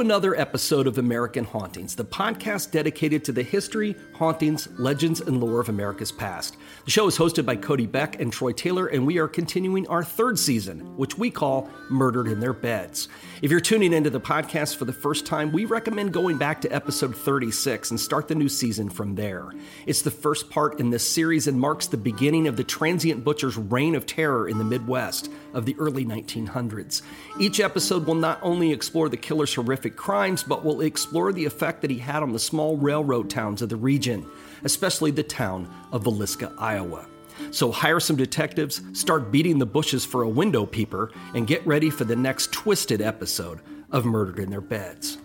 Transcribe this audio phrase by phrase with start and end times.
[0.00, 5.60] another episode of American Hauntings, the podcast dedicated to the history, hauntings, legends, and lore
[5.60, 6.56] of America's past.
[6.86, 10.02] The show is hosted by Cody Beck and Troy Taylor, and we are continuing our
[10.02, 13.08] third season, which we call Murdered in Their Beds.
[13.42, 16.74] If you're tuning into the podcast for the first time, we recommend going back to
[16.74, 19.50] episode 36 and start the new season from there.
[19.86, 23.58] It's the first part in this series and marks the beginning of the transient butcher's
[23.58, 27.02] reign of terror in the Midwest of the early 1900s.
[27.38, 31.82] Each episode will not only explore the killer's horrific crimes, but will explore the effect
[31.82, 34.26] that he had on the small railroad towns of the region,
[34.64, 37.06] especially the town of Villisca, Iowa.
[37.50, 41.90] So hire some detectives, start beating the bushes for a window peeper, and get ready
[41.90, 45.18] for the next twisted episode of Murdered in Their Beds.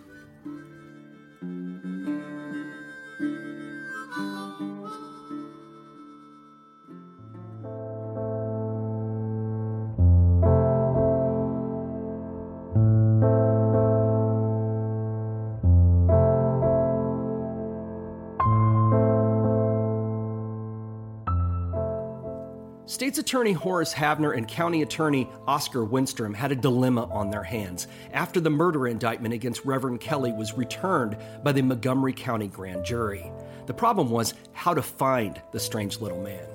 [23.26, 28.40] Attorney Horace Havner and County Attorney Oscar Wenstrand had a dilemma on their hands after
[28.40, 33.32] the murder indictment against Reverend Kelly was returned by the Montgomery County Grand Jury.
[33.66, 36.46] The problem was how to find the strange little man.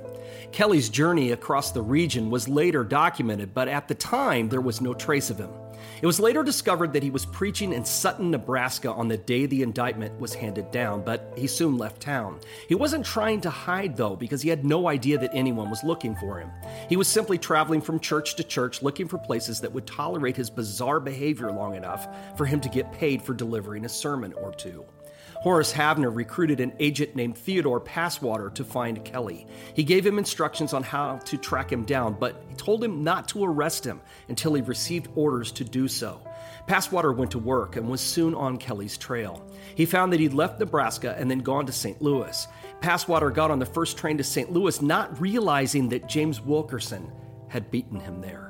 [0.53, 4.95] Kelly's journey across the region was later documented, but at the time there was no
[4.95, 5.51] trace of him.
[6.03, 9.63] It was later discovered that he was preaching in Sutton, Nebraska on the day the
[9.63, 12.41] indictment was handed down, but he soon left town.
[12.69, 16.17] He wasn't trying to hide, though, because he had no idea that anyone was looking
[16.17, 16.51] for him.
[16.89, 20.51] He was simply traveling from church to church looking for places that would tolerate his
[20.51, 24.84] bizarre behavior long enough for him to get paid for delivering a sermon or two.
[25.41, 29.47] Horace Havner recruited an agent named Theodore Passwater to find Kelly.
[29.73, 33.27] He gave him instructions on how to track him down, but he told him not
[33.28, 36.21] to arrest him until he received orders to do so.
[36.67, 39.43] Passwater went to work and was soon on Kelly's trail.
[39.75, 42.03] He found that he'd left Nebraska and then gone to St.
[42.03, 42.47] Louis.
[42.83, 44.53] Passwater got on the first train to St.
[44.53, 47.11] Louis, not realizing that James Wilkerson
[47.49, 48.50] had beaten him there.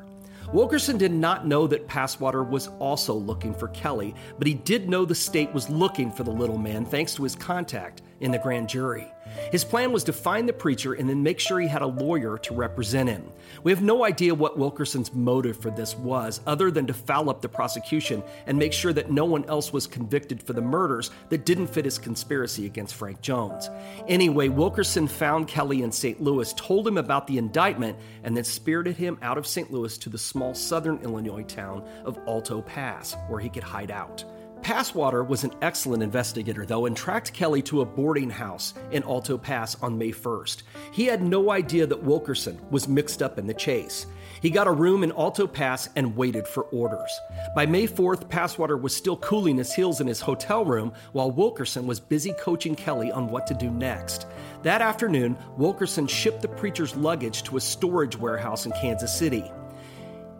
[0.53, 5.05] Wilkerson did not know that Passwater was also looking for Kelly, but he did know
[5.05, 8.69] the state was looking for the little man thanks to his contact in the grand
[8.69, 9.12] jury.
[9.53, 12.39] His plan was to find the preacher and then make sure he had a lawyer
[12.39, 13.31] to represent him.
[13.63, 17.41] We have no idea what Wilkerson's motive for this was, other than to foul up
[17.41, 21.45] the prosecution and make sure that no one else was convicted for the murders that
[21.45, 23.69] didn't fit his conspiracy against Frank Jones.
[24.09, 26.21] Anyway, Wilkerson found Kelly in St.
[26.21, 29.71] Louis, told him about the indictment, and then spirited him out of St.
[29.73, 34.25] Louis to the small southern Illinois town of Alto Pass, where he could hide out.
[34.62, 39.38] Passwater was an excellent investigator, though, and tracked Kelly to a boarding house in Alto
[39.38, 40.62] Pass on May 1st.
[40.93, 44.06] He had no idea that Wilkerson was mixed up in the chase.
[44.43, 47.10] He got a room in Alto Pass and waited for orders.
[47.54, 51.87] By May 4th, Passwater was still cooling his heels in his hotel room while Wilkerson
[51.87, 54.26] was busy coaching Kelly on what to do next.
[54.62, 59.50] That afternoon, Wilkerson shipped the preacher's luggage to a storage warehouse in Kansas City.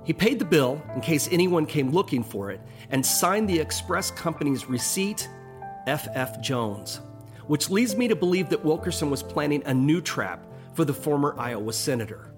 [0.05, 4.11] He paid the bill in case anyone came looking for it and signed the express
[4.11, 5.29] company's receipt,
[5.87, 6.41] F.F.
[6.41, 7.01] Jones,
[7.47, 10.45] which leads me to believe that Wilkerson was planning a new trap
[10.75, 12.33] for the former Iowa senator.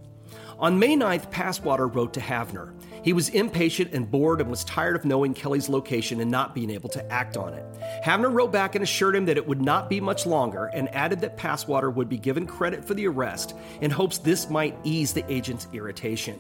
[0.59, 2.73] On May 9th, Passwater wrote to Havner.
[3.03, 6.71] He was impatient and bored and was tired of knowing Kelly's location and not being
[6.71, 7.65] able to act on it.
[8.05, 11.21] Havner wrote back and assured him that it would not be much longer and added
[11.21, 15.25] that Passwater would be given credit for the arrest in hopes this might ease the
[15.33, 16.39] agent's irritation.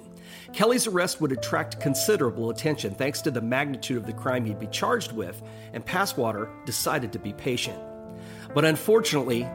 [0.52, 4.66] Kelly's arrest would attract considerable attention thanks to the magnitude of the crime he'd be
[4.66, 5.42] charged with,
[5.72, 7.78] and Passwater decided to be patient.
[8.54, 9.48] But unfortunately,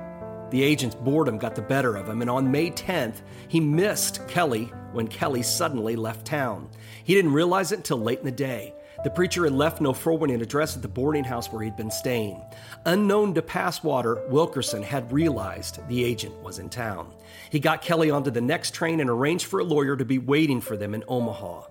[0.49, 4.71] the agent's boredom got the better of him, and on May 10th, he missed Kelly
[4.91, 6.69] when Kelly suddenly left town.
[7.03, 8.73] He didn't realize it until late in the day.
[9.03, 12.41] The preacher had left no forwarding address at the boarding house where he'd been staying.
[12.85, 17.13] Unknown to Passwater, Wilkerson had realized the agent was in town.
[17.49, 20.61] He got Kelly onto the next train and arranged for a lawyer to be waiting
[20.61, 21.63] for them in Omaha.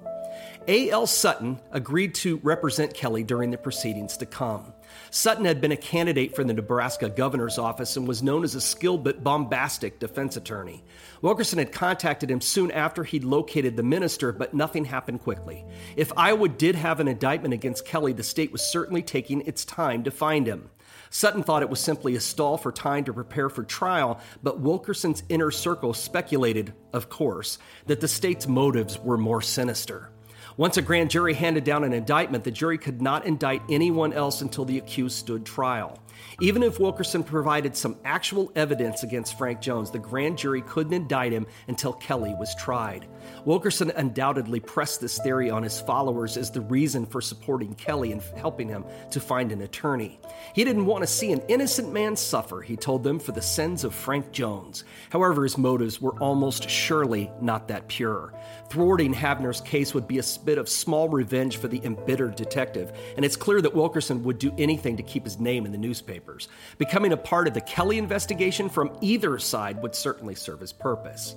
[0.69, 1.07] A.L.
[1.07, 4.73] Sutton agreed to represent Kelly during the proceedings to come.
[5.11, 8.61] Sutton had been a candidate for the Nebraska governor's office and was known as a
[8.61, 10.83] skilled but bombastic defense attorney.
[11.23, 15.65] Wilkerson had contacted him soon after he'd located the minister, but nothing happened quickly.
[15.97, 20.03] If Iowa did have an indictment against Kelly, the state was certainly taking its time
[20.05, 20.71] to find him.
[21.17, 25.23] Sutton thought it was simply a stall for time to prepare for trial, but Wilkerson's
[25.31, 30.11] inner circle speculated, of course, that the state's motives were more sinister.
[30.59, 34.43] Once a grand jury handed down an indictment, the jury could not indict anyone else
[34.43, 35.99] until the accused stood trial.
[36.41, 41.33] Even if Wilkerson provided some actual evidence against Frank Jones, the grand jury couldn't indict
[41.33, 43.07] him until Kelly was tried.
[43.45, 48.23] Wilkerson undoubtedly pressed this theory on his followers as the reason for supporting Kelly and
[48.37, 50.21] helping him to find an attorney.
[50.55, 53.85] He didn't want to see an innocent man suffer, he told them, for the sins
[53.85, 54.85] of Frank Jones.
[55.11, 58.33] However, his motives were almost surely not that pure.
[58.69, 63.25] Thwarting Havner's case would be a bit of small revenge for the embittered detective, and
[63.25, 66.49] it's clear that Wilkerson would do anything to keep his name in the newspapers.
[66.77, 71.37] Becoming a part of the Kelly investigation from either side would certainly serve his purpose.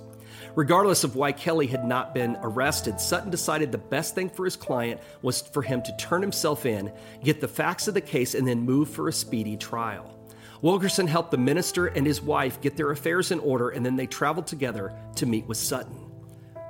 [0.56, 4.56] Regardless of why Kelly had not been arrested, Sutton decided the best thing for his
[4.56, 6.92] client was for him to turn himself in,
[7.22, 10.16] get the facts of the case, and then move for a speedy trial.
[10.62, 14.06] Wilkerson helped the minister and his wife get their affairs in order, and then they
[14.06, 16.09] traveled together to meet with Sutton.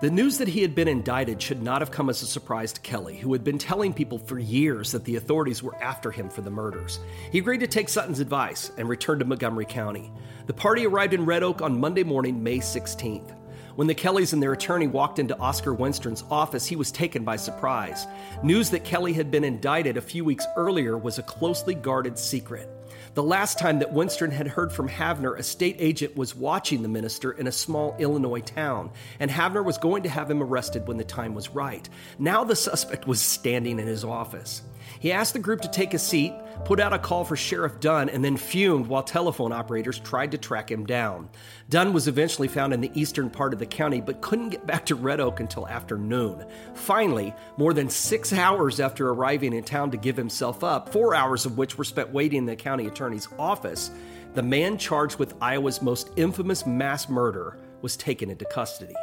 [0.00, 2.80] The news that he had been indicted should not have come as a surprise to
[2.80, 6.40] Kelly, who had been telling people for years that the authorities were after him for
[6.40, 7.00] the murders.
[7.30, 10.10] He agreed to take Sutton's advice and returned to Montgomery County.
[10.46, 13.36] The party arrived in Red Oak on Monday morning, May 16th.
[13.76, 17.36] When the Kellys and their attorney walked into Oscar Wenstrand's office, he was taken by
[17.36, 18.06] surprise.
[18.42, 22.70] News that Kelly had been indicted a few weeks earlier was a closely guarded secret.
[23.12, 26.88] The last time that Winston had heard from Havner, a state agent was watching the
[26.88, 30.96] minister in a small Illinois town, and Havner was going to have him arrested when
[30.96, 31.88] the time was right.
[32.20, 34.62] Now the suspect was standing in his office.
[35.00, 36.32] He asked the group to take a seat,
[36.64, 40.38] put out a call for Sheriff Dunn, and then fumed while telephone operators tried to
[40.38, 41.28] track him down.
[41.68, 44.86] Dunn was eventually found in the eastern part of the county, but couldn't get back
[44.86, 46.44] to Red Oak until afternoon.
[46.74, 51.46] Finally, more than six hours after arriving in town to give himself up, four hours
[51.46, 53.90] of which were spent waiting in the county attorney's office,
[54.34, 58.94] the man charged with Iowa's most infamous mass murder was taken into custody.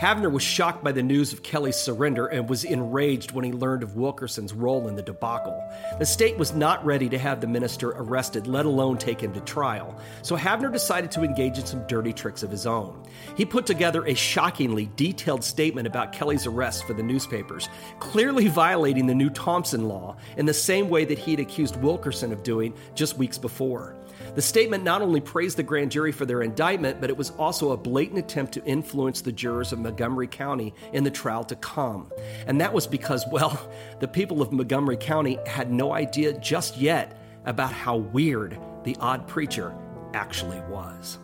[0.00, 3.82] Havner was shocked by the news of Kelly's surrender and was enraged when he learned
[3.82, 5.62] of Wilkerson's role in the debacle.
[5.98, 9.40] The state was not ready to have the minister arrested, let alone take him to
[9.40, 13.02] trial, so Havner decided to engage in some dirty tricks of his own.
[13.36, 17.68] He put together a shockingly detailed statement about Kelly's arrest for the newspapers,
[18.00, 22.32] clearly violating the new Thompson law in the same way that he had accused Wilkerson
[22.32, 23.96] of doing just weeks before.
[24.34, 27.70] The statement not only praised the grand jury for their indictment, but it was also
[27.70, 32.10] a blatant attempt to influence the jurors of Montgomery County in the trial to come.
[32.48, 33.70] And that was because, well,
[34.00, 39.28] the people of Montgomery County had no idea just yet about how weird the odd
[39.28, 39.72] preacher
[40.14, 41.18] actually was.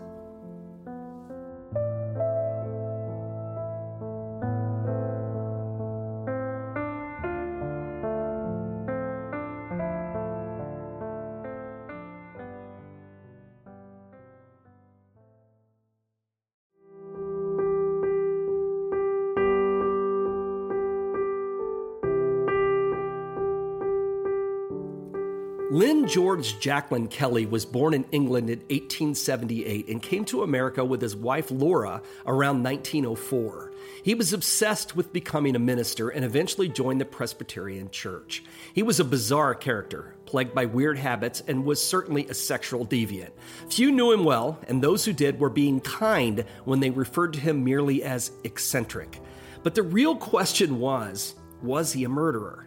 [25.80, 31.00] Lynn George Jacklin Kelly was born in England in 1878 and came to America with
[31.00, 33.72] his wife Laura around 1904.
[34.02, 38.44] He was obsessed with becoming a minister and eventually joined the Presbyterian Church.
[38.74, 43.30] He was a bizarre character, plagued by weird habits, and was certainly a sexual deviant.
[43.70, 47.40] Few knew him well, and those who did were being kind when they referred to
[47.40, 49.18] him merely as eccentric.
[49.62, 52.66] But the real question was was he a murderer?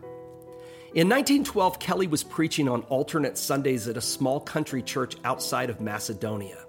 [0.95, 5.81] In 1912, Kelly was preaching on alternate Sundays at a small country church outside of
[5.81, 6.59] Macedonia.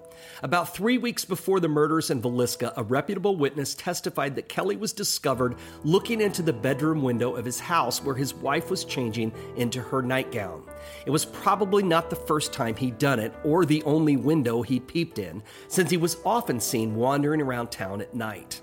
[0.43, 4.95] About three weeks before the murders in Villisca, a reputable witness testified that Kelly was
[4.95, 9.83] discovered looking into the bedroom window of his house where his wife was changing into
[9.83, 10.63] her nightgown.
[11.05, 14.81] It was probably not the first time he'd done it or the only window he
[14.81, 18.63] peeped in, since he was often seen wandering around town at night.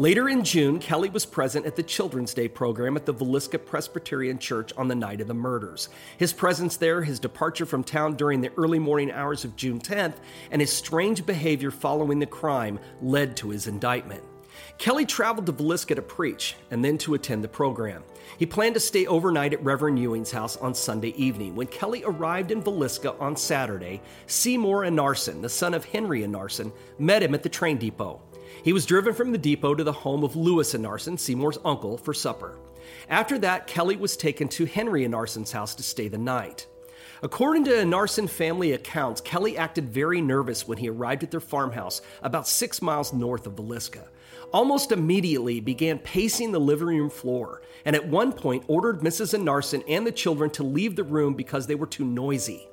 [0.00, 4.38] Later in June, Kelly was present at the Children's Day program at the Villisca Presbyterian
[4.38, 5.90] Church on the night of the murders.
[6.16, 10.14] His presence there, his departure from town during the early morning hours of June 10th,
[10.50, 14.24] and his strange behavior following the crime led to his indictment.
[14.78, 18.02] Kelly traveled to Villisca to preach and then to attend the program.
[18.38, 21.54] He planned to stay overnight at Reverend Ewing's house on Sunday evening.
[21.54, 27.22] When Kelly arrived in Villisca on Saturday, Seymour Anarson, the son of Henry Anarson, met
[27.22, 28.22] him at the train depot.
[28.62, 32.12] He was driven from the depot to the home of Lewis Anarson, Seymour's uncle, for
[32.12, 32.58] supper.
[33.08, 36.66] After that, Kelly was taken to Henry Anarson's house to stay the night.
[37.22, 42.02] According to Anarson family accounts, Kelly acted very nervous when he arrived at their farmhouse
[42.22, 44.08] about six miles north of Villisca.
[44.52, 49.34] Almost immediately began pacing the living room floor, and at one point ordered Mrs.
[49.34, 52.68] Anarson and the children to leave the room because they were too noisy.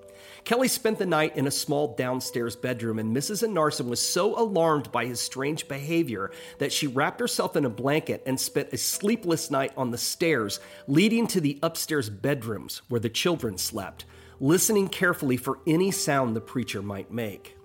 [0.48, 3.46] Kelly spent the night in a small downstairs bedroom, and Mrs.
[3.46, 8.24] Enarson was so alarmed by his strange behavior that she wrapped herself in a blanket
[8.26, 13.10] and spent a sleepless night on the stairs leading to the upstairs bedrooms where the
[13.10, 14.06] children slept,
[14.40, 17.58] listening carefully for any sound the preacher might make.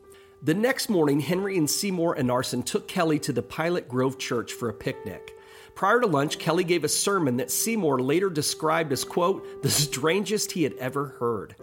[0.43, 4.69] The next morning, Henry and Seymour Enarson took Kelly to the Pilot Grove Church for
[4.69, 5.37] a picnic.
[5.77, 10.51] Prior to lunch, Kelly gave a sermon that Seymour later described as, quote, the strangest
[10.51, 11.55] he had ever heard.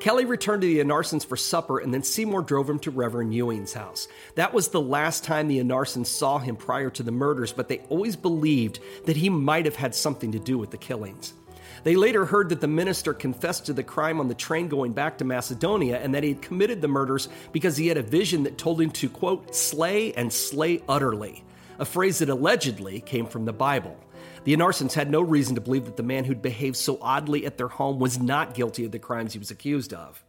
[0.00, 3.72] Kelly returned to the Enarsons for supper, and then Seymour drove him to Reverend Ewing's
[3.72, 4.08] house.
[4.34, 7.78] That was the last time the Enarsons saw him prior to the murders, but they
[7.88, 11.34] always believed that he might have had something to do with the killings.
[11.82, 15.18] They later heard that the minister confessed to the crime on the train going back
[15.18, 18.58] to Macedonia and that he had committed the murders because he had a vision that
[18.58, 21.42] told him to, quote, slay and slay utterly,
[21.78, 23.96] a phrase that allegedly came from the Bible.
[24.44, 27.58] The Enarsons had no reason to believe that the man who'd behaved so oddly at
[27.58, 30.24] their home was not guilty of the crimes he was accused of.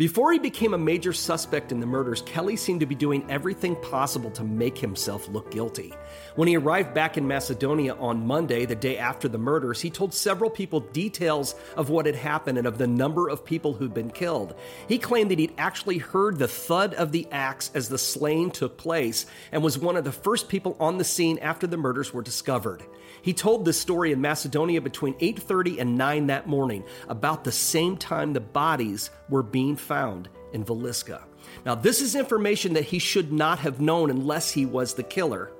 [0.00, 3.76] Before he became a major suspect in the murders, Kelly seemed to be doing everything
[3.76, 5.92] possible to make himself look guilty.
[6.36, 10.14] When he arrived back in Macedonia on Monday, the day after the murders, he told
[10.14, 14.10] several people details of what had happened and of the number of people who'd been
[14.10, 14.54] killed.
[14.88, 18.78] He claimed that he'd actually heard the thud of the axe as the slaying took
[18.78, 22.22] place and was one of the first people on the scene after the murders were
[22.22, 22.82] discovered.
[23.22, 27.96] He told this story in Macedonia between 8:30 and 9 that morning, about the same
[27.96, 31.22] time the bodies were being found in Villisca.
[31.64, 35.50] Now, this is information that he should not have known unless he was the killer.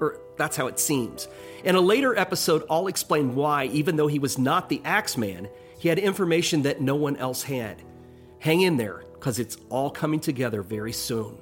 [0.00, 1.28] Or that's how it seems.
[1.64, 5.88] In a later episode, I'll explain why, even though he was not the Axeman, he
[5.88, 7.82] had information that no one else had.
[8.38, 11.38] Hang in there, because it's all coming together very soon.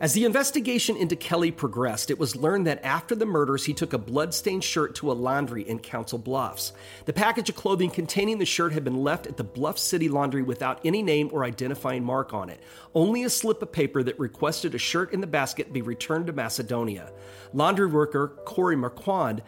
[0.00, 3.92] As the investigation into Kelly progressed, it was learned that after the murders, he took
[3.92, 6.72] a bloodstained shirt to a laundry in Council Bluffs.
[7.06, 10.42] The package of clothing containing the shirt had been left at the Bluff City Laundry
[10.42, 12.60] without any name or identifying mark on it,
[12.94, 16.32] only a slip of paper that requested a shirt in the basket be returned to
[16.32, 17.12] Macedonia.
[17.52, 19.42] Laundry worker Corey Marquand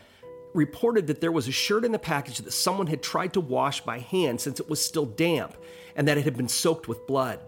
[0.53, 3.83] reported that there was a shirt in the package that someone had tried to wash
[3.83, 5.57] by hand since it was still damp
[5.95, 7.39] and that it had been soaked with blood.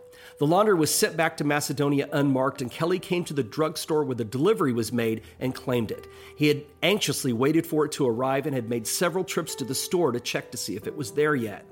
[0.43, 4.17] The laundry was sent back to Macedonia unmarked, and Kelly came to the drugstore where
[4.17, 6.09] the delivery was made and claimed it.
[6.35, 9.77] He had anxiously waited for it to arrive and had made several trips to the
[9.77, 11.65] store to check to see if it was there yet.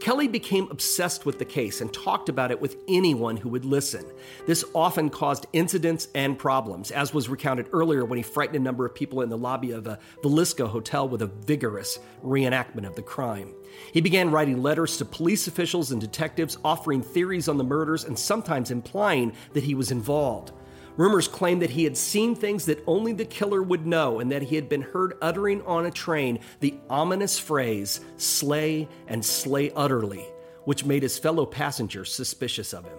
[0.00, 4.04] Kelly became obsessed with the case and talked about it with anyone who would listen.
[4.46, 8.84] This often caused incidents and problems, as was recounted earlier when he frightened a number
[8.84, 13.02] of people in the lobby of a Villisca hotel with a vigorous reenactment of the
[13.02, 13.54] crime.
[13.92, 18.18] He began writing letters to police officials and detectives, offering theories on the murders and
[18.18, 20.52] sometimes implying that he was involved.
[20.96, 24.42] Rumors claimed that he had seen things that only the killer would know and that
[24.42, 30.24] he had been heard uttering on a train the ominous phrase, slay and slay utterly,
[30.64, 32.98] which made his fellow passengers suspicious of him.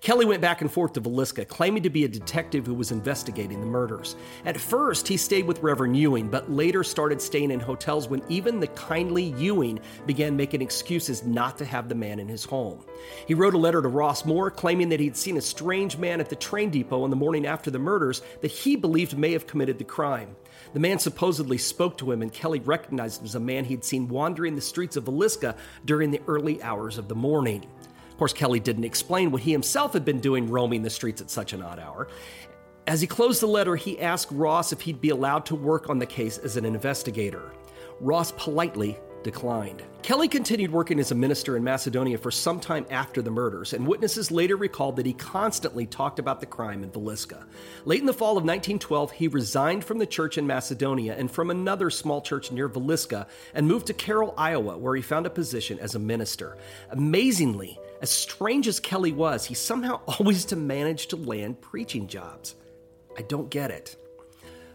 [0.00, 3.60] Kelly went back and forth to Villisca, claiming to be a detective who was investigating
[3.60, 4.14] the murders.
[4.44, 8.60] At first, he stayed with Reverend Ewing, but later started staying in hotels when even
[8.60, 12.84] the kindly Ewing began making excuses not to have the man in his home.
[13.26, 16.28] He wrote a letter to Ross Moore claiming that he'd seen a strange man at
[16.30, 19.78] the train depot on the morning after the murders that he believed may have committed
[19.78, 20.36] the crime.
[20.74, 24.08] The man supposedly spoke to him, and Kelly recognized him as a man he'd seen
[24.08, 27.66] wandering the streets of Villisca during the early hours of the morning.
[28.18, 31.30] Of course, Kelly didn't explain what he himself had been doing roaming the streets at
[31.30, 32.08] such an odd hour.
[32.84, 36.00] As he closed the letter, he asked Ross if he'd be allowed to work on
[36.00, 37.52] the case as an investigator.
[38.00, 39.84] Ross politely declined.
[40.02, 43.86] Kelly continued working as a minister in Macedonia for some time after the murders, and
[43.86, 47.44] witnesses later recalled that he constantly talked about the crime in Villisca.
[47.84, 51.50] Late in the fall of 1912, he resigned from the church in Macedonia and from
[51.50, 55.78] another small church near Villisca and moved to Carroll, Iowa, where he found a position
[55.78, 56.56] as a minister.
[56.90, 62.54] Amazingly, as strange as Kelly was, he somehow always managed to land preaching jobs.
[63.16, 63.96] I don't get it.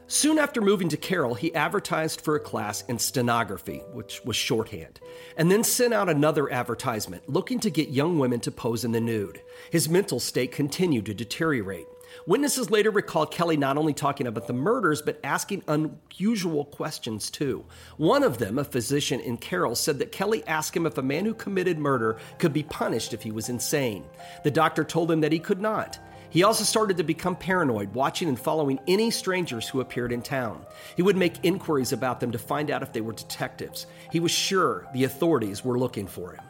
[0.07, 4.99] Soon after moving to Carroll, he advertised for a class in stenography, which was shorthand,
[5.37, 8.99] and then sent out another advertisement looking to get young women to pose in the
[8.99, 9.41] nude.
[9.71, 11.87] His mental state continued to deteriorate.
[12.25, 17.65] Witnesses later recalled Kelly not only talking about the murders, but asking unusual questions too.
[17.97, 21.25] One of them, a physician in Carroll, said that Kelly asked him if a man
[21.25, 24.05] who committed murder could be punished if he was insane.
[24.43, 25.99] The doctor told him that he could not.
[26.29, 30.65] He also started to become paranoid, watching and following any strangers who appeared in town.
[30.95, 33.85] He would make inquiries about them to find out if they were detectives.
[34.11, 36.43] He was sure the authorities were looking for him.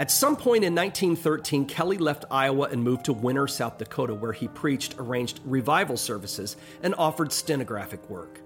[0.00, 4.32] At some point in 1913, Kelly left Iowa and moved to Winner, South Dakota, where
[4.32, 8.40] he preached, arranged revival services, and offered stenographic work.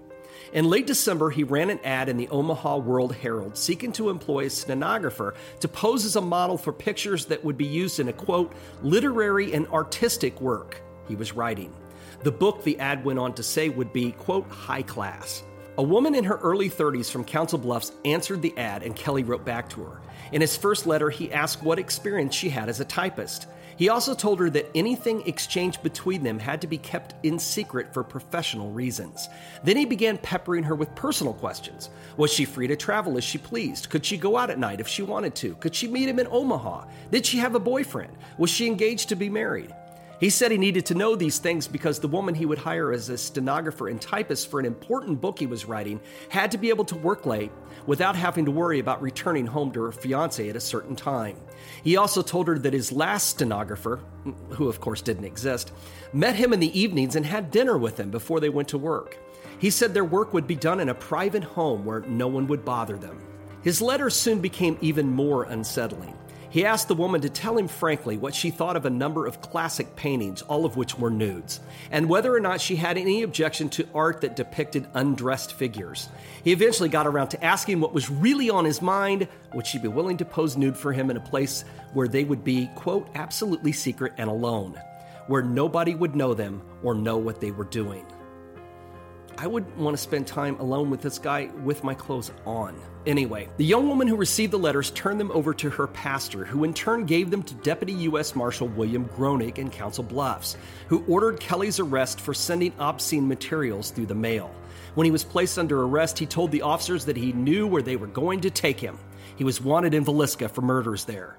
[0.51, 4.47] In late December, he ran an ad in the Omaha World Herald seeking to employ
[4.47, 8.13] a stenographer to pose as a model for pictures that would be used in a
[8.13, 8.51] quote,
[8.83, 11.73] literary and artistic work he was writing.
[12.23, 15.41] The book, the ad went on to say, would be, quote, high class.
[15.77, 19.45] A woman in her early 30s from Council Bluffs answered the ad, and Kelly wrote
[19.45, 20.01] back to her.
[20.31, 23.47] In his first letter, he asked what experience she had as a typist.
[23.77, 27.93] He also told her that anything exchanged between them had to be kept in secret
[27.93, 29.27] for professional reasons.
[29.63, 31.89] Then he began peppering her with personal questions.
[32.15, 33.89] Was she free to travel as she pleased?
[33.89, 35.55] Could she go out at night if she wanted to?
[35.55, 36.85] Could she meet him in Omaha?
[37.11, 38.13] Did she have a boyfriend?
[38.37, 39.73] Was she engaged to be married?
[40.19, 43.09] He said he needed to know these things because the woman he would hire as
[43.09, 46.85] a stenographer and typist for an important book he was writing had to be able
[46.85, 47.51] to work late
[47.85, 51.37] without having to worry about returning home to her fiance at a certain time.
[51.83, 53.99] He also told her that his last stenographer,
[54.49, 55.71] who of course didn't exist,
[56.13, 59.17] met him in the evenings and had dinner with him before they went to work.
[59.59, 62.65] He said their work would be done in a private home where no one would
[62.65, 63.21] bother them.
[63.63, 66.15] His letters soon became even more unsettling.
[66.55, 69.41] He asked the woman to tell him frankly what she thought of a number of
[69.41, 71.59] classic paintings, all of which were nudes,
[71.91, 76.07] and whether or not she had any objection to art that depicted undressed figures.
[76.45, 79.27] He eventually got around to asking what was really on his mind.
[79.53, 82.45] Would she be willing to pose nude for him in a place where they would
[82.45, 84.79] be, quote, absolutely secret and alone,
[85.27, 88.05] where nobody would know them or know what they were doing?
[89.37, 92.79] I would want to spend time alone with this guy with my clothes on.
[93.05, 96.63] Anyway, the young woman who received the letters turned them over to her pastor, who
[96.63, 98.35] in turn gave them to Deputy U.S.
[98.35, 100.57] Marshal William Groening in Council Bluffs,
[100.87, 104.53] who ordered Kelly's arrest for sending obscene materials through the mail.
[104.95, 107.95] When he was placed under arrest, he told the officers that he knew where they
[107.95, 108.97] were going to take him.
[109.35, 111.37] He was wanted in Villisca for murders there.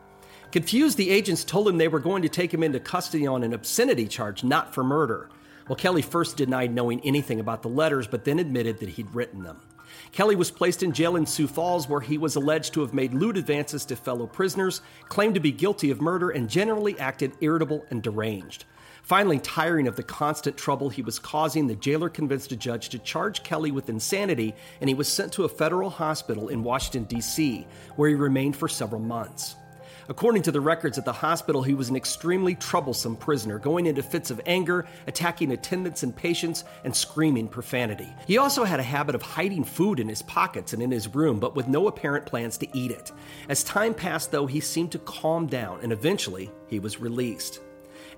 [0.53, 3.55] Confused, the agents told him they were going to take him into custody on an
[3.55, 5.31] obscenity charge, not for murder.
[5.67, 9.43] Well, Kelly first denied knowing anything about the letters, but then admitted that he'd written
[9.43, 9.61] them.
[10.13, 13.15] Kelly was placed in jail in Sioux Falls, where he was alleged to have made
[13.15, 17.85] lewd advances to fellow prisoners, claimed to be guilty of murder, and generally acted irritable
[17.91, 18.65] and deranged.
[19.03, 22.99] Finally, tiring of the constant trouble he was causing, the jailer convinced a judge to
[22.99, 27.67] charge Kelly with insanity, and he was sent to a federal hospital in Washington, D.C.,
[27.95, 29.54] where he remained for several months.
[30.08, 34.02] According to the records at the hospital, he was an extremely troublesome prisoner, going into
[34.02, 38.08] fits of anger, attacking attendants and patients, and screaming profanity.
[38.26, 41.40] He also had a habit of hiding food in his pockets and in his room,
[41.40, 43.10] but with no apparent plans to eat it.
[43.49, 47.60] As time passed, though, he seemed to calm down, and eventually he was released.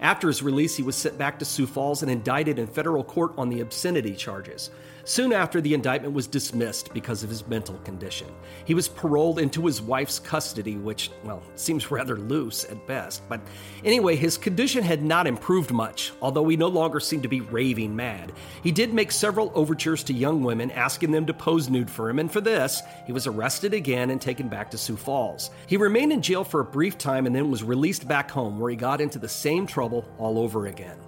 [0.00, 3.32] After his release, he was sent back to Sioux Falls and indicted in federal court
[3.36, 4.70] on the obscenity charges.
[5.08, 8.26] Soon after, the indictment was dismissed because of his mental condition.
[8.66, 13.26] He was paroled into his wife's custody, which, well, seems rather loose at best.
[13.26, 13.40] But
[13.86, 17.96] anyway, his condition had not improved much, although he no longer seemed to be raving
[17.96, 18.32] mad.
[18.62, 22.18] He did make several overtures to young women, asking them to pose nude for him,
[22.18, 25.50] and for this, he was arrested again and taken back to Sioux Falls.
[25.68, 28.70] He remained in jail for a brief time and then was released back home, where
[28.70, 30.98] he got into the same trouble all over again.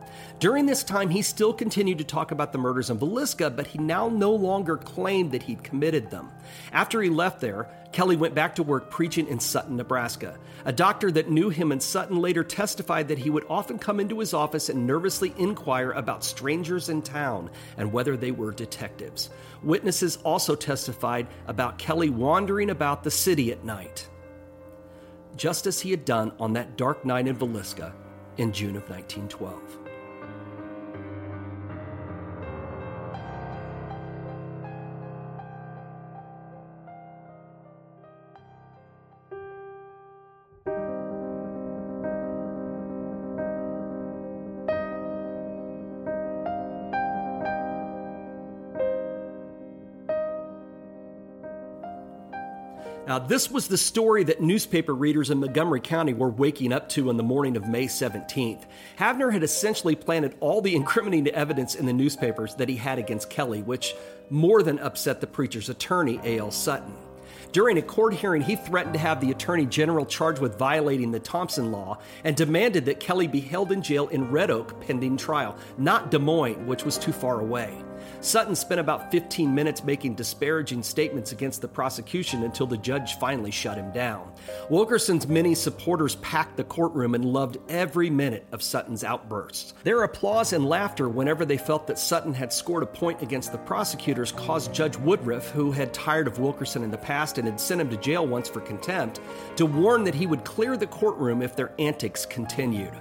[0.41, 3.79] During this time, he still continued to talk about the murders in Villisca, but he
[3.79, 6.31] now no longer claimed that he'd committed them.
[6.73, 10.39] After he left there, Kelly went back to work preaching in Sutton, Nebraska.
[10.65, 14.19] A doctor that knew him in Sutton later testified that he would often come into
[14.19, 19.29] his office and nervously inquire about strangers in town and whether they were detectives.
[19.63, 24.09] Witnesses also testified about Kelly wandering about the city at night,
[25.37, 27.93] just as he had done on that dark night in Villisca
[28.39, 29.80] in June of 1912.
[53.07, 57.09] Now, this was the story that newspaper readers in Montgomery County were waking up to
[57.09, 58.63] on the morning of May 17th.
[58.99, 63.31] Havner had essentially planted all the incriminating evidence in the newspapers that he had against
[63.31, 63.95] Kelly, which
[64.29, 66.51] more than upset the preacher's attorney, A.L.
[66.51, 66.95] Sutton.
[67.53, 71.19] During a court hearing, he threatened to have the Attorney General charged with violating the
[71.19, 75.57] Thompson Law and demanded that Kelly be held in jail in Red Oak pending trial,
[75.77, 77.83] not Des Moines, which was too far away.
[78.21, 83.51] Sutton spent about 15 minutes making disparaging statements against the prosecution until the judge finally
[83.51, 84.31] shut him down.
[84.69, 89.75] Wilkerson's many supporters packed the courtroom and loved every minute of Sutton's outbursts.
[89.85, 93.59] Their applause and laughter whenever they felt that Sutton had scored a point against the
[93.59, 97.81] prosecutors caused Judge Woodruff, who had tired of Wilkerson in the past and had sent
[97.81, 99.21] him to jail once for contempt,
[99.57, 102.93] to warn that he would clear the courtroom if their antics continued.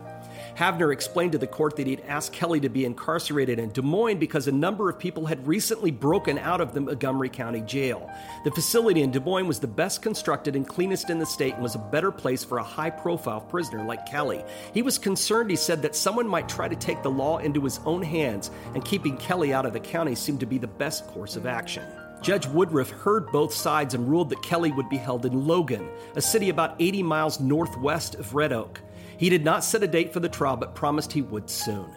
[0.60, 4.20] Havner explained to the court that he'd asked Kelly to be incarcerated in Des Moines
[4.20, 8.12] because a number of people had recently broken out of the Montgomery County Jail.
[8.44, 11.64] The facility in Des Moines was the best constructed and cleanest in the state and
[11.64, 14.44] was a better place for a high profile prisoner like Kelly.
[14.74, 17.80] He was concerned, he said, that someone might try to take the law into his
[17.86, 21.38] own hands, and keeping Kelly out of the county seemed to be the best course
[21.38, 21.86] of action.
[22.22, 26.22] Judge Woodruff heard both sides and ruled that Kelly would be held in Logan, a
[26.22, 28.82] city about 80 miles northwest of Red Oak.
[29.20, 31.92] He did not set a date for the trial, but promised he would soon.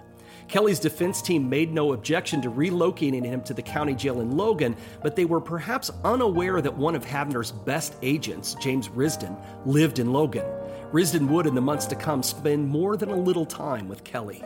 [0.48, 4.76] Kelly's defense team made no objection to relocating him to the county jail in Logan,
[5.04, 10.12] but they were perhaps unaware that one of Havner's best agents, James Risdon, lived in
[10.12, 10.44] Logan.
[10.90, 14.42] Risdon would, in the months to come, spend more than a little time with Kelly.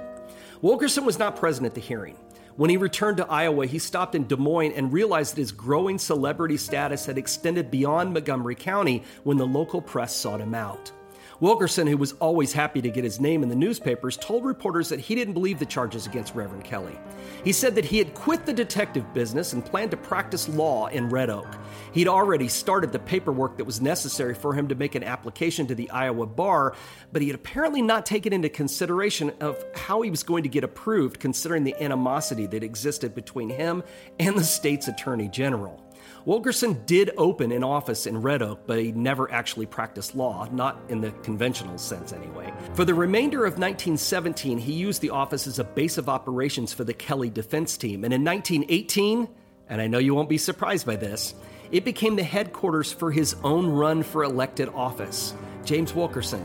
[0.60, 2.18] Wilkerson was not present at the hearing.
[2.56, 5.98] When he returned to Iowa, he stopped in Des Moines and realized that his growing
[5.98, 10.92] celebrity status had extended beyond Montgomery County when the local press sought him out.
[11.38, 15.00] Wilkerson, who was always happy to get his name in the newspapers, told reporters that
[15.00, 16.98] he didn't believe the charges against Reverend Kelly.
[17.44, 21.10] He said that he had quit the detective business and planned to practice law in
[21.10, 21.46] Red Oak.
[21.92, 25.74] He'd already started the paperwork that was necessary for him to make an application to
[25.74, 26.74] the Iowa bar,
[27.12, 30.64] but he had apparently not taken into consideration of how he was going to get
[30.64, 33.82] approved considering the animosity that existed between him
[34.18, 35.85] and the state's attorney general.
[36.26, 40.76] Wilkerson did open an office in Red Oak, but he never actually practiced law, not
[40.88, 42.52] in the conventional sense anyway.
[42.74, 46.82] For the remainder of 1917, he used the office as a base of operations for
[46.82, 49.28] the Kelly defense team, and in 1918,
[49.68, 51.32] and I know you won't be surprised by this,
[51.70, 55.32] it became the headquarters for his own run for elected office.
[55.64, 56.44] James Wilkerson,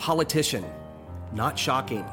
[0.00, 0.64] politician.
[1.32, 2.04] Not shocking.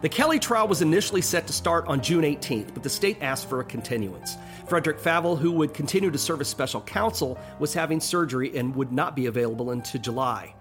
[0.00, 3.48] The Kelly trial was initially set to start on June 18th, but the state asked
[3.48, 4.36] for a continuance.
[4.66, 8.92] Frederick Faville, who would continue to serve as special counsel, was having surgery and would
[8.92, 10.54] not be available until July.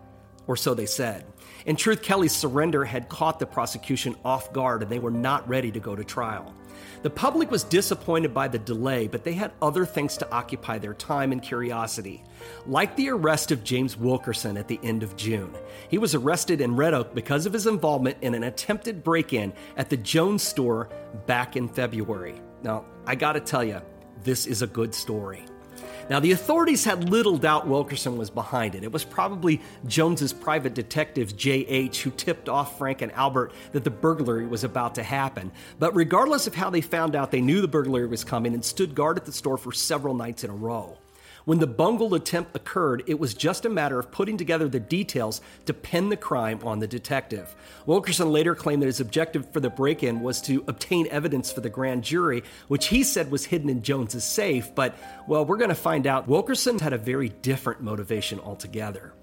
[0.47, 1.25] Or so they said.
[1.65, 5.71] In truth, Kelly's surrender had caught the prosecution off guard and they were not ready
[5.71, 6.53] to go to trial.
[7.01, 10.93] The public was disappointed by the delay, but they had other things to occupy their
[10.93, 12.23] time and curiosity.
[12.67, 15.55] Like the arrest of James Wilkerson at the end of June.
[15.89, 19.53] He was arrested in Red Oak because of his involvement in an attempted break in
[19.77, 20.89] at the Jones store
[21.25, 22.41] back in February.
[22.63, 23.81] Now, I gotta tell you,
[24.25, 25.45] this is a good story.
[26.07, 28.83] Now, the authorities had little doubt Wilkerson was behind it.
[28.83, 33.89] It was probably Jones's private detective, J.H., who tipped off Frank and Albert that the
[33.89, 35.51] burglary was about to happen.
[35.79, 38.93] But regardless of how they found out, they knew the burglary was coming and stood
[38.93, 40.97] guard at the store for several nights in a row.
[41.45, 45.41] When the bungled attempt occurred, it was just a matter of putting together the details
[45.65, 47.55] to pin the crime on the detective.
[47.86, 51.62] Wilkerson later claimed that his objective for the break in was to obtain evidence for
[51.62, 54.73] the grand jury, which he said was hidden in Jones's safe.
[54.73, 59.13] But, well, we're going to find out Wilkerson had a very different motivation altogether.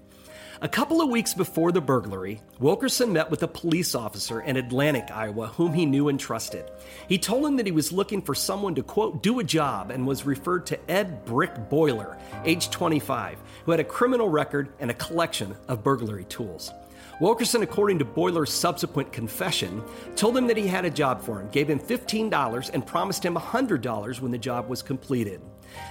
[0.63, 5.11] A couple of weeks before the burglary, Wilkerson met with a police officer in Atlantic,
[5.11, 6.71] Iowa, whom he knew and trusted.
[7.09, 10.07] He told him that he was looking for someone to, quote, do a job and
[10.07, 14.93] was referred to Ed Brick Boiler, age 25, who had a criminal record and a
[14.93, 16.71] collection of burglary tools.
[17.19, 19.83] Wilkerson, according to Boiler's subsequent confession,
[20.15, 23.35] told him that he had a job for him, gave him $15, and promised him
[23.35, 25.41] $100 when the job was completed.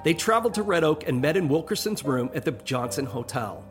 [0.02, 3.62] They traveled to Red Oak and met in Wilkerson's room at the Johnson Hotel.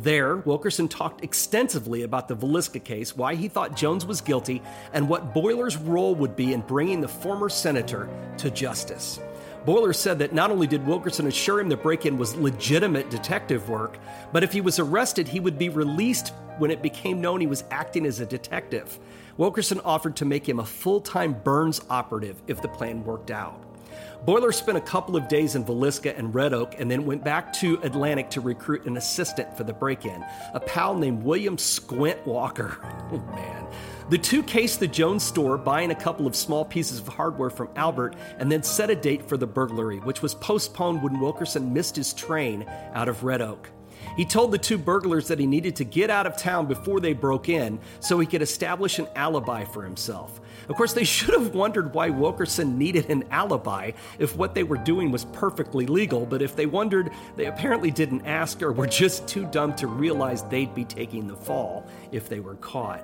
[0.00, 5.08] There, Wilkerson talked extensively about the Villisca case, why he thought Jones was guilty, and
[5.08, 9.18] what Boiler's role would be in bringing the former senator to justice.
[9.64, 13.68] Boiler said that not only did Wilkerson assure him the break in was legitimate detective
[13.68, 13.98] work,
[14.32, 17.64] but if he was arrested, he would be released when it became known he was
[17.72, 19.00] acting as a detective.
[19.36, 23.67] Wilkerson offered to make him a full time Burns operative if the plan worked out.
[24.24, 27.52] Boiler spent a couple of days in Villisca and Red Oak and then went back
[27.54, 32.26] to Atlantic to recruit an assistant for the break in, a pal named William Squint
[32.26, 32.78] Walker.
[33.10, 33.66] Oh, man.
[34.10, 37.70] The two cased the Jones store, buying a couple of small pieces of hardware from
[37.74, 41.96] Albert, and then set a date for the burglary, which was postponed when Wilkerson missed
[41.96, 43.70] his train out of Red Oak.
[44.16, 47.12] He told the two burglars that he needed to get out of town before they
[47.12, 50.40] broke in so he could establish an alibi for himself.
[50.68, 54.76] Of course, they should have wondered why Wilkerson needed an alibi if what they were
[54.76, 59.26] doing was perfectly legal, but if they wondered, they apparently didn't ask or were just
[59.26, 63.02] too dumb to realize they'd be taking the fall if they were caught.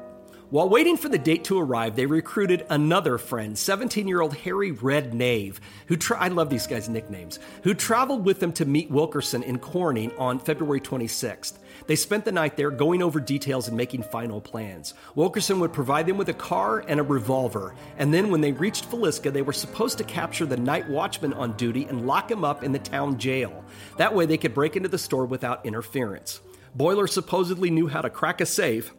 [0.50, 4.70] While waiting for the date to arrive, they recruited another friend, 17 year old Harry
[4.70, 8.90] Red Nave, who tra- I love these guys' nicknames, who traveled with them to meet
[8.90, 11.54] Wilkerson in Corning on February 26th.
[11.86, 14.94] They spent the night there going over details and making final plans.
[15.14, 18.90] Wilkerson would provide them with a car and a revolver, and then when they reached
[18.90, 22.62] Villisca, they were supposed to capture the night watchman on duty and lock him up
[22.62, 23.64] in the town jail.
[23.96, 26.40] That way they could break into the store without interference.
[26.74, 28.92] Boiler supposedly knew how to crack a safe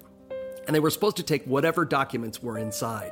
[0.65, 3.11] and they were supposed to take whatever documents were inside.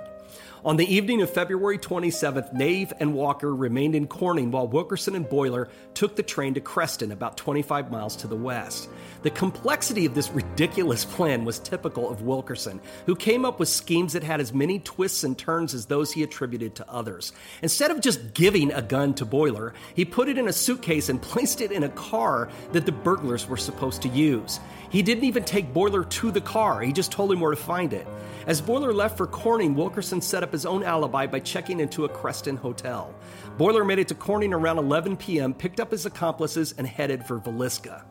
[0.65, 5.28] On the evening of February 27th, Nave and Walker remained in Corning while Wilkerson and
[5.28, 8.88] Boiler took the train to Creston, about 25 miles to the west.
[9.23, 14.13] The complexity of this ridiculous plan was typical of Wilkerson, who came up with schemes
[14.13, 17.34] that had as many twists and turns as those he attributed to others.
[17.62, 21.21] Instead of just giving a gun to Boiler, he put it in a suitcase and
[21.34, 24.62] placed it in a car that the burglars were supposed to use.
[24.94, 27.94] He didn't even take Boiler to the car, he just told him where to find
[27.94, 28.08] it.
[28.46, 32.10] As Boiler left for Corning, Wilkerson set up his own alibi by checking into a
[32.10, 33.12] Creston hotel.
[33.58, 37.40] Boiler made it to Corning around 11 p.m., picked up his accomplices, and headed for
[37.40, 38.04] Villisca.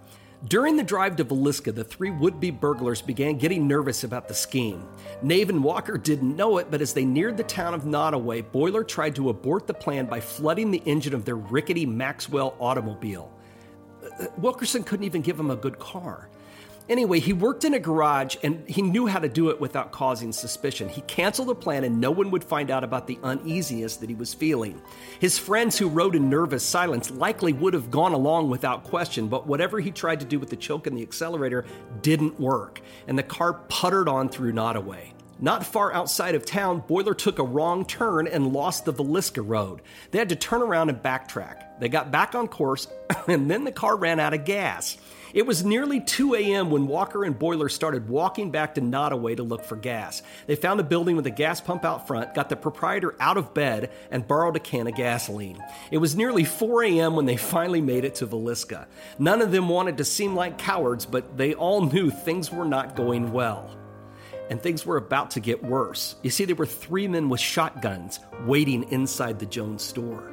[0.49, 4.35] During the drive to Villisca, the three would be burglars began getting nervous about the
[4.35, 4.85] scheme.
[5.23, 8.83] Nave and Walker didn't know it, but as they neared the town of Nodaway, Boiler
[8.83, 13.31] tried to abort the plan by flooding the engine of their rickety Maxwell automobile.
[14.05, 16.29] Uh, Wilkerson couldn't even give him a good car.
[16.88, 20.33] Anyway, he worked in a garage and he knew how to do it without causing
[20.33, 20.88] suspicion.
[20.88, 24.16] He canceled the plan and no one would find out about the uneasiness that he
[24.16, 24.83] was feeling.
[25.21, 29.47] His friends who rode in nervous silence likely would have gone along without question, but
[29.47, 31.64] whatever he tried to do with the choke and the accelerator
[32.03, 35.12] didn't work, and the car puttered on through Nodaway.
[35.42, 39.83] Not far outside of town, Boiler took a wrong turn and lost the Villisca Road.
[40.12, 41.81] They had to turn around and backtrack.
[41.81, 42.87] They got back on course,
[43.27, 44.97] and then the car ran out of gas.
[45.33, 46.71] It was nearly 2 a.m.
[46.71, 50.23] when Walker and Boiler started walking back to Nodaway to look for gas.
[50.47, 53.55] They found a building with a gas pump out front, got the proprietor out of
[53.55, 55.62] bed, and borrowed a can of gasoline.
[55.90, 57.16] It was nearly 4 a.m.
[57.16, 58.87] when they finally made it to Villisca.
[59.18, 62.97] None of them wanted to seem like cowards, but they all knew things were not
[62.97, 63.71] going well.
[64.51, 66.16] And things were about to get worse.
[66.23, 70.32] You see, there were three men with shotguns waiting inside the Jones store.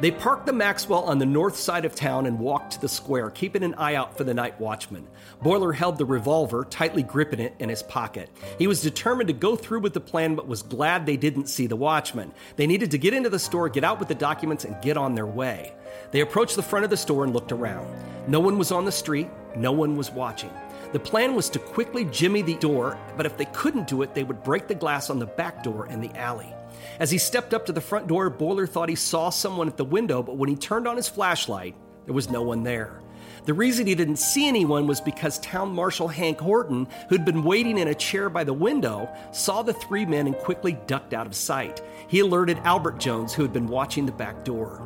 [0.00, 3.30] They parked the Maxwell on the north side of town and walked to the square,
[3.30, 5.06] keeping an eye out for the night watchman.
[5.40, 8.28] Boiler held the revolver, tightly gripping it in his pocket.
[8.58, 11.68] He was determined to go through with the plan, but was glad they didn't see
[11.68, 12.32] the watchman.
[12.56, 15.14] They needed to get into the store, get out with the documents, and get on
[15.14, 15.72] their way.
[16.10, 17.86] They approached the front of the store and looked around.
[18.26, 20.50] No one was on the street, no one was watching.
[20.92, 24.24] The plan was to quickly jimmy the door, but if they couldn't do it, they
[24.24, 26.52] would break the glass on the back door in the alley.
[27.00, 29.84] As he stepped up to the front door, Boiler thought he saw someone at the
[29.84, 33.00] window, but when he turned on his flashlight, there was no one there.
[33.46, 37.78] The reason he didn't see anyone was because Town Marshal Hank Horton, who'd been waiting
[37.78, 41.34] in a chair by the window, saw the three men and quickly ducked out of
[41.34, 41.82] sight.
[42.08, 44.80] He alerted Albert Jones, who had been watching the back door.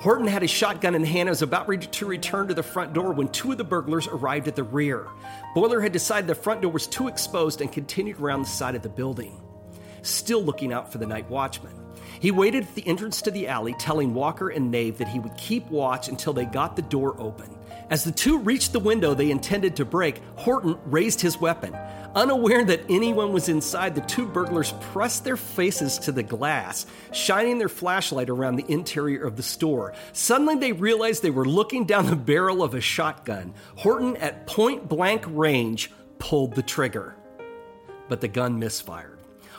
[0.00, 3.12] Horton had his shotgun in hand and was about to return to the front door
[3.12, 5.06] when two of the burglars arrived at the rear.
[5.54, 8.82] Boiler had decided the front door was too exposed and continued around the side of
[8.82, 9.40] the building
[10.02, 11.72] still looking out for the night watchman.
[12.20, 15.36] He waited at the entrance to the alley, telling Walker and Nave that he would
[15.36, 17.48] keep watch until they got the door open.
[17.90, 21.74] As the two reached the window they intended to break, Horton raised his weapon.
[22.14, 27.58] Unaware that anyone was inside, the two burglars pressed their faces to the glass, shining
[27.58, 29.92] their flashlight around the interior of the store.
[30.12, 33.52] Suddenly, they realized they were looking down the barrel of a shotgun.
[33.76, 37.16] Horton, at point blank range, pulled the trigger.
[38.08, 39.11] But the gun misfired.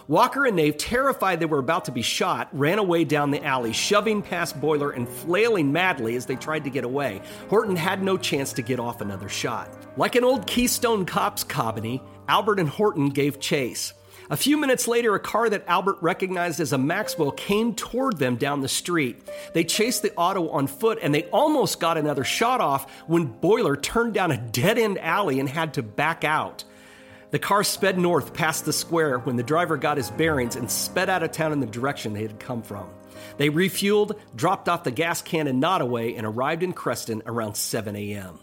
[0.07, 3.71] Walker and Nave, terrified they were about to be shot, ran away down the alley,
[3.71, 7.21] shoving past Boiler and flailing madly as they tried to get away.
[7.49, 9.69] Horton had no chance to get off another shot.
[9.95, 13.93] Like an old Keystone Cops comedy, Albert and Horton gave chase.
[14.29, 18.35] A few minutes later, a car that Albert recognized as a Maxwell came toward them
[18.35, 19.21] down the street.
[19.53, 23.75] They chased the auto on foot and they almost got another shot off when Boiler
[23.75, 26.63] turned down a dead end alley and had to back out.
[27.33, 31.09] The car sped north past the square when the driver got his bearings and sped
[31.09, 32.87] out of town in the direction they had come from.
[33.37, 37.95] They refueled, dropped off the gas can in Nodaway, and arrived in Creston around 7
[37.95, 38.37] a.m.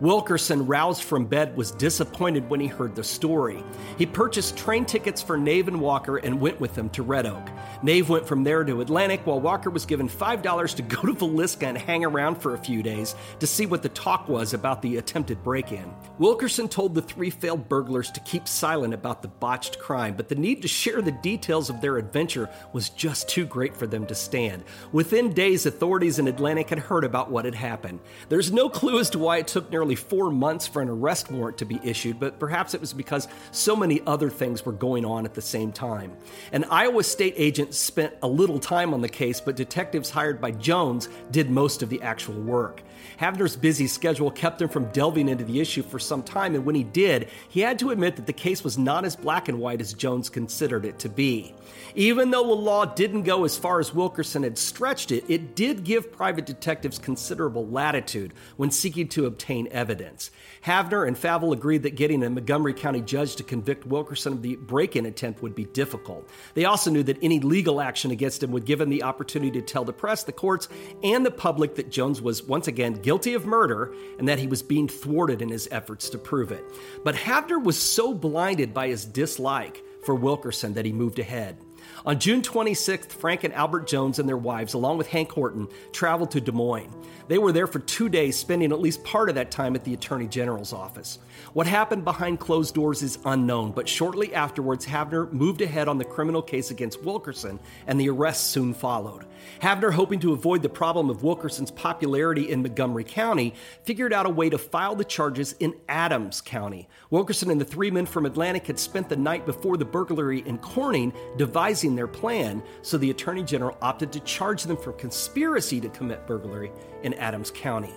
[0.00, 3.62] Wilkerson, roused from bed, was disappointed when he heard the story.
[3.98, 7.48] He purchased train tickets for Nave and Walker and went with them to Red Oak.
[7.82, 11.68] Nave went from there to Atlantic, while Walker was given $5 to go to Villisca
[11.68, 14.96] and hang around for a few days to see what the talk was about the
[14.96, 15.92] attempted break in.
[16.18, 20.34] Wilkerson told the three failed burglars to keep silent about the botched crime, but the
[20.34, 24.14] need to share the details of their adventure was just too great for them to
[24.14, 24.64] stand.
[24.92, 28.00] Within days, authorities in Atlantic had heard about what had happened.
[28.28, 31.30] There's no clue as to why it took nearly nearly four months for an arrest
[31.30, 35.04] warrant to be issued, but perhaps it was because so many other things were going
[35.04, 36.16] on at the same time.
[36.52, 40.52] An Iowa state agent spent a little time on the case, but detectives hired by
[40.52, 42.82] Jones did most of the actual work.
[43.18, 46.74] Havner's busy schedule kept him from delving into the issue for some time, and when
[46.74, 49.80] he did, he had to admit that the case was not as black and white
[49.80, 51.54] as Jones considered it to be.
[51.94, 55.84] Even though the law didn't go as far as Wilkerson had stretched it, it did
[55.84, 60.30] give private detectives considerable latitude when seeking to obtain evidence.
[60.64, 64.56] Havner and Faville agreed that getting a Montgomery County judge to convict Wilkerson of the
[64.56, 66.28] break in attempt would be difficult.
[66.54, 69.62] They also knew that any legal action against him would give him the opportunity to
[69.62, 70.68] tell the press, the courts,
[71.02, 74.62] and the public that Jones was once again guilty of murder and that he was
[74.62, 76.64] being thwarted in his efforts to prove it.
[77.04, 81.58] But Havner was so blinded by his dislike for Wilkerson that he moved ahead.
[82.06, 86.30] On June 26th, Frank and Albert Jones and their wives, along with Hank Horton, traveled
[86.30, 86.92] to Des Moines.
[87.28, 89.94] They were there for two days, spending at least part of that time at the
[89.94, 91.18] Attorney General's office.
[91.52, 96.04] What happened behind closed doors is unknown, but shortly afterwards, Havner moved ahead on the
[96.04, 99.24] criminal case against Wilkerson, and the arrest soon followed.
[99.60, 104.30] Havner, hoping to avoid the problem of Wilkerson's popularity in Montgomery County, figured out a
[104.30, 106.88] way to file the charges in Adams County.
[107.10, 110.58] Wilkerson and the three men from Atlantic had spent the night before the burglary in
[110.58, 115.88] Corning devising their plan, so the Attorney General opted to charge them for conspiracy to
[115.88, 117.94] commit burglary in Adams County.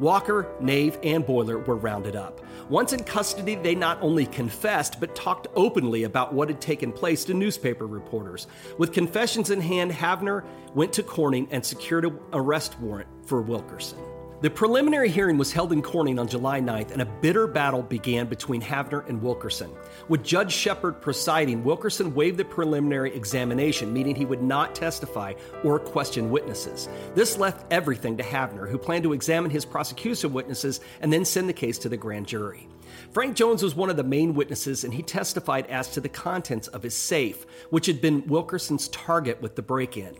[0.00, 2.40] Walker, Nave, and Boiler were rounded up.
[2.68, 7.24] Once in custody, they not only confessed, but talked openly about what had taken place
[7.26, 8.46] to newspaper reporters.
[8.78, 13.98] With confessions in hand, Havner went to Corning and secured an arrest warrant for Wilkerson.
[14.44, 18.26] The preliminary hearing was held in Corning on July 9th, and a bitter battle began
[18.26, 19.70] between Havner and Wilkerson.
[20.10, 25.78] With Judge Shepard presiding, Wilkerson waived the preliminary examination, meaning he would not testify or
[25.78, 26.90] question witnesses.
[27.14, 31.48] This left everything to Havner, who planned to examine his prosecution witnesses and then send
[31.48, 32.68] the case to the grand jury.
[33.12, 36.68] Frank Jones was one of the main witnesses, and he testified as to the contents
[36.68, 40.14] of his safe, which had been Wilkerson's target with the break in.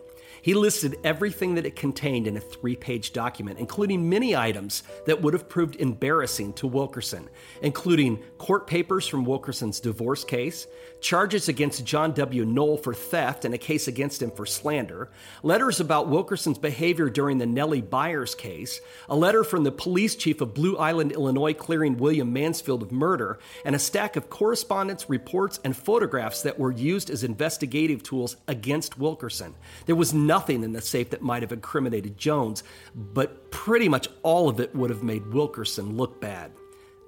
[0.44, 5.22] He listed everything that it contained in a three page document, including many items that
[5.22, 7.30] would have proved embarrassing to Wilkerson,
[7.62, 10.66] including court papers from Wilkerson's divorce case,
[11.04, 12.46] charges against John W.
[12.46, 15.10] Knoll for theft and a case against him for slander,
[15.42, 20.40] letters about Wilkerson's behavior during the Nellie Byers case, a letter from the police chief
[20.40, 25.60] of Blue Island, Illinois, clearing William Mansfield of murder, and a stack of correspondence, reports,
[25.62, 29.54] and photographs that were used as investigative tools against Wilkerson.
[29.84, 32.64] There was nothing in the safe that might have incriminated Jones,
[32.94, 36.50] but pretty much all of it would have made Wilkerson look bad.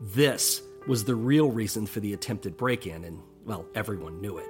[0.02, 4.46] This was the real reason for the attempted break in, and, well, everyone knew it.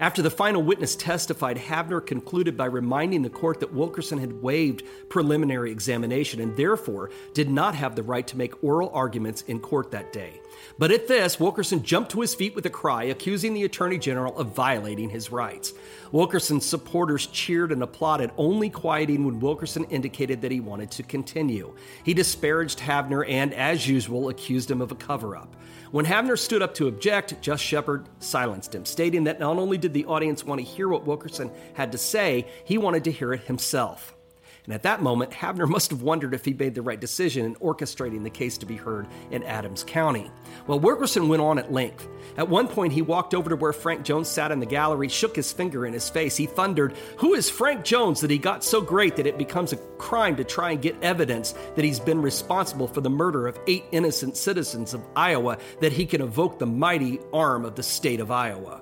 [0.00, 4.82] After the final witness testified, Havner concluded by reminding the court that Wilkerson had waived
[5.08, 9.90] preliminary examination and therefore did not have the right to make oral arguments in court
[9.92, 10.40] that day.
[10.78, 14.36] But at this, Wilkerson jumped to his feet with a cry, accusing the Attorney General
[14.36, 15.72] of violating his rights.
[16.10, 21.74] Wilkerson's supporters cheered and applauded, only quieting when Wilkerson indicated that he wanted to continue.
[22.04, 25.56] He disparaged Havner and, as usual, accused him of a cover up.
[25.92, 29.92] When Havner stood up to object, Just Shepard silenced him, stating that not only did
[29.92, 33.42] the audience want to hear what Wilkerson had to say, he wanted to hear it
[33.42, 34.16] himself.
[34.64, 37.54] And at that moment, Havner must have wondered if he made the right decision in
[37.56, 40.30] orchestrating the case to be heard in Adams County.
[40.68, 42.06] Well, Wilkerson went on at length.
[42.36, 45.34] At one point, he walked over to where Frank Jones sat in the gallery, shook
[45.34, 46.36] his finger in his face.
[46.36, 49.78] He thundered, Who is Frank Jones that he got so great that it becomes a
[49.98, 53.84] crime to try and get evidence that he's been responsible for the murder of eight
[53.90, 58.30] innocent citizens of Iowa, that he can evoke the mighty arm of the state of
[58.30, 58.80] Iowa?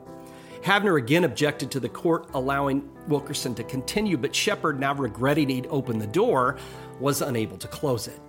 [0.62, 5.66] Havner again objected to the court allowing Wilkerson to continue, but Shepard, now regretting he'd
[5.70, 6.59] opened the door,
[6.99, 8.20] was unable to close it.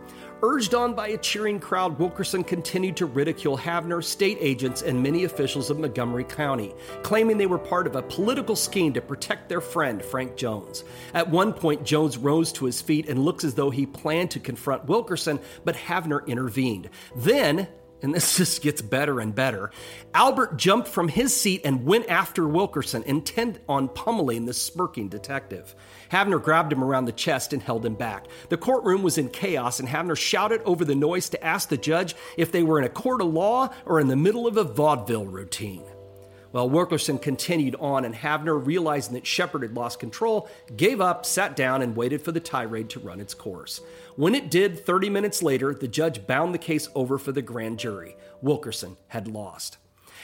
[0.44, 5.26] Urged on by a cheering crowd, Wilkerson continued to ridicule Havner, state agents, and many
[5.26, 9.62] officials of Montgomery County, claiming they were part of a political scheme to protect their
[9.62, 10.84] friend, Frank Jones.
[11.13, 14.39] At one point, Jones rose to his feet and looked as though he planned to
[14.39, 16.89] confront Wilkerson, but Havner intervened.
[17.15, 17.67] Then,
[18.02, 19.72] and this just gets better and better.
[20.14, 25.76] Albert jumped from his seat and went after Wilkerson, intent on pummeling the smirking detective.
[26.12, 28.28] Havner grabbed him around the chest and held him back.
[28.50, 32.16] The courtroom was in chaos, and Havner shouted over the noise to ask the judge
[32.38, 35.26] if they were in a court of law or in the middle of a vaudeville
[35.26, 35.84] routine.
[36.54, 41.56] Well, Wilkerson continued on, and Havner, realizing that Shepard had lost control, gave up, sat
[41.56, 43.80] down, and waited for the tirade to run its course.
[44.16, 47.80] When it did, 30 minutes later, the judge bound the case over for the grand
[47.80, 48.18] jury.
[48.42, 49.78] Wilkerson had lost.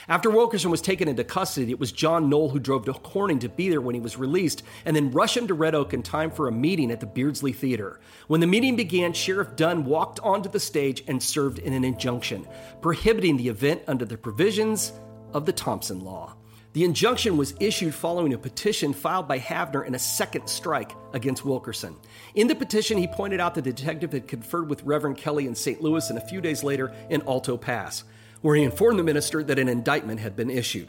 [0.06, 3.48] After Wilkerson was taken into custody, it was John Knoll who drove to Corning to
[3.48, 6.30] be there when he was released and then rush him to Red Oak in time
[6.30, 8.00] for a meeting at the Beardsley Theater.
[8.26, 12.46] When the meeting began, Sheriff Dunn walked onto the stage and served in an injunction,
[12.80, 14.92] prohibiting the event under the provisions
[15.32, 16.36] of the Thompson Law.
[16.74, 21.44] The injunction was issued following a petition filed by Havner in a second strike against
[21.44, 21.96] Wilkerson.
[22.34, 25.80] In the petition, he pointed out the detective had conferred with Reverend Kelly in St.
[25.80, 28.04] Louis and a few days later in Alto Pass,
[28.42, 30.88] where he informed the minister that an indictment had been issued.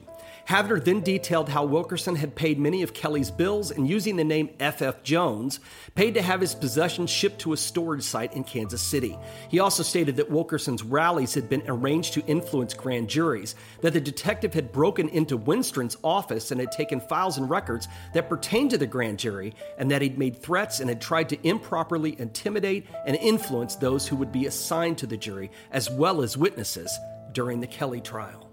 [0.49, 4.49] Havner then detailed how Wilkerson had paid many of Kelly's bills and, using the name
[4.59, 5.03] F.F.
[5.03, 5.59] Jones,
[5.93, 9.15] paid to have his possessions shipped to a storage site in Kansas City.
[9.49, 14.01] He also stated that Wilkerson's rallies had been arranged to influence grand juries, that the
[14.01, 18.79] detective had broken into Wenstrand's office and had taken files and records that pertained to
[18.79, 23.15] the grand jury, and that he'd made threats and had tried to improperly intimidate and
[23.17, 26.91] influence those who would be assigned to the jury, as well as witnesses,
[27.33, 28.48] during the Kelly trial.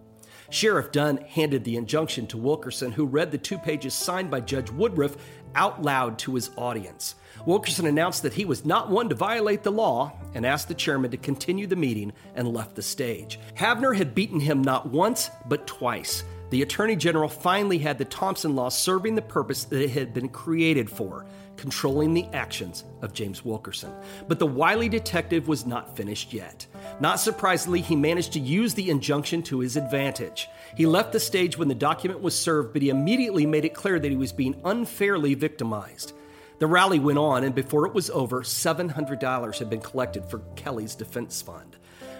[0.56, 4.70] Sheriff Dunn handed the injunction to Wilkerson, who read the two pages signed by Judge
[4.70, 5.18] Woodruff
[5.54, 7.14] out loud to his audience.
[7.44, 11.10] Wilkerson announced that he was not one to violate the law and asked the chairman
[11.10, 13.38] to continue the meeting and left the stage.
[13.54, 16.24] Havner had beaten him not once, but twice.
[16.48, 20.30] The Attorney General finally had the Thompson Law serving the purpose that it had been
[20.30, 21.26] created for
[21.56, 23.92] controlling the actions of James Wilkerson.
[24.28, 26.66] But the wily detective was not finished yet.
[27.00, 30.48] Not surprisingly, he managed to use the injunction to his advantage.
[30.76, 33.98] He left the stage when the document was served, but he immediately made it clear
[33.98, 36.12] that he was being unfairly victimized.
[36.58, 40.94] The rally went on, and before it was over, $700 had been collected for Kelly's
[40.94, 41.76] defense fund.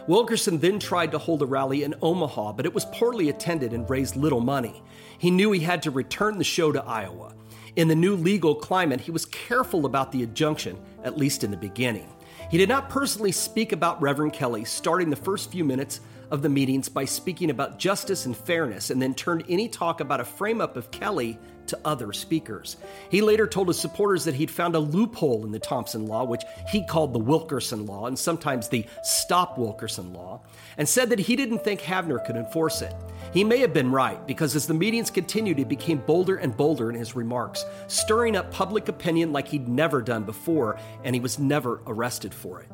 [0.07, 3.89] Wilkerson then tried to hold a rally in Omaha, but it was poorly attended and
[3.89, 4.83] raised little money.
[5.19, 7.35] He knew he had to return the show to Iowa.
[7.77, 11.59] In the new legal climate, he was careful about the injunction, at least in the
[11.59, 12.11] beginning.
[12.51, 16.01] He did not personally speak about Reverend Kelly, starting the first few minutes
[16.31, 20.21] of the meetings by speaking about justice and fairness, and then turned any talk about
[20.21, 22.77] a frame up of Kelly to other speakers.
[23.11, 26.45] He later told his supporters that he'd found a loophole in the Thompson Law, which
[26.71, 30.41] he called the Wilkerson Law and sometimes the Stop Wilkerson Law,
[30.79, 32.95] and said that he didn't think Havner could enforce it.
[33.33, 36.89] He may have been right, because as the meetings continued, he became bolder and bolder
[36.91, 41.39] in his remarks, stirring up public opinion like he'd never done before, and he was
[41.39, 42.69] never arrested for it.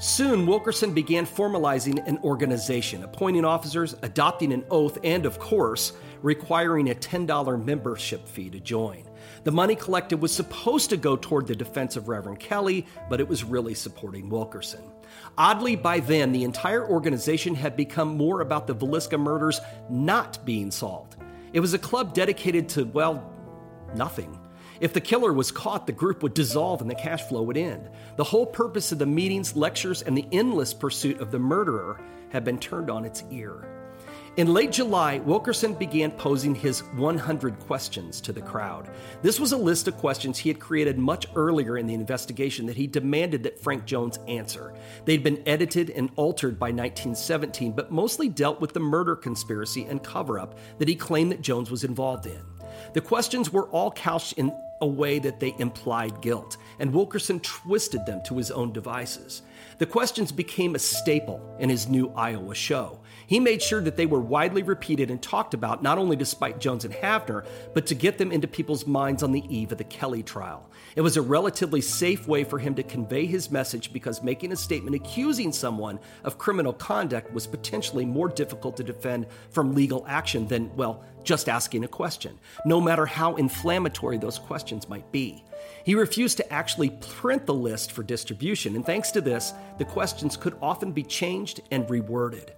[0.00, 5.92] Soon, Wilkerson began formalizing an organization, appointing officers, adopting an oath, and, of course,
[6.22, 9.04] requiring a $10 membership fee to join.
[9.44, 13.28] The money collected was supposed to go toward the defense of Reverend Kelly, but it
[13.28, 14.82] was really supporting Wilkerson.
[15.36, 19.60] Oddly, by then, the entire organization had become more about the Villisca murders
[19.90, 21.16] not being solved.
[21.52, 23.32] It was a club dedicated to, well,
[23.94, 24.38] nothing.
[24.80, 27.88] If the killer was caught, the group would dissolve and the cash flow would end.
[28.16, 32.44] The whole purpose of the meetings, lectures, and the endless pursuit of the murderer had
[32.44, 33.68] been turned on its ear.
[34.36, 38.90] In late July, Wilkerson began posing his 100 questions to the crowd.
[39.22, 42.76] This was a list of questions he had created much earlier in the investigation that
[42.76, 44.74] he demanded that Frank Jones answer.
[45.04, 50.02] They'd been edited and altered by 1917, but mostly dealt with the murder conspiracy and
[50.02, 52.42] cover up that he claimed that Jones was involved in.
[52.92, 58.04] The questions were all couched in a way that they implied guilt, and Wilkerson twisted
[58.04, 59.42] them to his own devices.
[59.78, 62.98] The questions became a staple in his new Iowa show.
[63.26, 66.60] He made sure that they were widely repeated and talked about, not only to spite
[66.60, 69.84] Jones and Havner, but to get them into people's minds on the eve of the
[69.84, 70.68] Kelly trial.
[70.96, 74.56] It was a relatively safe way for him to convey his message because making a
[74.56, 80.46] statement accusing someone of criminal conduct was potentially more difficult to defend from legal action
[80.46, 85.42] than, well, just asking a question, no matter how inflammatory those questions might be.
[85.84, 90.36] He refused to actually print the list for distribution, and thanks to this, the questions
[90.36, 92.50] could often be changed and reworded.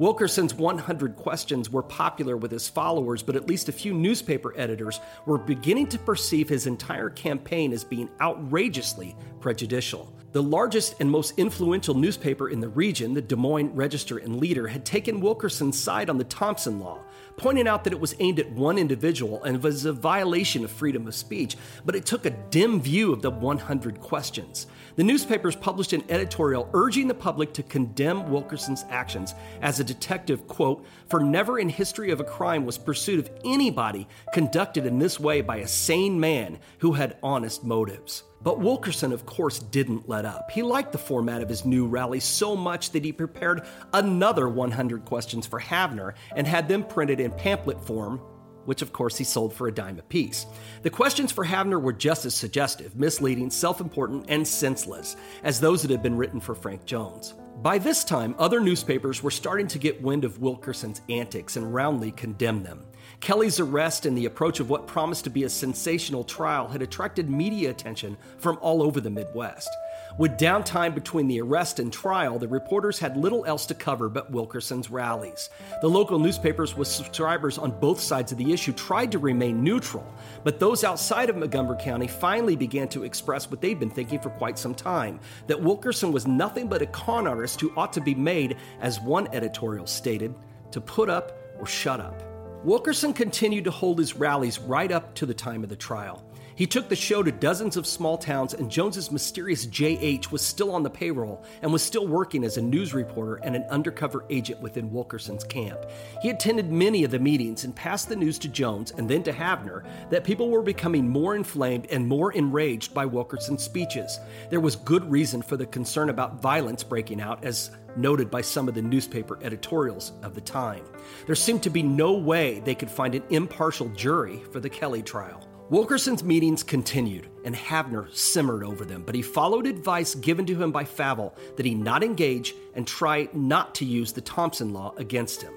[0.00, 5.00] Wilkerson's 100 questions were popular with his followers, but at least a few newspaper editors
[5.24, 10.12] were beginning to perceive his entire campaign as being outrageously prejudicial.
[10.32, 14.66] The largest and most influential newspaper in the region, the Des Moines Register and Leader,
[14.66, 16.98] had taken Wilkerson's side on the Thompson Law,
[17.36, 21.06] pointing out that it was aimed at one individual and was a violation of freedom
[21.06, 24.66] of speech, but it took a dim view of the 100 questions.
[24.96, 30.46] The newspapers published an editorial urging the public to condemn Wilkerson's actions as a detective,
[30.46, 35.18] quote, for never in history of a crime was pursuit of anybody conducted in this
[35.18, 38.22] way by a sane man who had honest motives.
[38.40, 40.50] But Wilkerson, of course, didn't let up.
[40.52, 45.04] He liked the format of his new rally so much that he prepared another 100
[45.06, 48.20] questions for Havner and had them printed in pamphlet form
[48.64, 50.46] which of course he sold for a dime apiece.
[50.82, 55.82] The questions for Havner were just as suggestive, misleading, self important, and senseless as those
[55.82, 57.34] that had been written for Frank Jones.
[57.62, 62.10] By this time, other newspapers were starting to get wind of Wilkerson's antics and roundly
[62.10, 62.84] condemned them.
[63.24, 67.30] Kelly's arrest and the approach of what promised to be a sensational trial had attracted
[67.30, 69.70] media attention from all over the Midwest.
[70.18, 74.30] With downtime between the arrest and trial, the reporters had little else to cover but
[74.30, 75.48] Wilkerson's rallies.
[75.80, 80.06] The local newspapers with subscribers on both sides of the issue tried to remain neutral,
[80.42, 84.28] but those outside of Montgomery County finally began to express what they'd been thinking for
[84.28, 88.14] quite some time that Wilkerson was nothing but a con artist who ought to be
[88.14, 90.34] made, as one editorial stated,
[90.72, 92.33] to put up or shut up.
[92.64, 96.24] Wilkerson continued to hold his rallies right up to the time of the trial.
[96.56, 100.70] He took the show to dozens of small towns, and Jones's mysterious JH was still
[100.70, 104.62] on the payroll and was still working as a news reporter and an undercover agent
[104.62, 105.78] within Wilkerson's camp.
[106.22, 109.32] He attended many of the meetings and passed the news to Jones and then to
[109.32, 114.20] Havner that people were becoming more inflamed and more enraged by Wilkerson's speeches.
[114.48, 118.68] There was good reason for the concern about violence breaking out, as noted by some
[118.68, 120.84] of the newspaper editorials of the time.
[121.26, 125.02] There seemed to be no way they could find an impartial jury for the Kelly
[125.02, 125.46] trial.
[125.70, 130.70] Wilkerson's meetings continued, and Havner simmered over them, but he followed advice given to him
[130.70, 135.40] by Faville that he not engage and try not to use the Thompson law against
[135.40, 135.54] him.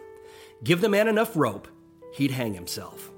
[0.63, 1.67] Give the man enough rope,
[2.13, 3.11] he'd hang himself.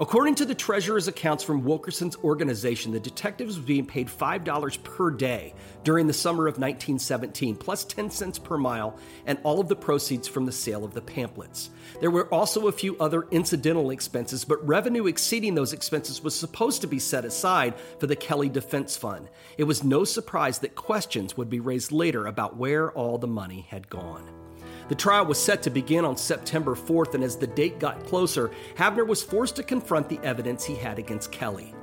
[0.00, 5.10] According to the treasurer's accounts from Wilkerson's organization, the detectives were being paid $5 per
[5.10, 9.76] day during the summer of 1917, plus 10 cents per mile, and all of the
[9.76, 11.68] proceeds from the sale of the pamphlets.
[12.00, 16.80] There were also a few other incidental expenses, but revenue exceeding those expenses was supposed
[16.80, 19.28] to be set aside for the Kelly Defense Fund.
[19.58, 23.66] It was no surprise that questions would be raised later about where all the money
[23.68, 24.41] had gone.
[24.92, 28.50] The trial was set to begin on September 4th, and as the date got closer,
[28.74, 31.74] Havner was forced to confront the evidence he had against Kelly.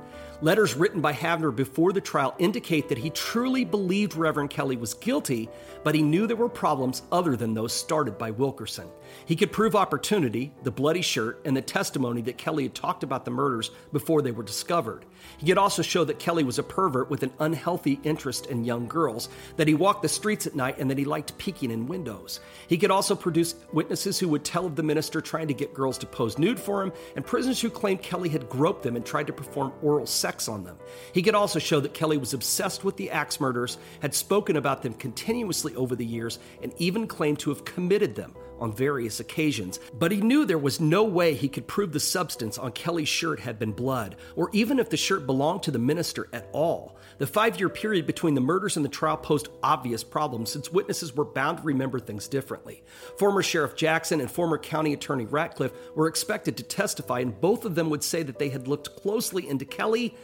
[0.42, 4.94] Letters written by Havner before the trial indicate that he truly believed Reverend Kelly was
[4.94, 5.48] guilty,
[5.82, 8.88] but he knew there were problems other than those started by Wilkerson.
[9.24, 13.24] He could prove opportunity, the bloody shirt, and the testimony that Kelly had talked about
[13.24, 15.04] the murders before they were discovered.
[15.38, 18.88] He could also show that Kelly was a pervert with an unhealthy interest in young
[18.88, 22.40] girls, that he walked the streets at night, and that he liked peeking in windows.
[22.68, 25.98] He could also produce witnesses who would tell of the minister trying to get girls
[25.98, 29.26] to pose nude for him, and prisoners who claimed Kelly had groped them and tried
[29.26, 30.78] to perform oral sex on them.
[31.12, 34.82] He could also show that Kelly was obsessed with the axe murders, had spoken about
[34.82, 39.80] them continuously over the years, and even claimed to have committed them on various occasions.
[39.92, 43.40] But he knew there was no way he could prove the substance on Kelly's shirt
[43.40, 46.96] had been blood, or even if the shirt belonged to the minister at all.
[47.18, 51.14] The five year period between the murders and the trial posed obvious problems since witnesses
[51.14, 52.82] were bound to remember things differently.
[53.18, 57.74] Former Sheriff Jackson and former County Attorney Ratcliffe were expected to testify, and both of
[57.74, 60.14] them would say that they had looked closely into Kelly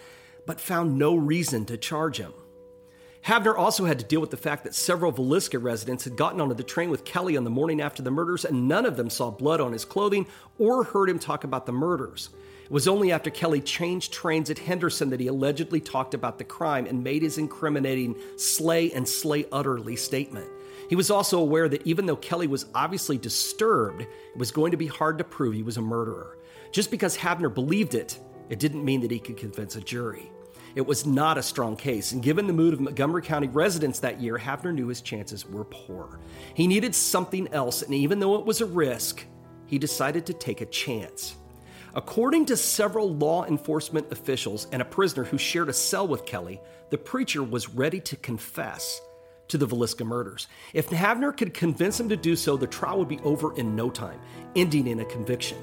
[0.47, 2.32] but found no reason to charge him.
[3.27, 6.55] Havner also had to deal with the fact that several Villisca residents had gotten onto
[6.55, 9.33] the train with Kelly on the morning after the murders, and none of them saw
[9.33, 10.29] blood on his clothing
[10.61, 12.31] or heard him talk about the murders.
[12.64, 16.45] It was only after Kelly changed trains at Henderson that he allegedly talked about the
[16.45, 20.49] crime and made his incriminating slay and slay utterly statement.
[20.89, 24.77] He was also aware that even though Kelly was obviously disturbed, it was going to
[24.77, 26.39] be hard to prove he was a murderer.
[26.70, 28.20] Just because Havner believed it,
[28.51, 30.31] it didn't mean that he could convince a jury.
[30.77, 34.20] It was not a strong case, and given the mood of Montgomery County residents that
[34.20, 36.20] year, Havner knew his chances were poor.
[36.53, 39.24] He needed something else, and even though it was a risk,
[39.64, 41.37] he decided to take a chance.
[41.95, 46.61] According to several law enforcement officials and a prisoner who shared a cell with Kelly,
[46.91, 49.01] the preacher was ready to confess
[49.49, 50.47] to the Villisca murders.
[50.74, 53.89] If Havner could convince him to do so, the trial would be over in no
[53.89, 54.20] time,
[54.55, 55.57] ending in a conviction.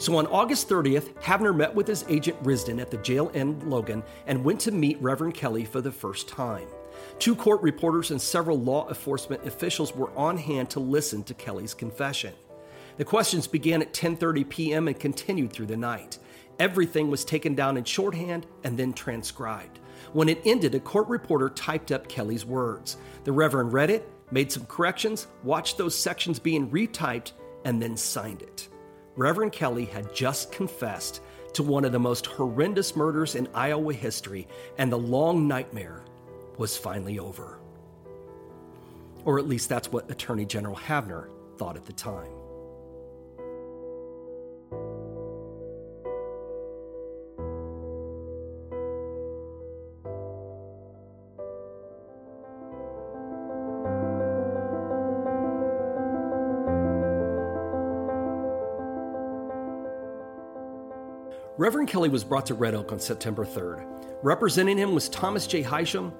[0.00, 4.02] So on August 30th, Havner met with his agent Risden at the jail in Logan
[4.26, 6.66] and went to meet Reverend Kelly for the first time.
[7.18, 11.74] Two court reporters and several law enforcement officials were on hand to listen to Kelly's
[11.74, 12.32] confession.
[12.96, 14.88] The questions began at 10:30 p.m.
[14.88, 16.18] and continued through the night.
[16.58, 19.80] Everything was taken down in shorthand and then transcribed.
[20.14, 22.96] When it ended, a court reporter typed up Kelly's words.
[23.24, 27.32] The Reverend read it, made some corrections, watched those sections being retyped,
[27.66, 28.70] and then signed it.
[29.16, 31.20] Reverend Kelly had just confessed
[31.54, 34.46] to one of the most horrendous murders in Iowa history,
[34.78, 36.04] and the long nightmare
[36.58, 37.58] was finally over.
[39.24, 42.30] Or at least that's what Attorney General Havner thought at the time.
[61.60, 63.84] Reverend Kelly was brought to Red Oak on September 3rd.
[64.22, 65.62] Representing him was Thomas J.
[65.62, 66.10] Hysham,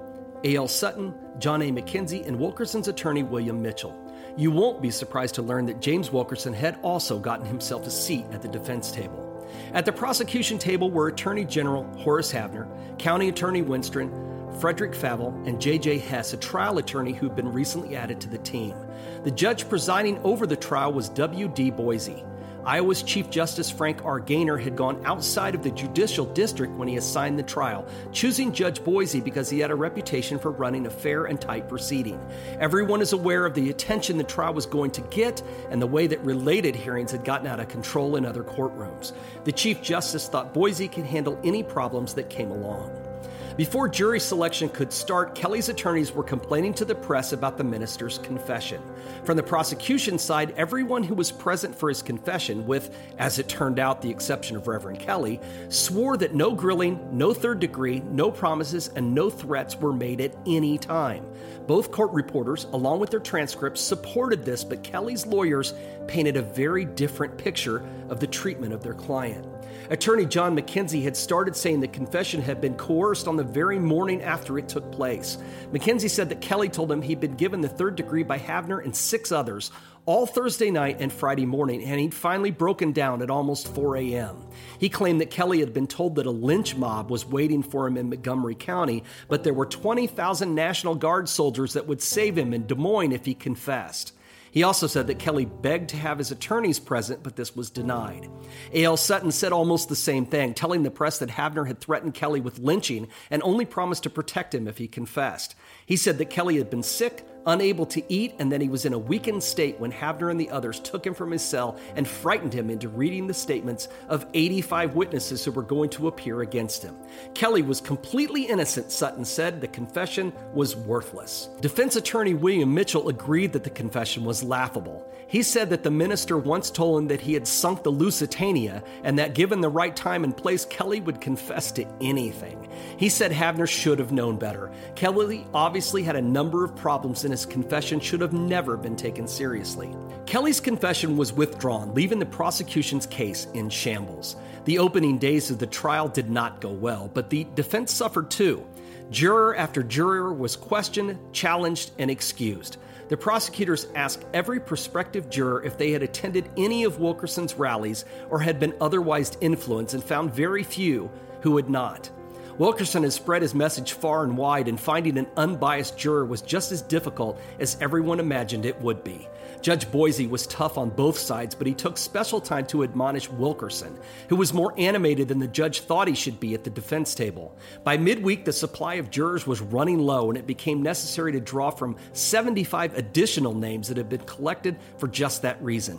[0.44, 0.68] A.L.
[0.68, 1.70] Sutton, John A.
[1.72, 3.96] McKenzie, and Wilkerson's attorney William Mitchell.
[4.36, 8.26] You won't be surprised to learn that James Wilkerson had also gotten himself a seat
[8.32, 9.50] at the defense table.
[9.72, 12.68] At the prosecution table were Attorney General Horace Havner,
[12.98, 16.00] County Attorney Wenstrand, Frederick Faville, and J.J.
[16.00, 18.76] Hess, a trial attorney who'd been recently added to the team.
[19.24, 21.70] The judge presiding over the trial was W.D.
[21.70, 22.24] Boise.
[22.70, 24.20] Iowa's Chief Justice Frank R.
[24.20, 28.84] Gaynor had gone outside of the judicial district when he assigned the trial, choosing Judge
[28.84, 32.24] Boise because he had a reputation for running a fair and tight proceeding.
[32.60, 36.06] Everyone is aware of the attention the trial was going to get and the way
[36.06, 39.14] that related hearings had gotten out of control in other courtrooms.
[39.42, 43.09] The Chief Justice thought Boise could handle any problems that came along.
[43.56, 48.18] Before jury selection could start, Kelly's attorneys were complaining to the press about the minister's
[48.18, 48.80] confession.
[49.24, 53.78] From the prosecution side, everyone who was present for his confession, with, as it turned
[53.78, 58.88] out, the exception of Reverend Kelly, swore that no grilling, no third degree, no promises,
[58.94, 61.26] and no threats were made at any time.
[61.66, 65.74] Both court reporters, along with their transcripts, supported this, but Kelly's lawyers
[66.06, 69.46] painted a very different picture of the treatment of their client.
[69.90, 74.22] Attorney John McKenzie had started saying the confession had been coerced on the very morning
[74.22, 75.36] after it took place.
[75.72, 78.94] McKenzie said that Kelly told him he'd been given the third degree by Havner and
[78.94, 79.72] six others
[80.06, 84.36] all Thursday night and Friday morning, and he'd finally broken down at almost 4 a.m.
[84.78, 87.96] He claimed that Kelly had been told that a lynch mob was waiting for him
[87.96, 92.64] in Montgomery County, but there were 20,000 National Guard soldiers that would save him in
[92.68, 94.12] Des Moines if he confessed.
[94.50, 98.28] He also said that Kelly begged to have his attorneys present, but this was denied.
[98.72, 98.96] A.L.
[98.96, 102.58] Sutton said almost the same thing, telling the press that Havner had threatened Kelly with
[102.58, 105.54] lynching and only promised to protect him if he confessed.
[105.86, 108.92] He said that Kelly had been sick, unable to eat, and then he was in
[108.92, 112.52] a weakened state when Havner and the others took him from his cell and frightened
[112.52, 116.96] him into reading the statements of 85 witnesses who were going to appear against him.
[117.34, 119.60] Kelly was completely innocent, Sutton said.
[119.60, 121.48] The confession was worthless.
[121.60, 125.06] Defense attorney William Mitchell agreed that the confession was laughable.
[125.30, 129.16] He said that the minister once told him that he had sunk the Lusitania and
[129.20, 132.68] that given the right time and place, Kelly would confess to anything.
[132.96, 134.72] He said Havner should have known better.
[134.96, 139.28] Kelly obviously had a number of problems and his confession should have never been taken
[139.28, 139.94] seriously.
[140.26, 144.34] Kelly's confession was withdrawn, leaving the prosecution's case in shambles.
[144.64, 148.66] The opening days of the trial did not go well, but the defense suffered too.
[149.12, 152.78] Juror after juror was questioned, challenged, and excused.
[153.10, 158.38] The prosecutors asked every prospective juror if they had attended any of Wilkerson's rallies or
[158.38, 162.08] had been otherwise influenced and found very few who had not.
[162.56, 166.70] Wilkerson has spread his message far and wide, and finding an unbiased juror was just
[166.70, 169.28] as difficult as everyone imagined it would be.
[169.62, 173.98] Judge Boise was tough on both sides, but he took special time to admonish Wilkerson,
[174.28, 177.56] who was more animated than the judge thought he should be at the defense table.
[177.84, 181.70] By midweek, the supply of jurors was running low, and it became necessary to draw
[181.70, 185.98] from 75 additional names that had been collected for just that reason.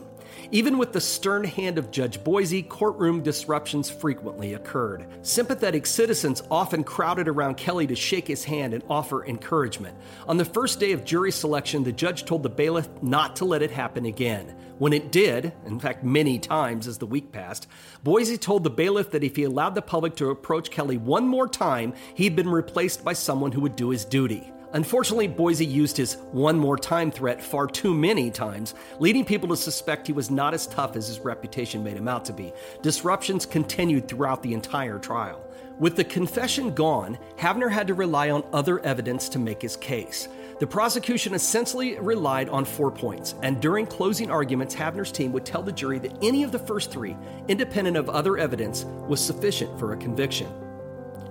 [0.53, 5.05] Even with the stern hand of Judge Boise, courtroom disruptions frequently occurred.
[5.21, 9.97] Sympathetic citizens often crowded around Kelly to shake his hand and offer encouragement.
[10.27, 13.61] On the first day of jury selection, the judge told the bailiff not to let
[13.61, 14.53] it happen again.
[14.77, 17.69] When it did, in fact, many times as the week passed,
[18.03, 21.47] Boise told the bailiff that if he allowed the public to approach Kelly one more
[21.47, 24.51] time, he'd been replaced by someone who would do his duty.
[24.73, 29.57] Unfortunately, Boise used his one more time threat far too many times, leading people to
[29.57, 32.53] suspect he was not as tough as his reputation made him out to be.
[32.81, 35.45] Disruptions continued throughout the entire trial.
[35.77, 40.29] With the confession gone, Havner had to rely on other evidence to make his case.
[40.59, 45.63] The prosecution essentially relied on four points, and during closing arguments, Havner's team would tell
[45.63, 47.17] the jury that any of the first three,
[47.47, 50.47] independent of other evidence, was sufficient for a conviction.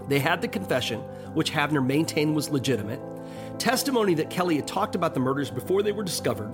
[0.08, 0.98] They had the confession,
[1.32, 3.00] which Havner maintained was legitimate
[3.60, 6.52] testimony that Kelly had talked about the murders before they were discovered,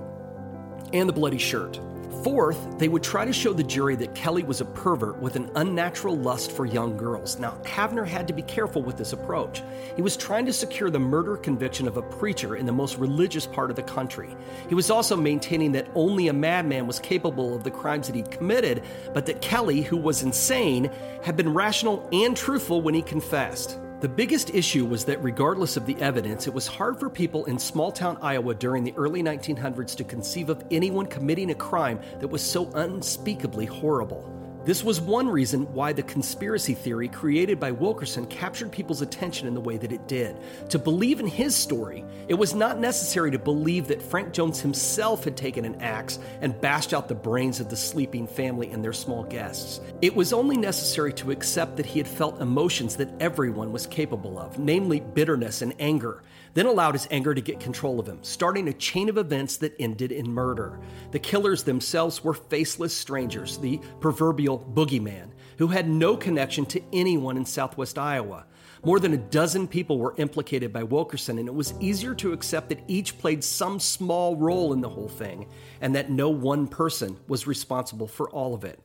[0.93, 1.79] and the bloody shirt.
[2.23, 5.49] Fourth, they would try to show the jury that Kelly was a pervert with an
[5.55, 7.39] unnatural lust for young girls.
[7.39, 9.61] Now, Havner had to be careful with this approach.
[9.95, 13.45] He was trying to secure the murder conviction of a preacher in the most religious
[13.45, 14.35] part of the country.
[14.67, 18.31] He was also maintaining that only a madman was capable of the crimes that he'd
[18.31, 18.83] committed,
[19.13, 20.91] but that Kelly, who was insane,
[21.23, 23.77] had been rational and truthful when he confessed.
[23.99, 27.57] The biggest issue was that, regardless of the evidence, it was hard for people in
[27.57, 32.27] small town Iowa during the early 1900s to conceive of anyone committing a crime that
[32.27, 34.23] was so unspeakably horrible.
[34.67, 39.53] This was one reason why the conspiracy theory created by Wilkerson captured people's attention in
[39.53, 40.35] the way that it did.
[40.71, 45.23] To believe in his story, it was not necessary to believe that Frank Jones himself
[45.23, 48.91] had taken an axe and bashed out the brains of the sleeping family and their
[48.91, 49.79] small guests.
[50.01, 54.37] It was only necessary to accept that he had felt emotions that everyone was capable
[54.37, 56.23] of, namely bitterness and anger
[56.53, 59.75] then allowed his anger to get control of him, starting a chain of events that
[59.79, 60.79] ended in murder.
[61.11, 67.37] The killers themselves were faceless strangers, the proverbial boogeyman, who had no connection to anyone
[67.37, 68.45] in southwest Iowa.
[68.83, 72.69] More than a dozen people were implicated by Wilkerson, and it was easier to accept
[72.69, 75.47] that each played some small role in the whole thing,
[75.81, 78.79] and that no one person was responsible for all of it.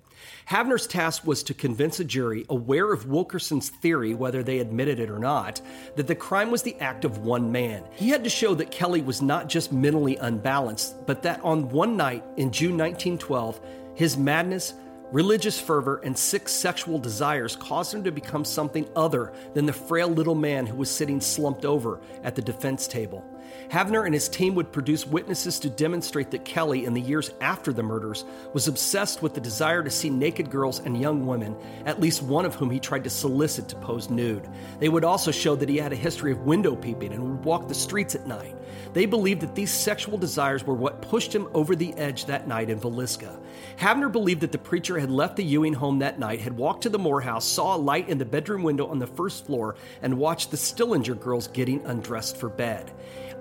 [0.47, 5.11] Havner's task was to convince a jury, aware of Wilkerson's theory, whether they admitted it
[5.11, 5.61] or not,
[5.97, 7.85] that the crime was the act of one man.
[7.93, 11.97] He had to show that Kelly was not just mentally unbalanced, but that on one
[11.97, 13.61] night in June 1912,
[13.95, 14.75] his madness,
[15.11, 20.09] religious fervor, and sick sexual desires caused him to become something other than the frail
[20.09, 23.25] little man who was sitting slumped over at the defense table.
[23.73, 27.73] Havner and his team would produce witnesses to demonstrate that Kelly, in the years after
[27.73, 31.57] the murders, was obsessed with the desire to see naked girls and young women,
[31.87, 34.47] at least one of whom he tried to solicit to pose nude.
[34.79, 37.66] They would also show that he had a history of window peeping and would walk
[37.66, 38.55] the streets at night.
[38.93, 42.68] They believed that these sexual desires were what pushed him over the edge that night
[42.68, 43.41] in Villisca.
[43.79, 46.91] Havner believed that the preacher had left the Ewing home that night, had walked to
[46.91, 50.18] the Moore house, saw a light in the bedroom window on the first floor, and
[50.18, 52.93] watched the Stillinger girls getting undressed for bed.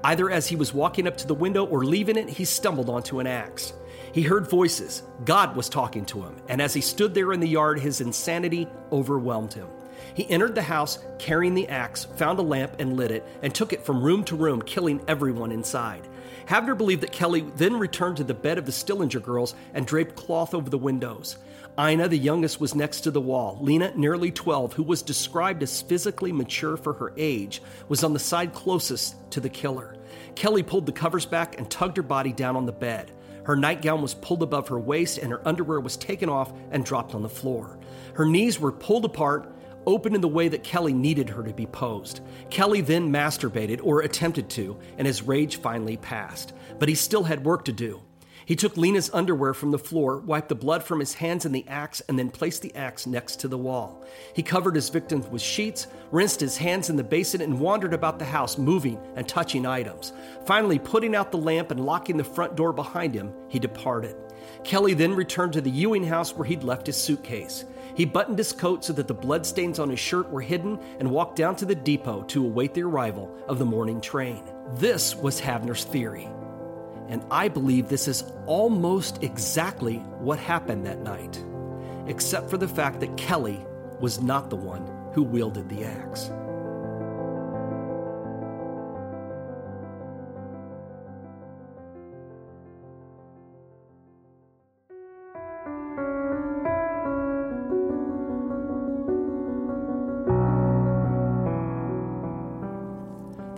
[0.04, 3.20] Either as he was walking up to the window or leaving it, he stumbled onto
[3.20, 3.74] an axe.
[4.12, 5.04] He heard voices.
[5.26, 8.68] God was talking to him, and as he stood there in the yard, his insanity
[8.92, 9.68] overwhelmed him.
[10.14, 13.72] He entered the house carrying the axe, found a lamp and lit it, and took
[13.72, 16.08] it from room to room, killing everyone inside.
[16.48, 20.16] Havner believed that Kelly then returned to the bed of the Stillinger girls and draped
[20.16, 21.38] cloth over the windows.
[21.80, 23.58] Ina, the youngest, was next to the wall.
[23.62, 28.20] Lena, nearly 12, who was described as physically mature for her age, was on the
[28.20, 29.96] side closest to the killer.
[30.36, 33.12] Kelly pulled the covers back and tugged her body down on the bed.
[33.44, 37.16] Her nightgown was pulled above her waist and her underwear was taken off and dropped
[37.16, 37.80] on the floor.
[38.14, 39.52] Her knees were pulled apart,
[39.86, 42.22] open in the way that Kelly needed her to be posed.
[42.50, 46.54] Kelly then masturbated, or attempted to, and his rage finally passed.
[46.78, 48.02] But he still had work to do.
[48.46, 51.68] He took Lena's underwear from the floor, wiped the blood from his hands and the
[51.68, 54.04] axe, and then placed the axe next to the wall.
[54.34, 58.20] He covered his victims with sheets, rinsed his hands in the basin, and wandered about
[58.20, 60.14] the house, moving and touching items.
[60.46, 64.16] Finally, putting out the lamp and locking the front door behind him, he departed.
[64.64, 67.66] Kelly then returned to the Ewing house where he'd left his suitcase.
[67.96, 71.36] He buttoned his coat so that the bloodstains on his shirt were hidden and walked
[71.36, 74.44] down to the depot to await the arrival of the morning train.
[74.76, 76.30] This was Havner's theory.
[77.10, 81.44] And I believe this is almost exactly what happened that night,
[82.08, 83.60] except for the fact that Kelly
[84.00, 86.32] was not the one who wielded the axe.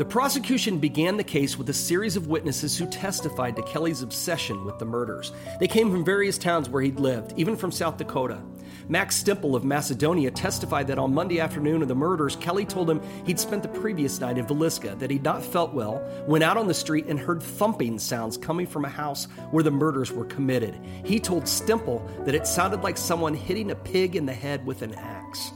[0.03, 4.65] The prosecution began the case with a series of witnesses who testified to Kelly's obsession
[4.65, 5.31] with the murders.
[5.61, 8.41] They came from various towns where he'd lived, even from South Dakota.
[8.89, 13.01] Max Stemple of Macedonia testified that on Monday afternoon of the murders, Kelly told him
[13.25, 16.67] he'd spent the previous night in Villisca, that he'd not felt well, went out on
[16.67, 20.77] the street, and heard thumping sounds coming from a house where the murders were committed.
[21.05, 24.81] He told Stemple that it sounded like someone hitting a pig in the head with
[24.81, 25.53] an axe.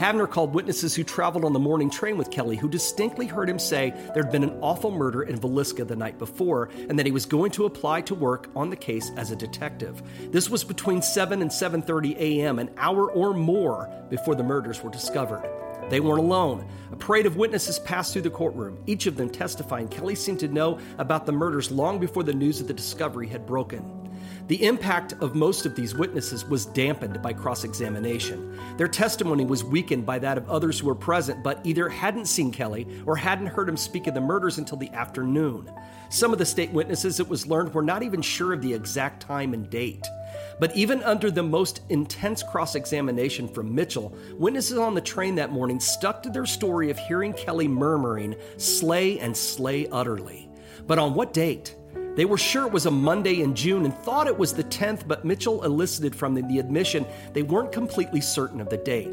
[0.00, 3.58] Havner called witnesses who traveled on the morning train with Kelly who distinctly heard him
[3.58, 7.26] say there'd been an awful murder in Villisca the night before and that he was
[7.26, 10.02] going to apply to work on the case as a detective.
[10.32, 14.90] This was between 7 and 7:30 a.m., an hour or more before the murders were
[14.90, 15.46] discovered.
[15.90, 16.66] They weren't alone.
[16.92, 20.48] A parade of witnesses passed through the courtroom, each of them testifying Kelly seemed to
[20.48, 23.84] know about the murders long before the news of the discovery had broken.
[24.50, 28.58] The impact of most of these witnesses was dampened by cross examination.
[28.78, 32.50] Their testimony was weakened by that of others who were present but either hadn't seen
[32.50, 35.70] Kelly or hadn't heard him speak of the murders until the afternoon.
[36.08, 39.22] Some of the state witnesses, it was learned, were not even sure of the exact
[39.22, 40.04] time and date.
[40.58, 45.52] But even under the most intense cross examination from Mitchell, witnesses on the train that
[45.52, 50.50] morning stuck to their story of hearing Kelly murmuring, Slay and slay utterly.
[50.88, 51.76] But on what date?
[52.16, 55.06] They were sure it was a Monday in June and thought it was the 10th,
[55.06, 59.10] but Mitchell elicited from them the admission they weren't completely certain of the date.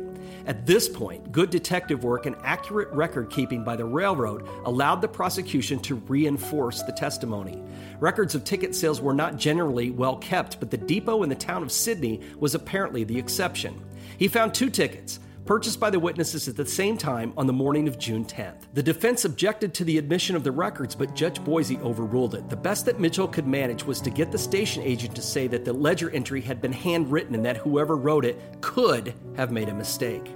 [0.48, 5.08] At this point, good detective work and accurate record keeping by the railroad allowed the
[5.08, 7.62] prosecution to reinforce the testimony.
[8.00, 11.64] Records of ticket sales were not generally well kept, but the depot in the town
[11.64, 13.84] of Sidney was apparently the exception.
[14.18, 17.88] He found two tickets purchased by the witnesses at the same time on the morning
[17.88, 18.64] of June 10th.
[18.74, 22.50] The defense objected to the admission of the records, but Judge Boise overruled it.
[22.50, 25.64] The best that Mitchell could manage was to get the station agent to say that
[25.64, 29.74] the ledger entry had been handwritten and that whoever wrote it could have made a
[29.74, 30.36] mistake.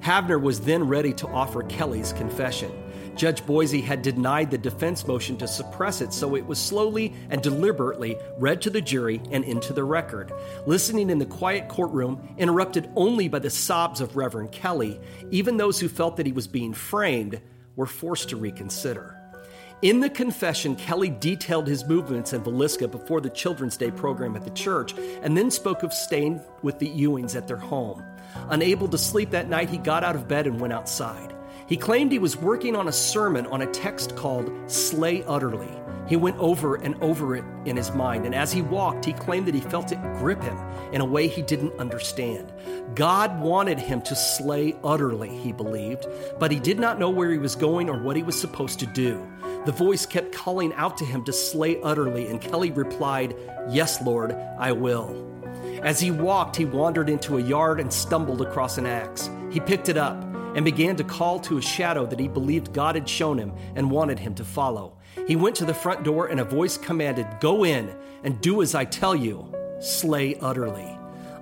[0.00, 2.72] Havner was then ready to offer Kelly's confession.
[3.18, 7.42] Judge Boise had denied the defense motion to suppress it, so it was slowly and
[7.42, 10.32] deliberately read to the jury and into the record.
[10.66, 15.00] Listening in the quiet courtroom, interrupted only by the sobs of Reverend Kelly,
[15.32, 17.40] even those who felt that he was being framed
[17.74, 19.16] were forced to reconsider.
[19.82, 24.44] In the confession, Kelly detailed his movements in Villisca before the Children's Day program at
[24.44, 28.00] the church and then spoke of staying with the Ewings at their home.
[28.50, 31.34] Unable to sleep that night, he got out of bed and went outside.
[31.68, 35.68] He claimed he was working on a sermon on a text called Slay Utterly.
[36.08, 39.46] He went over and over it in his mind, and as he walked, he claimed
[39.46, 40.56] that he felt it grip him
[40.92, 42.50] in a way he didn't understand.
[42.94, 46.06] God wanted him to slay utterly, he believed,
[46.38, 48.86] but he did not know where he was going or what he was supposed to
[48.86, 49.30] do.
[49.66, 53.36] The voice kept calling out to him to slay utterly, and Kelly replied,
[53.68, 55.26] Yes, Lord, I will.
[55.82, 59.28] As he walked, he wandered into a yard and stumbled across an axe.
[59.50, 62.94] He picked it up and began to call to a shadow that he believed God
[62.94, 64.96] had shown him and wanted him to follow.
[65.26, 67.94] He went to the front door, and a voice commanded, Go in
[68.24, 70.98] and do as I tell you, slay utterly.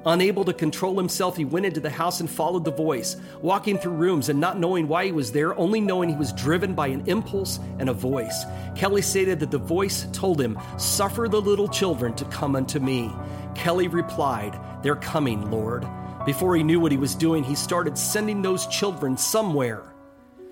[0.06, 3.94] Unable to control himself, he went into the house and followed the voice, walking through
[3.94, 7.02] rooms and not knowing why he was there, only knowing he was driven by an
[7.06, 8.44] impulse and a voice.
[8.76, 13.10] Kelly stated that the voice told him, Suffer the little children to come unto me.
[13.56, 15.84] Kelly replied, They're coming, Lord.
[16.26, 19.84] Before he knew what he was doing, he started sending those children somewhere.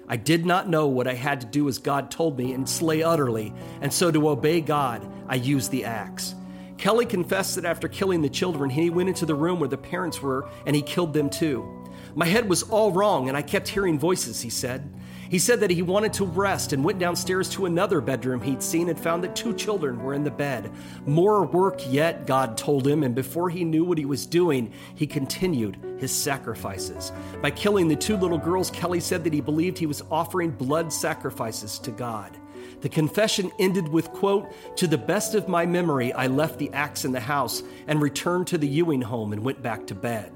[0.06, 3.02] I did not know what I had to do as God told me and slay
[3.02, 6.36] utterly, and so to obey God, I used the axe.
[6.78, 10.22] Kelly confessed that after killing the children, he went into the room where the parents
[10.22, 11.68] were and he killed them too.
[12.14, 14.94] My head was all wrong and I kept hearing voices, he said.
[15.34, 18.88] He said that he wanted to rest and went downstairs to another bedroom he'd seen
[18.88, 20.70] and found that two children were in the bed.
[21.06, 25.08] More work yet, God told him, and before he knew what he was doing, he
[25.08, 27.10] continued his sacrifices.
[27.42, 30.92] By killing the two little girls, Kelly said that he believed he was offering blood
[30.92, 32.30] sacrifices to God.
[32.82, 37.04] The confession ended with quote, "To the best of my memory, I left the axe
[37.04, 40.30] in the house and returned to the Ewing home and went back to bed."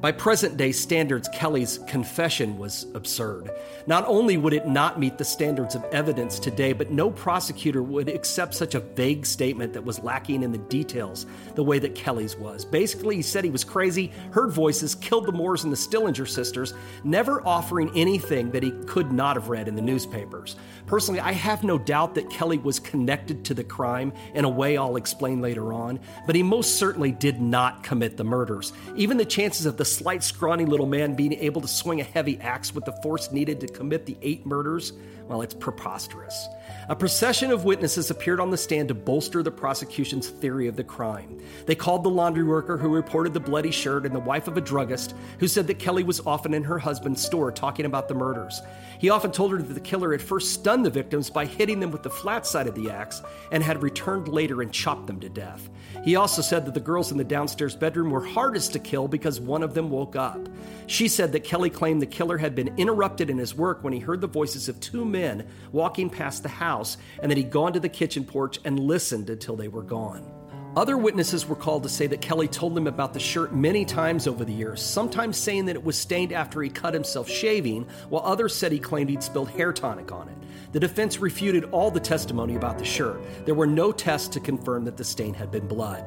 [0.00, 3.50] By present day standards, Kelly's confession was absurd.
[3.88, 8.08] Not only would it not meet the standards of evidence today, but no prosecutor would
[8.08, 11.26] accept such a vague statement that was lacking in the details
[11.56, 12.64] the way that Kelly's was.
[12.64, 16.74] Basically, he said he was crazy, heard voices, killed the Moores and the Stillinger sisters,
[17.02, 20.54] never offering anything that he could not have read in the newspapers.
[20.88, 24.78] Personally, I have no doubt that Kelly was connected to the crime in a way
[24.78, 28.72] I'll explain later on, but he most certainly did not commit the murders.
[28.96, 32.40] Even the chances of the slight, scrawny little man being able to swing a heavy
[32.40, 34.94] axe with the force needed to commit the eight murders,
[35.28, 36.48] well, it's preposterous.
[36.88, 40.84] A procession of witnesses appeared on the stand to bolster the prosecution's theory of the
[40.84, 41.38] crime.
[41.66, 44.62] They called the laundry worker who reported the bloody shirt and the wife of a
[44.62, 48.62] druggist who said that Kelly was often in her husband's store talking about the murders.
[48.98, 51.90] He often told her that the killer had first stunned the victims by hitting them
[51.90, 53.22] with the flat side of the axe
[53.52, 55.68] and had returned later and chopped them to death.
[56.04, 59.40] He also said that the girls in the downstairs bedroom were hardest to kill because
[59.40, 60.48] one of them woke up.
[60.86, 63.98] She said that Kelly claimed the killer had been interrupted in his work when he
[63.98, 67.80] heard the voices of two men walking past the house and that he'd gone to
[67.80, 70.32] the kitchen porch and listened until they were gone.
[70.76, 74.28] Other witnesses were called to say that Kelly told them about the shirt many times
[74.28, 78.22] over the years, sometimes saying that it was stained after he cut himself shaving, while
[78.24, 80.36] others said he claimed he'd spilled hair tonic on it.
[80.72, 83.20] The defense refuted all the testimony about the shirt.
[83.46, 86.04] There were no tests to confirm that the stain had been blood.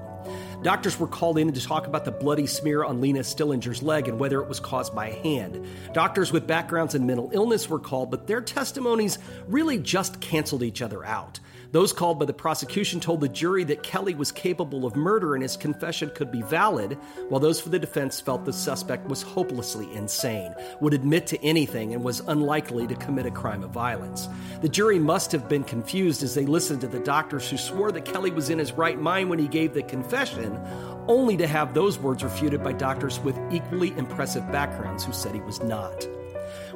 [0.61, 4.19] Doctors were called in to talk about the bloody smear on Lena Stillinger's leg and
[4.19, 5.65] whether it was caused by a hand.
[5.93, 10.83] Doctors with backgrounds in mental illness were called, but their testimonies really just canceled each
[10.83, 11.39] other out.
[11.71, 15.41] Those called by the prosecution told the jury that Kelly was capable of murder and
[15.41, 16.97] his confession could be valid,
[17.29, 21.93] while those for the defense felt the suspect was hopelessly insane, would admit to anything,
[21.93, 24.27] and was unlikely to commit a crime of violence.
[24.61, 28.03] The jury must have been confused as they listened to the doctors who swore that
[28.03, 30.59] Kelly was in his right mind when he gave the confession,
[31.07, 35.41] only to have those words refuted by doctors with equally impressive backgrounds who said he
[35.41, 36.05] was not.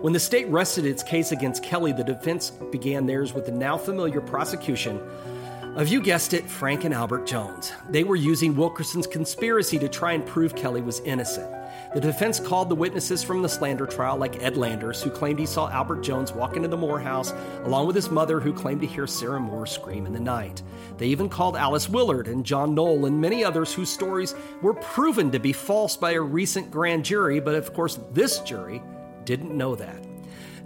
[0.05, 3.75] When the state rested its case against Kelly, the defense began theirs with the now
[3.75, 5.01] familiar prosecution
[5.75, 7.73] of, you guessed it, Frank and Albert Jones.
[7.89, 11.49] They were using Wilkerson's conspiracy to try and prove Kelly was innocent.
[11.95, 15.47] The defense called the witnesses from the slander trial, like Ed Landers, who claimed he
[15.47, 17.33] saw Albert Jones walk into the Moore house,
[17.63, 20.61] along with his mother, who claimed to hear Sarah Moore scream in the night.
[20.99, 25.31] They even called Alice Willard and John Knoll and many others whose stories were proven
[25.31, 28.83] to be false by a recent grand jury, but of course, this jury
[29.25, 30.05] didn't know that.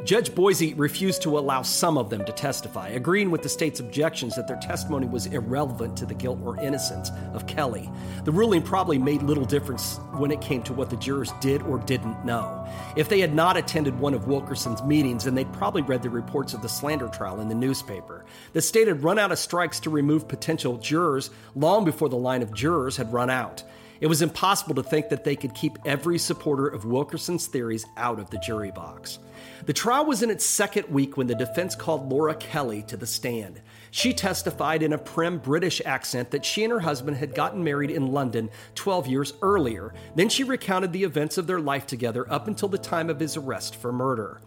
[0.05, 4.33] Judge Boise refused to allow some of them to testify, agreeing with the state's objections
[4.35, 7.91] that their testimony was irrelevant to the guilt or innocence of Kelly.
[8.23, 11.79] The ruling probably made little difference when it came to what the jurors did or
[11.79, 12.65] didn't know.
[12.95, 16.53] If they had not attended one of Wilkerson's meetings, then they'd probably read the reports
[16.53, 18.25] of the slander trial in the newspaper.
[18.53, 22.41] The state had run out of strikes to remove potential jurors long before the line
[22.41, 23.63] of jurors had run out.
[24.01, 28.19] It was impossible to think that they could keep every supporter of Wilkerson's theories out
[28.19, 29.19] of the jury box.
[29.65, 33.05] The trial was in its second week when the defense called Laura Kelly to the
[33.05, 33.61] stand.
[33.91, 37.91] She testified in a prim British accent that she and her husband had gotten married
[37.91, 39.93] in London 12 years earlier.
[40.15, 43.35] Then she recounted the events of their life together up until the time of his
[43.35, 44.39] arrest for murder.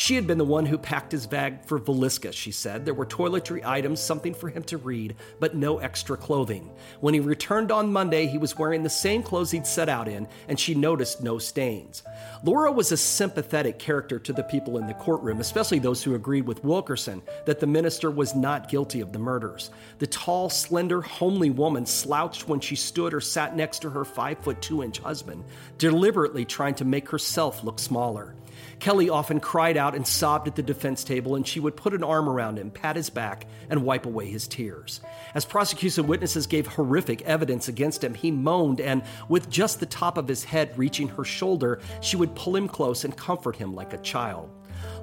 [0.00, 2.86] She had been the one who packed his bag for Villisca, she said.
[2.86, 6.70] There were toiletry items, something for him to read, but no extra clothing.
[7.00, 10.26] When he returned on Monday, he was wearing the same clothes he'd set out in,
[10.48, 12.02] and she noticed no stains.
[12.42, 16.46] Laura was a sympathetic character to the people in the courtroom, especially those who agreed
[16.46, 19.68] with Wilkerson that the minister was not guilty of the murders.
[19.98, 24.38] The tall, slender, homely woman slouched when she stood or sat next to her five
[24.38, 25.44] foot two inch husband,
[25.76, 28.34] deliberately trying to make herself look smaller.
[28.80, 32.02] Kelly often cried out and sobbed at the defense table, and she would put an
[32.02, 35.00] arm around him, pat his back, and wipe away his tears.
[35.34, 40.16] As prosecution witnesses gave horrific evidence against him, he moaned, and with just the top
[40.16, 43.92] of his head reaching her shoulder, she would pull him close and comfort him like
[43.92, 44.50] a child.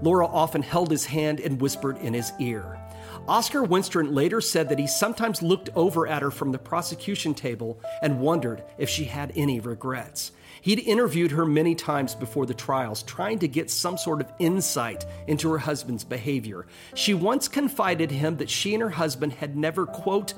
[0.02, 2.80] Laura often held his hand and whispered in his ear.
[3.28, 7.80] Oscar Wenstrand later said that he sometimes looked over at her from the prosecution table
[8.02, 10.32] and wondered if she had any regrets.
[10.68, 15.06] He'd interviewed her many times before the trials, trying to get some sort of insight
[15.26, 16.66] into her husband's behavior.
[16.94, 20.34] She once confided him that she and her husband had never, quote,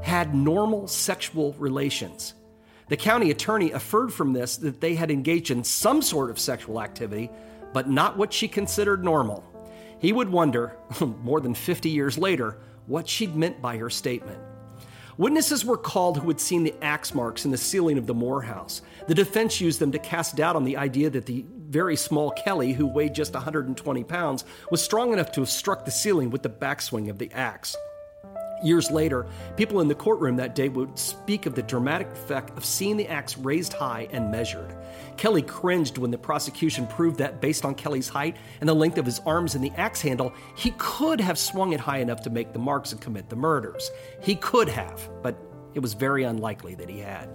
[0.00, 2.34] had normal sexual relations.
[2.86, 6.80] The county attorney affirmed from this that they had engaged in some sort of sexual
[6.80, 7.28] activity,
[7.72, 9.42] but not what she considered normal.
[9.98, 10.76] He would wonder,
[11.24, 14.38] more than 50 years later, what she'd meant by her statement.
[15.16, 18.42] Witnesses were called who had seen the axe marks in the ceiling of the Moore
[18.42, 18.82] house.
[19.06, 22.72] The defense used them to cast doubt on the idea that the very small Kelly,
[22.72, 26.48] who weighed just 120 pounds, was strong enough to have struck the ceiling with the
[26.48, 27.76] backswing of the axe.
[28.64, 32.64] Years later, people in the courtroom that day would speak of the dramatic effect of
[32.64, 34.74] seeing the axe raised high and measured.
[35.16, 39.06] Kelly cringed when the prosecution proved that, based on Kelly's height and the length of
[39.06, 42.52] his arms and the axe handle, he could have swung it high enough to make
[42.52, 43.90] the marks and commit the murders.
[44.20, 45.36] He could have, but
[45.74, 47.28] it was very unlikely that he had.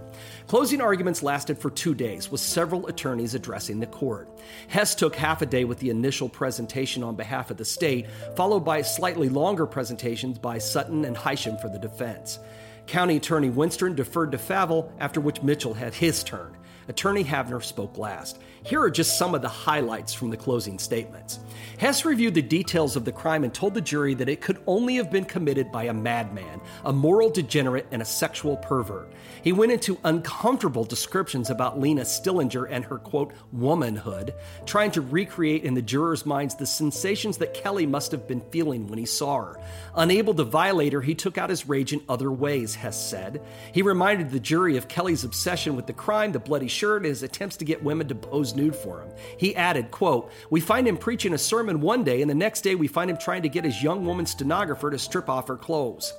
[0.48, 4.30] Closing arguments lasted for two days, with several attorneys addressing the court.
[4.70, 8.62] Hess took half a day with the initial presentation on behalf of the state, followed
[8.62, 12.40] by slightly longer presentations by Sutton and Hysham for the defense.
[12.88, 16.56] County Attorney Wenstrand deferred to Faville, after which Mitchell had his turn.
[16.90, 18.40] Attorney Havner spoke last.
[18.64, 21.39] Here are just some of the highlights from the closing statements.
[21.78, 24.95] Hess reviewed the details of the crime and told the jury that it could only
[24.95, 29.12] have been committed by a madman, a moral degenerate, and a sexual pervert.
[29.41, 34.34] He went into uncomfortable descriptions about Lena Stillinger and her, quote, womanhood,
[34.66, 38.88] trying to recreate in the jurors' minds the sensations that Kelly must have been feeling
[38.88, 39.60] when he saw her.
[39.95, 43.41] Unable to violate her, he took out his rage in other ways, Hess said.
[43.74, 47.24] He reminded the jury of Kelly's obsession with the crime, the bloody shirt, and his
[47.24, 49.10] attempts to get women to pose nude for him.
[49.38, 52.76] He added, quote, We find him preaching a sermon one day, and the next day
[52.76, 56.14] we find him trying to get his young woman stenographer to strip off her clothes.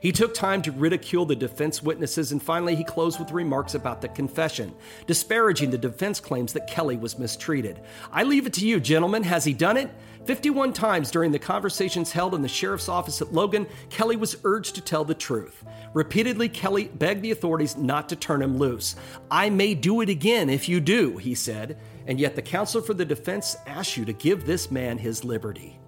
[0.00, 4.00] He took time to ridicule the defense witnesses, and finally he closed with remarks about
[4.00, 4.74] the confession,
[5.06, 7.80] disparaging the defense claims that Kelly was mistreated.
[8.10, 9.24] I leave it to you, gentlemen.
[9.24, 9.90] Has he done it?
[10.26, 14.74] 51 times during the conversations held in the sheriff's office at Logan, Kelly was urged
[14.74, 15.64] to tell the truth.
[15.94, 18.96] Repeatedly, Kelly begged the authorities not to turn him loose.
[19.30, 22.94] I may do it again if you do, he said, and yet the counsel for
[22.94, 25.80] the defense asked you to give this man his liberty.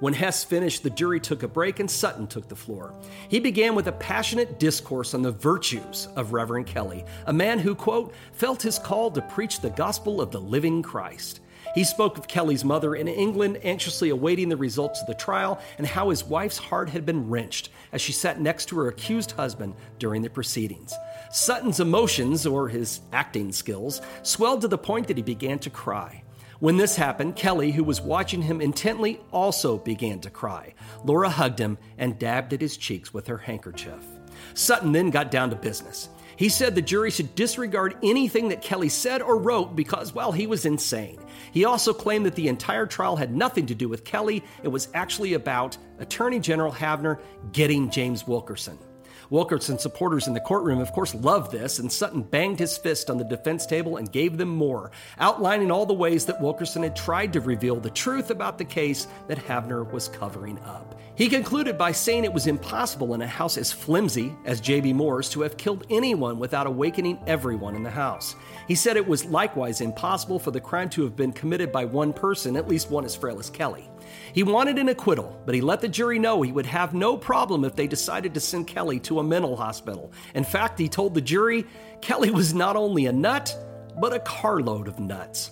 [0.00, 2.94] When Hess finished, the jury took a break and Sutton took the floor.
[3.28, 7.74] He began with a passionate discourse on the virtues of Reverend Kelly, a man who,
[7.74, 11.40] quote, felt his call to preach the gospel of the living Christ.
[11.74, 15.86] He spoke of Kelly's mother in England, anxiously awaiting the results of the trial, and
[15.86, 19.74] how his wife's heart had been wrenched as she sat next to her accused husband
[19.98, 20.94] during the proceedings.
[21.32, 26.22] Sutton's emotions, or his acting skills, swelled to the point that he began to cry.
[26.60, 30.74] When this happened, Kelly, who was watching him intently, also began to cry.
[31.04, 34.04] Laura hugged him and dabbed at his cheeks with her handkerchief.
[34.54, 36.08] Sutton then got down to business.
[36.36, 40.46] He said the jury should disregard anything that Kelly said or wrote because, well, he
[40.46, 41.18] was insane.
[41.54, 44.42] He also claimed that the entire trial had nothing to do with Kelly.
[44.64, 47.20] It was actually about Attorney General Havner
[47.52, 48.76] getting James Wilkerson.
[49.30, 53.18] Wilkerson supporters in the courtroom, of course, loved this, and Sutton banged his fist on
[53.18, 57.32] the defense table and gave them more, outlining all the ways that Wilkerson had tried
[57.32, 60.98] to reveal the truth about the case that Havner was covering up.
[61.16, 64.92] He concluded by saying it was impossible in a house as flimsy as J.B.
[64.92, 68.34] Moore's to have killed anyone without awakening everyone in the house.
[68.66, 72.12] He said it was likewise impossible for the crime to have been committed by one
[72.12, 73.90] person, at least one as frail as Kelly.
[74.32, 77.64] He wanted an acquittal, but he let the jury know he would have no problem
[77.64, 80.12] if they decided to send Kelly to a mental hospital.
[80.34, 81.66] In fact, he told the jury
[82.00, 83.54] Kelly was not only a nut,
[84.00, 85.50] but a carload of nuts.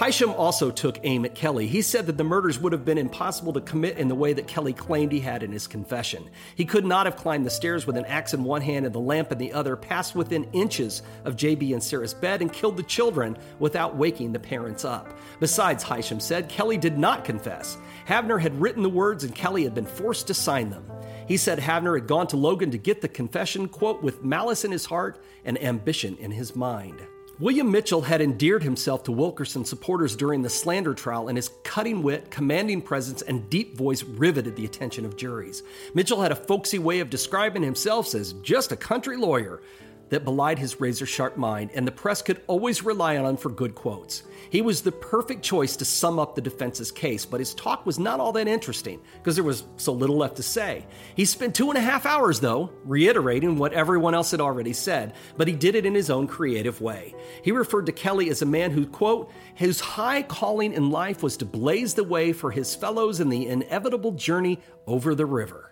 [0.00, 1.66] Hysham also took aim at Kelly.
[1.66, 4.46] He said that the murders would have been impossible to commit in the way that
[4.46, 6.30] Kelly claimed he had in his confession.
[6.54, 8.98] He could not have climbed the stairs with an axe in one hand and the
[8.98, 12.82] lamp in the other, passed within inches of JB and Sarah's bed, and killed the
[12.82, 15.12] children without waking the parents up.
[15.38, 17.76] Besides, Hysham said, Kelly did not confess.
[18.08, 20.90] Havner had written the words and Kelly had been forced to sign them.
[21.28, 24.72] He said Havner had gone to Logan to get the confession, quote, with malice in
[24.72, 27.02] his heart and ambition in his mind.
[27.40, 32.02] William Mitchell had endeared himself to Wilkerson supporters during the slander trial, and his cutting
[32.02, 35.62] wit, commanding presence, and deep voice riveted the attention of juries.
[35.94, 39.62] Mitchell had a folksy way of describing himself as just a country lawyer
[40.10, 43.48] that belied his razor sharp mind, and the press could always rely on him for
[43.48, 44.22] good quotes.
[44.50, 47.98] He was the perfect choice to sum up the defense's case, but his talk was
[47.98, 50.86] not all that interesting because there was so little left to say.
[51.14, 55.14] He spent two and a half hours, though, reiterating what everyone else had already said,
[55.36, 57.14] but he did it in his own creative way.
[57.42, 61.36] He referred to Kelly as a man who, quote, his high calling in life was
[61.38, 65.69] to blaze the way for his fellows in the inevitable journey over the river.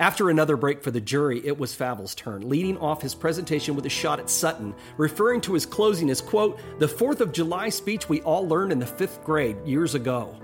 [0.00, 3.84] After another break for the jury, it was Faville's turn, leading off his presentation with
[3.84, 8.08] a shot at Sutton, referring to his closing as, quote, the 4th of July speech
[8.08, 10.34] we all learned in the fifth grade years ago.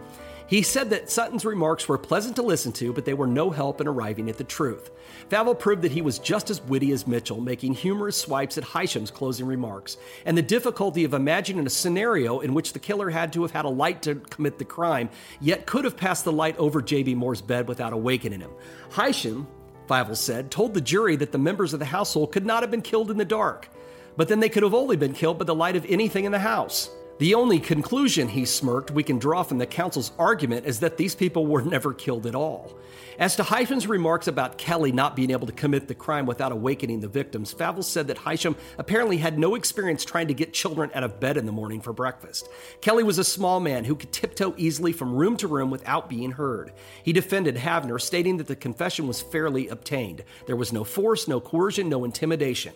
[0.49, 3.81] He said that Sutton's remarks were pleasant to listen to, but they were no help
[3.81, 4.93] in arriving at the truth.
[5.29, 9.11] Faville proved that he was just as witty as Mitchell, making humorous swipes at Hysham's
[9.11, 13.43] closing remarks, and the difficulty of imagining a scenario in which the killer had to
[13.43, 16.81] have had a light to commit the crime, yet could have passed the light over
[16.81, 17.17] J.B.
[17.17, 18.53] Moore's bed without awakening him.
[18.91, 19.47] Hysham,
[19.89, 22.83] Faville said, told the jury that the members of the household could not have been
[22.83, 23.69] killed in the dark,
[24.17, 26.39] but then they could have only been killed by the light of anything in the
[26.39, 26.89] house.
[27.19, 31.15] The only conclusion, he smirked, we can draw from the council's argument is that these
[31.15, 32.77] people were never killed at all.
[33.19, 37.01] As to Hysham's remarks about Kelly not being able to commit the crime without awakening
[37.01, 41.05] the victims, Faville said that Hysham apparently had no experience trying to get children out
[41.05, 42.51] of bed in the morning for breakfast.
[42.83, 46.33] Kelly was a small man who could tiptoe easily from room to room without being
[46.33, 46.75] heard.
[47.03, 50.23] He defended Havner, stating that the confession was fairly obtained.
[50.47, 52.75] There was no force, no coercion, no intimidation.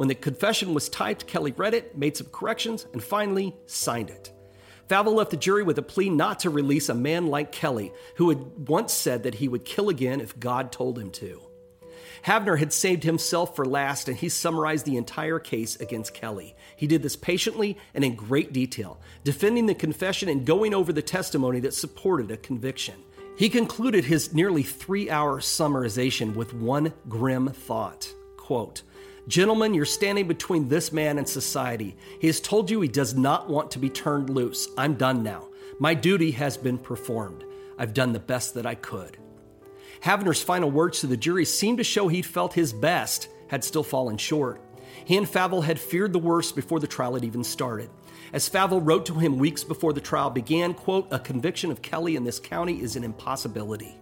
[0.00, 4.32] When the confession was typed, Kelly read it, made some corrections, and finally signed it.
[4.88, 8.30] Faville left the jury with a plea not to release a man like Kelly, who
[8.30, 11.42] had once said that he would kill again if God told him to.
[12.24, 16.56] Havner had saved himself for last, and he summarized the entire case against Kelly.
[16.76, 21.02] He did this patiently and in great detail, defending the confession and going over the
[21.02, 22.94] testimony that supported a conviction.
[23.36, 28.10] He concluded his nearly three hour summarization with one grim thought
[28.50, 28.82] quote,
[29.28, 31.96] Gentlemen, you're standing between this man and society.
[32.18, 34.68] He has told you he does not want to be turned loose.
[34.76, 35.48] I'm done now.
[35.78, 37.44] My duty has been performed.
[37.78, 39.18] I've done the best that I could.
[40.02, 43.82] Havner's final words to the jury seemed to show he felt his best had still
[43.82, 44.60] fallen short.
[45.04, 47.90] He and Faville had feared the worst before the trial had even started.
[48.32, 52.16] As Faville wrote to him weeks before the trial began, quote, a conviction of Kelly
[52.16, 53.99] in this county is an impossibility.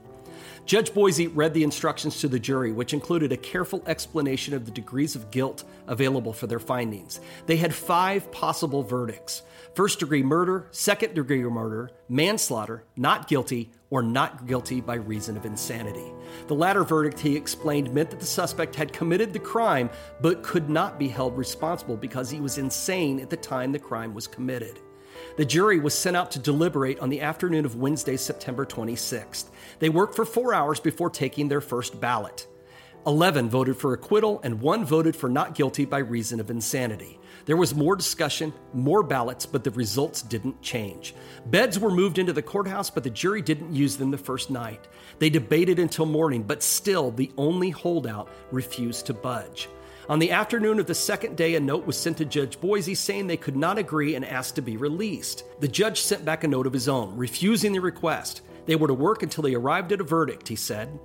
[0.68, 4.70] Judge Boise read the instructions to the jury, which included a careful explanation of the
[4.70, 7.20] degrees of guilt available for their findings.
[7.46, 9.40] They had five possible verdicts
[9.74, 15.46] first degree murder, second degree murder, manslaughter, not guilty, or not guilty by reason of
[15.46, 16.12] insanity.
[16.48, 19.88] The latter verdict, he explained, meant that the suspect had committed the crime
[20.20, 24.12] but could not be held responsible because he was insane at the time the crime
[24.12, 24.80] was committed.
[25.38, 29.44] The jury was sent out to deliberate on the afternoon of Wednesday, September 26th.
[29.78, 32.48] They worked for four hours before taking their first ballot.
[33.06, 37.20] Eleven voted for acquittal, and one voted for not guilty by reason of insanity.
[37.46, 41.14] There was more discussion, more ballots, but the results didn't change.
[41.46, 44.88] Beds were moved into the courthouse, but the jury didn't use them the first night.
[45.20, 49.68] They debated until morning, but still the only holdout refused to budge.
[50.08, 53.26] On the afternoon of the second day, a note was sent to Judge Boise saying
[53.26, 55.44] they could not agree and asked to be released.
[55.60, 58.40] The judge sent back a note of his own, refusing the request.
[58.64, 60.98] They were to work until they arrived at a verdict, he said.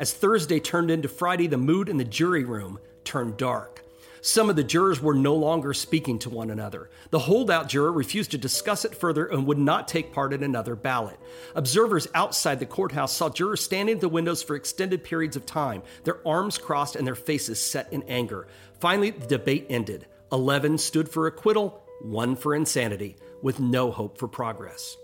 [0.00, 3.84] As Thursday turned into Friday, the mood in the jury room turned dark.
[4.20, 6.90] Some of the jurors were no longer speaking to one another.
[7.10, 10.74] The holdout juror refused to discuss it further and would not take part in another
[10.74, 11.18] ballot.
[11.54, 15.82] Observers outside the courthouse saw jurors standing at the windows for extended periods of time,
[16.04, 18.48] their arms crossed and their faces set in anger.
[18.80, 20.06] Finally, the debate ended.
[20.32, 24.96] Eleven stood for acquittal, one for insanity, with no hope for progress.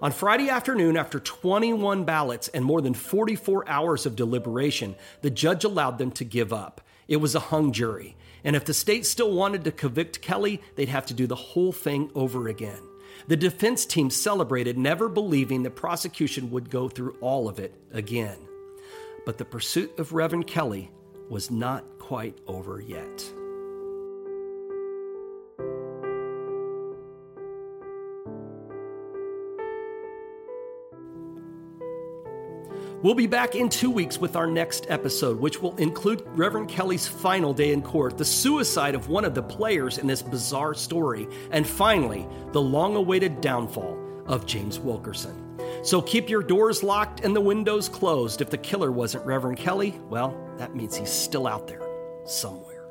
[0.00, 5.64] On Friday afternoon, after 21 ballots and more than 44 hours of deliberation, the judge
[5.64, 6.80] allowed them to give up.
[7.08, 8.16] It was a hung jury.
[8.44, 11.72] And if the state still wanted to convict Kelly, they'd have to do the whole
[11.72, 12.80] thing over again.
[13.26, 18.38] The defense team celebrated, never believing the prosecution would go through all of it again.
[19.26, 20.90] But the pursuit of Reverend Kelly
[21.28, 23.32] was not quite over yet.
[33.00, 37.06] We'll be back in two weeks with our next episode, which will include Reverend Kelly's
[37.06, 41.28] final day in court, the suicide of one of the players in this bizarre story,
[41.52, 43.96] and finally, the long awaited downfall
[44.26, 45.60] of James Wilkerson.
[45.84, 48.40] So keep your doors locked and the windows closed.
[48.40, 51.88] If the killer wasn't Reverend Kelly, well, that means he's still out there
[52.24, 52.84] somewhere.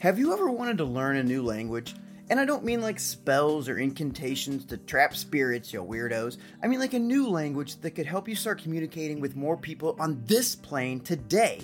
[0.00, 1.94] Have you ever wanted to learn a new language?
[2.28, 6.38] And I don't mean like spells or incantations to trap spirits, you weirdos.
[6.62, 9.96] I mean like a new language that could help you start communicating with more people
[10.00, 11.60] on this plane today.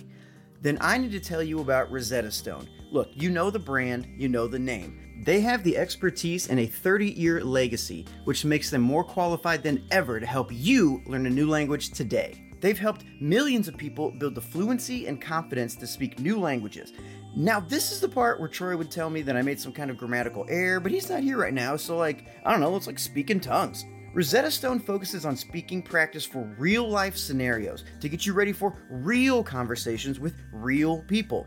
[0.60, 2.68] Then I need to tell you about Rosetta Stone.
[2.92, 5.00] Look, you know the brand, you know the name.
[5.24, 9.84] They have the expertise and a 30 year legacy, which makes them more qualified than
[9.90, 12.52] ever to help you learn a new language today.
[12.60, 16.92] They've helped millions of people build the fluency and confidence to speak new languages.
[17.34, 19.90] Now, this is the part where Troy would tell me that I made some kind
[19.90, 22.86] of grammatical error, but he's not here right now, so, like, I don't know, it's
[22.86, 23.86] like speaking tongues.
[24.12, 28.76] Rosetta Stone focuses on speaking practice for real life scenarios to get you ready for
[28.90, 31.46] real conversations with real people.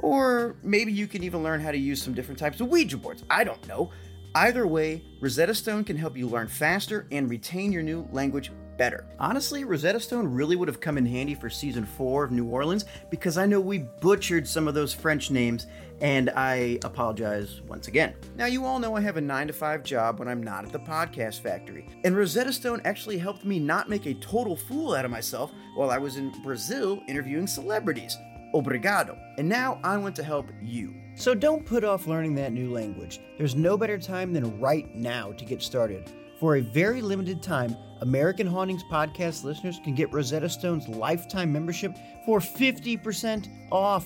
[0.00, 3.24] Or maybe you can even learn how to use some different types of Ouija boards.
[3.30, 3.90] I don't know.
[4.34, 9.06] Either way, Rosetta Stone can help you learn faster and retain your new language better.
[9.18, 12.84] Honestly, Rosetta Stone really would have come in handy for season 4 of New Orleans
[13.10, 15.66] because I know we butchered some of those French names
[16.00, 18.14] and I apologize once again.
[18.36, 20.72] Now, you all know I have a 9 to 5 job when I'm not at
[20.72, 25.04] the podcast factory, and Rosetta Stone actually helped me not make a total fool out
[25.04, 28.16] of myself while I was in Brazil interviewing celebrities.
[28.52, 29.16] Obrigado.
[29.38, 30.94] And now I want to help you.
[31.14, 33.20] So don't put off learning that new language.
[33.38, 36.10] There's no better time than right now to get started.
[36.42, 41.96] For a very limited time, American Hauntings podcast listeners can get Rosetta Stone's lifetime membership
[42.26, 44.04] for 50% off.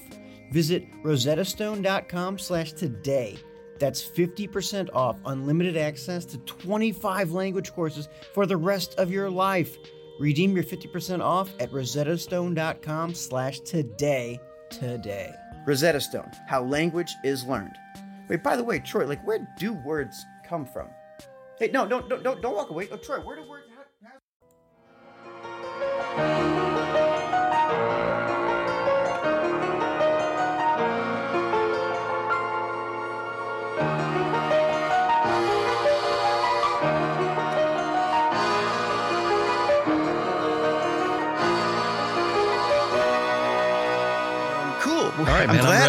[0.53, 3.39] Visit rosettastone.com slash today.
[3.79, 9.75] That's 50% off unlimited access to 25 language courses for the rest of your life.
[10.21, 14.39] Redeem your 50% off at rosettastone.com slash today
[14.69, 15.33] today.
[15.67, 17.79] Rosetta Stone, how language is learned.
[18.29, 20.91] Wait, by the way, Troy, like where do words come from?
[21.59, 22.89] Hey, no, no, don't, don't, don't walk away.
[22.93, 23.67] Oh, Troy, where do words?
[23.75, 24.13] How,
[26.19, 26.46] All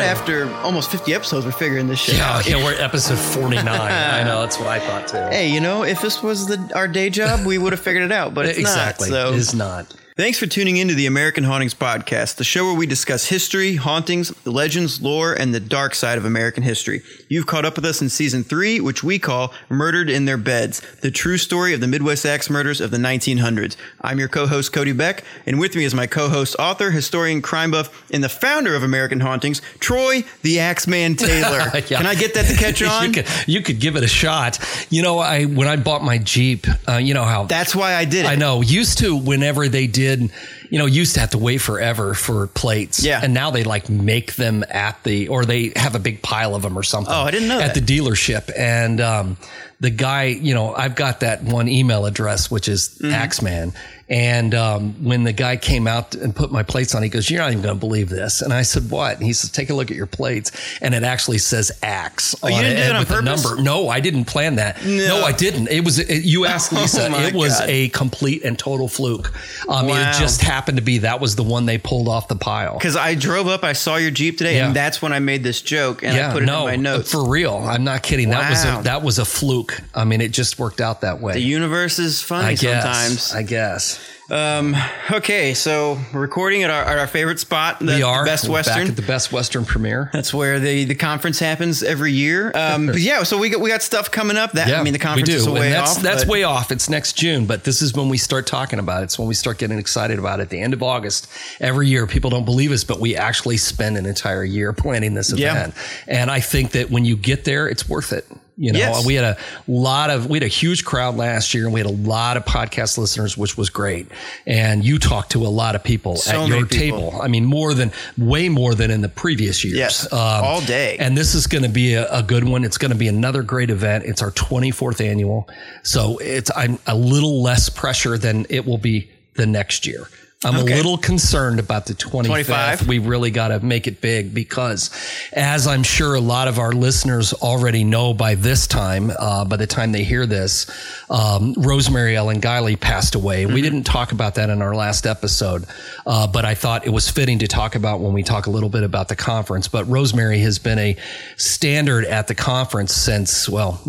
[0.07, 2.47] after almost 50 episodes we're figuring this shit yeah, out.
[2.47, 3.67] Yeah, we're at episode 49.
[3.67, 5.17] I know that's what I thought too.
[5.17, 8.11] Hey, you know, if this was the, our day job, we would have figured it
[8.11, 9.09] out, but it's exactly.
[9.09, 9.15] not.
[9.15, 9.33] So.
[9.33, 9.93] It is not.
[10.17, 13.75] Thanks for tuning in to the American Hauntings Podcast, the show where we discuss history,
[13.75, 17.03] hauntings, legends, lore, and the dark side of American history.
[17.29, 20.81] You've caught up with us in season three, which we call Murdered in Their Beds,
[21.01, 23.75] the true story of the Midwest axe murders of the 1900s.
[24.01, 28.11] I'm your co-host, Cody Beck, and with me is my co-host, author, historian, crime buff,
[28.11, 31.59] and the founder of American Hauntings, Troy the Axeman Taylor.
[31.75, 31.97] yeah.
[31.97, 33.05] Can I get that to catch on?
[33.05, 34.57] you, could, you, could, give it a shot.
[34.89, 37.43] You know, I when I bought my Jeep, uh, you know how...
[37.43, 38.29] That's why I did it.
[38.29, 38.61] I know.
[38.61, 40.31] Used to, whenever they did did,
[40.69, 43.03] you know, used to have to wait forever for plates.
[43.03, 43.21] Yeah.
[43.23, 46.61] And now they like make them at the, or they have a big pile of
[46.61, 47.13] them or something.
[47.13, 47.85] Oh, I didn't know At that.
[47.85, 48.51] the dealership.
[48.57, 49.37] And, um,
[49.79, 53.13] the guy, you know, I've got that one email address, which is mm-hmm.
[53.13, 53.73] Axeman.
[54.09, 57.41] And um, when the guy came out and put my plates on, he goes, "You're
[57.41, 59.73] not even going to believe this." And I said, "What?" And he says, "Take a
[59.73, 60.51] look at your plates,"
[60.81, 63.61] and it actually says "axe" oh, on it, with the number.
[63.61, 64.83] No, I didn't plan that.
[64.85, 65.67] No, no I didn't.
[65.67, 67.09] It was it, you asked Lisa.
[67.11, 67.69] oh it was God.
[67.69, 69.33] a complete and total fluke.
[69.67, 70.09] Um, wow.
[70.09, 72.77] It just happened to be that was the one they pulled off the pile.
[72.77, 74.67] Because I drove up, I saw your Jeep today, yeah.
[74.67, 76.91] and that's when I made this joke, and yeah, I put it no, in my
[76.91, 77.11] notes.
[77.11, 78.29] For real, I'm not kidding.
[78.29, 78.39] Wow.
[78.39, 79.81] That was a, that was a fluke.
[79.93, 81.33] I mean, it just worked out that way.
[81.33, 83.33] The universe is funny I guess, sometimes.
[83.33, 83.96] I guess.
[84.29, 84.75] Um,
[85.09, 88.55] okay, so we're recording at our, at our favorite spot, the, we are Best We're
[88.55, 88.75] Western.
[88.75, 90.09] back at the Best Western premiere.
[90.11, 92.51] That's where the, the conference happens every year.
[92.53, 94.51] Um, but yeah, so we got we got stuff coming up.
[94.51, 96.03] That I mean, the conference is way that's, off.
[96.03, 96.71] That's way off.
[96.73, 99.05] It's next June, but this is when we start talking about it.
[99.05, 100.49] It's when we start getting excited about it.
[100.49, 101.27] The end of August
[101.61, 102.05] every year.
[102.05, 105.51] People don't believe us, but we actually spend an entire year planning this Yeah.
[105.51, 105.73] event.
[106.05, 108.25] And I think that when you get there, it's worth it.
[108.59, 109.05] You know, Yes.
[109.05, 111.85] we had a lot of, we had a huge crowd last year and we had
[111.87, 114.07] a lot of podcast listeners, which was great.
[114.47, 117.11] And you talked to a lot of people So at your people.
[117.11, 117.21] table.
[117.21, 119.77] I mean, more than, way more than in the previous years.
[119.77, 120.97] Yes, um, all day.
[120.99, 122.63] And this is going to be a, a good one.
[122.63, 124.05] It's going to be another great event.
[124.05, 125.47] It's our 24th annual.
[125.83, 130.07] So it's, I'm a little less pressure than it will be the next year.
[130.45, 130.73] I'm Okay.
[130.73, 132.27] a little concerned about the 25th.
[132.27, 132.87] 25?
[132.87, 134.91] We really got to make it big because,
[135.33, 139.55] as I'm sure a lot of our listeners already know by this time, uh, by
[139.57, 140.67] the time they hear this,
[141.09, 143.45] um, Rosemary Ellen Guiley passed away.
[143.45, 143.53] Mm-hmm.
[143.55, 145.65] We didn't talk about that in our last episode,
[146.05, 148.69] uh, but I thought it was fitting to talk about when we talk a little
[148.69, 149.67] bit about the conference.
[149.67, 150.95] But Rosemary has been a
[151.37, 153.81] standard at the conference since, well,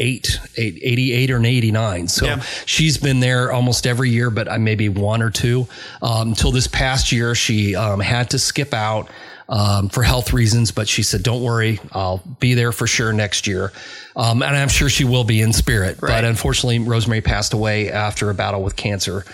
[0.00, 2.08] 1998, 88 or 89.
[2.08, 2.42] So Yeah.
[2.66, 5.66] she's been there almost every year, but maybe one or two.
[6.02, 9.08] Um, until this past year, she um, had to skip out
[9.50, 13.46] um, for health reasons, but she said, "Don't worry, I'll be there for sure next
[13.46, 13.72] year."
[14.16, 15.98] Um, and I'm sure she will be in spirit.
[16.00, 16.12] Right.
[16.12, 19.24] But unfortunately, Rosemary passed away after a battle with cancer,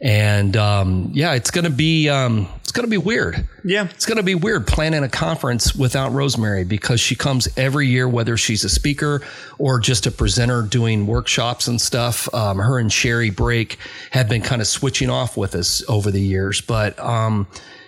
[0.00, 3.46] and um, yeah, it's gonna be um, it's gonna be weird.
[3.64, 3.88] Yeah.
[3.90, 8.06] It's going to be weird planning a conference without Rosemary because she comes every year,
[8.06, 9.22] whether she's a speaker
[9.58, 12.32] or just a presenter doing workshops and stuff.
[12.34, 13.78] Um, her and Sherry Brake
[14.10, 17.46] have been kind of switching off with us over the years, but, um,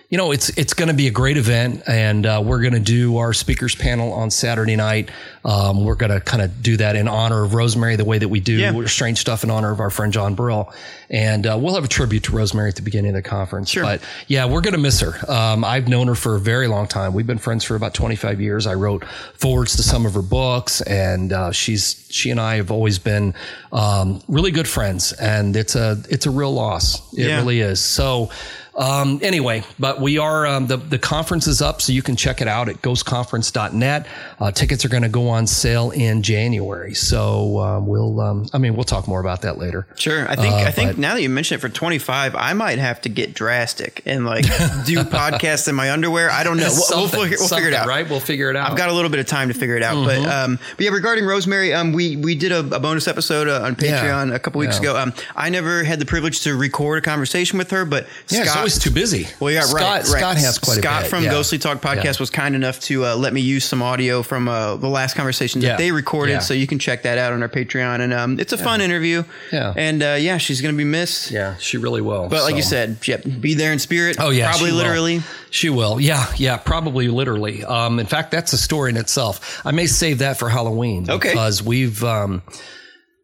[0.08, 2.80] you know, it's it's going to be a great event, and uh, we're going to
[2.80, 5.10] do our speakers panel on Saturday night.
[5.46, 8.28] Um, we're going to kind of do that in honor of Rosemary, the way that
[8.28, 8.84] we do Yeah.
[8.86, 10.72] strange stuff in honor of our friend John Brill,
[11.08, 13.70] and uh, we'll have a tribute to Rosemary at the beginning of the conference.
[13.70, 13.84] Sure.
[13.84, 15.14] But yeah, we're going to miss her.
[15.30, 17.14] Um, I've known her for a very long time.
[17.14, 18.66] We've been friends for about 25 years.
[18.66, 19.04] I wrote
[19.34, 23.32] forwards to some of her books, and uh, she's she and I have always been
[23.72, 25.12] um, really good friends.
[25.12, 27.00] And it's a it's a real loss.
[27.14, 27.36] It Yeah.
[27.38, 27.80] really is.
[27.80, 28.30] So.
[28.78, 32.42] Um, anyway, but we are, um, the, the conference is up, so you can check
[32.42, 34.06] it out at ghostconference.net.
[34.38, 36.94] Uh, tickets are going to go on sale in January.
[36.94, 39.86] So, uh, we'll, um, I mean, we'll talk more about that later.
[39.96, 40.26] Sure.
[40.28, 42.78] I think Uh, I think but- now that you mention it for 25, I might
[42.78, 44.44] have to get drastic and like
[44.86, 46.30] do podcasts in my underwear.
[46.30, 46.70] I don't know.
[46.70, 47.88] We'll, we'll, we'll figure it out.
[47.88, 48.08] Right?
[48.08, 48.70] We'll figure it out.
[48.70, 50.30] I've got a little bit of time to figure it out, but Mm-hmm.
[50.52, 53.74] um, but yeah, regarding Rosemary, um, we we did a, a bonus episode uh, on
[53.76, 54.90] Patreon a couple weeks Yeah.
[54.92, 54.96] ago.
[54.98, 58.48] Um, I never had the privilege to record a conversation with her, but yeah, it's
[58.50, 59.26] Scott, always too busy.
[59.40, 60.06] Well, yeah, Scott, right, right.
[60.06, 61.10] Scott has quite Scott a bit.
[61.10, 61.30] from yeah.
[61.32, 62.12] Ghostly Talk podcast Yeah.
[62.20, 65.25] was kind enough to uh, let me use some audio from uh, the last conversation
[65.62, 65.76] that Yeah.
[65.76, 66.38] they recorded, Yeah.
[66.40, 68.00] so you can check that out on our Patreon.
[68.00, 69.24] And um, it's a fun interview.
[69.52, 69.72] Yeah.
[69.76, 71.30] and uh, yeah, she's gonna be missed.
[71.30, 72.28] Yeah, she really will.
[72.28, 74.16] But like you said, yep, be there in spirit.
[74.20, 74.78] Oh yeah, probably she will.
[74.78, 75.22] literally.
[75.50, 76.00] She will.
[76.00, 77.64] Yeah, yeah, probably literally.
[77.64, 79.60] Um, in fact, that's a story in itself.
[79.64, 81.10] I may save that for Halloween.
[81.10, 81.30] Okay.
[81.30, 82.02] Because we've.
[82.04, 82.42] Um,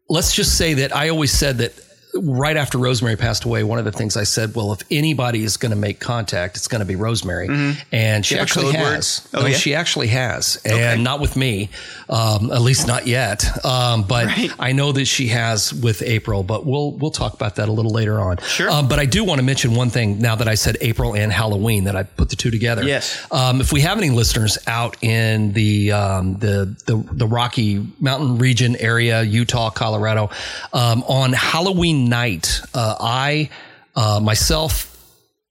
[0.09, 1.73] let's just say that I always said that
[2.15, 5.57] right after Rosemary passed away, one of the things I said, well, if anybody is
[5.57, 7.49] going to make contact, it's going to be Rosemary,
[7.93, 8.39] and she Mm-hmm.
[8.39, 9.29] have a actually has.
[9.35, 9.57] Oh, No, yeah?
[9.57, 11.71] she actually has, and not with me,
[12.09, 13.45] um, at least not yet.
[13.65, 14.51] Um, but Right.
[14.59, 16.43] I know that she has with April.
[16.43, 18.39] But we'll we'll talk about that a little later on.
[18.39, 18.71] Sure.
[18.71, 21.33] Um, but I do want to mention one thing now that I said April and
[21.33, 22.83] Halloween that I put the two together.
[22.85, 23.25] Yes.
[23.31, 28.39] Um, if we have any listeners out in the um, the, the the Rocky Mountain
[28.39, 30.31] region area, Utah, Colorado,
[30.73, 33.51] um, on Halloween night, uh, I
[33.97, 34.89] uh, myself.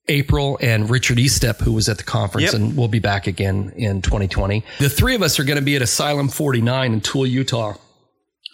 [0.08, 2.54] April and Richard Estep, who was at the conference Yep.
[2.54, 4.64] and will be back again in 2020.
[4.80, 7.76] The three of us are going to be at Asylum 49 in Tooele, Utah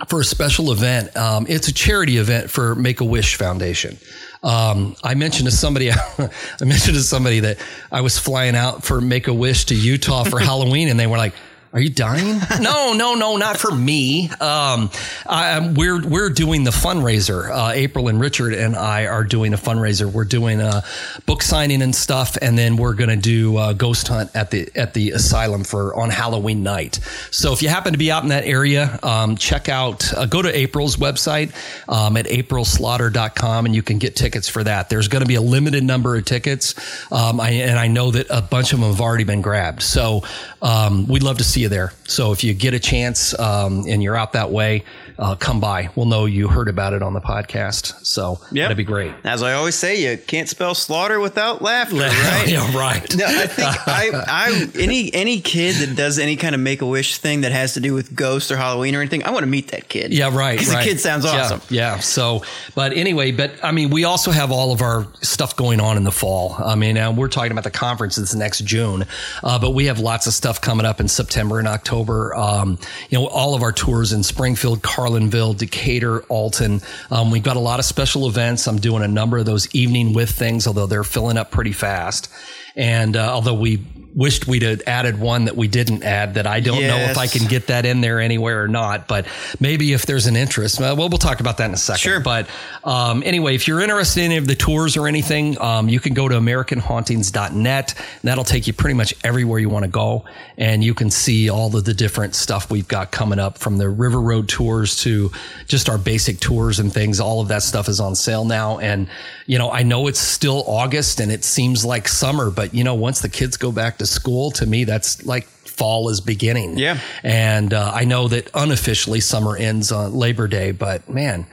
[0.08, 1.16] for a special event.
[1.18, 3.98] Um, it's a charity event for Make a Wish Foundation.
[4.44, 6.30] Um, I mentioned to somebody, I
[6.64, 7.58] mentioned to somebody that
[7.92, 11.18] I was flying out for Make a Wish to Utah for Halloween, and they were
[11.18, 11.34] like,
[11.74, 14.30] "Are you dying?" no, no, no, not for me.
[14.30, 14.90] Um,
[15.26, 17.50] I, we're we're doing the fundraiser.
[17.50, 20.12] Uh, April and Richard and I are doing a fundraiser.
[20.12, 20.84] We're doing a
[21.26, 24.70] book signing and stuff, and then we're going to do a ghost hunt at the
[24.76, 27.00] at the asylum for on Halloween night.
[27.32, 30.42] So if you happen to be out in that area, um, check out uh, go
[30.42, 31.54] to April's website
[31.88, 34.90] um, at aprilslaughter.com and you can get tickets for that.
[34.90, 36.76] There's going to be a limited number of tickets,
[37.12, 39.82] um, I, and I know that a bunch of them have already been grabbed.
[39.82, 40.24] So
[40.62, 41.94] um, we'd love to see you there.
[42.06, 44.84] So if you get a chance um, and you're out that way,
[45.20, 45.90] uh, come by.
[45.96, 48.06] We'll know you heard about it on the podcast.
[48.06, 48.64] So Yep.
[48.66, 49.14] that'd be great.
[49.24, 52.46] As I always say, you can't spell slaughter without laughter, right?
[52.48, 53.16] yeah, right.
[53.16, 56.86] No, I think I, I any any kid that does any kind of make a
[56.86, 59.48] wish thing that has to do with ghosts or Halloween or anything, I want to
[59.48, 60.14] meet that kid.
[60.14, 60.58] Yeah, right.
[60.60, 60.84] 'Cause right.
[60.84, 61.62] the kid sounds awesome.
[61.70, 62.44] Yeah, So,
[62.76, 66.04] but anyway, but I mean, we also have all of our stuff going on in
[66.04, 66.56] the fall.
[66.64, 69.06] I mean, uh, we're talking about the conference that's next June,
[69.44, 72.36] uh, but we have lots of stuff coming up in September and October.
[72.36, 72.78] Um,
[73.10, 76.82] you know, all of our tours in Springfield, Carlinville, Decatur, Alton.
[77.10, 78.68] Um, we've got a lot of special events.
[78.68, 82.30] I'm doing a number of those evening with things, although they're filling up pretty fast.
[82.76, 83.78] And uh, although we
[84.18, 87.28] wished we'd have added one that we didn't add, that I don't know if I
[87.28, 89.08] can get that in there anywhere or not.
[89.08, 89.28] But
[89.60, 92.00] maybe if there's an interest, well, we'll talk about that in a second.
[92.00, 92.20] Sure.
[92.20, 92.50] But
[92.84, 96.16] um, anyway, if you're interested in any of the tours or anything, um, you can
[96.16, 97.94] go to AmericanHauntings.net.
[97.98, 100.26] And that'll take you pretty much everywhere you want to go,
[100.58, 103.88] and you can see all of the different stuff we've got coming up, from the
[103.88, 105.32] River Road tours to
[105.68, 107.20] just our basic tours and things.
[107.20, 109.08] All of that stuff is on sale now, and
[109.46, 112.96] you know I know it's still August and it seems like summer, but you know
[112.96, 116.78] once the kids go back to school, to me that's like fall is beginning.
[116.78, 117.00] Yeah.
[117.24, 121.46] And uh, I know that unofficially summer ends on Labor Day, but man,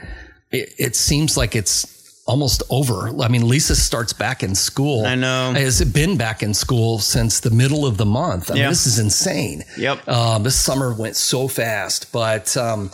[0.50, 3.10] it, it seems like it's almost over.
[3.22, 5.04] I mean, Lisa starts back in school.
[5.04, 5.52] I know.
[5.52, 8.50] Has been back in school since the middle of the month.
[8.50, 8.68] I mean, Yeah.
[8.70, 9.62] this is insane.
[9.76, 10.08] Yep.
[10.08, 12.56] Um, this summer went so fast, but.
[12.56, 12.90] Um,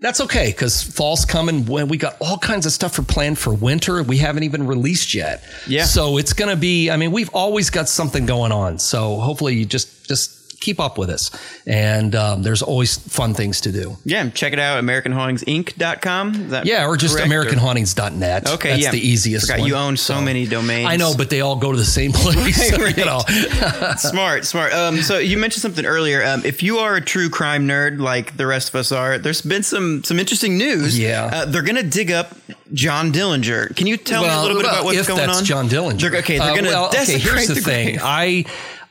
[0.00, 1.66] that's okay because fall's coming.
[1.66, 5.14] When we got all kinds of stuff for planned for winter we haven't even released
[5.14, 5.44] yet.
[5.66, 5.84] Yeah.
[5.84, 8.78] so it's gonna be i mean we've always got something going on.
[8.78, 11.30] So hopefully you just just keep up with us
[11.66, 16.50] and um, there's always fun things to do Yeah, check it out, AmericanHauntingsInc.com.
[16.50, 17.30] That yeah or just correct?
[17.30, 18.90] americanhauntings.net Okay, that's yeah.
[18.90, 19.68] the easiest Forgot one.
[19.68, 20.88] you own so many domains.
[20.88, 23.20] i know but they all go to the same place Right, you know
[23.96, 24.72] smart, smart.
[24.72, 26.24] Um, so you mentioned something earlier.
[26.24, 29.42] Um, if you are a true crime nerd like the rest of us are, there's
[29.42, 30.98] been some some interesting news.
[30.98, 31.30] Yeah.
[31.32, 32.36] uh, they're gonna dig up
[32.72, 33.74] John Dillinger.
[33.76, 35.44] Can you tell me a little bit well, about what's if going that's on?
[35.44, 36.00] John Dillinger.
[36.00, 37.86] They're, okay, they're Uh, gonna well, okay, here's the, the thing.
[37.96, 38.00] grave.
[38.02, 38.44] I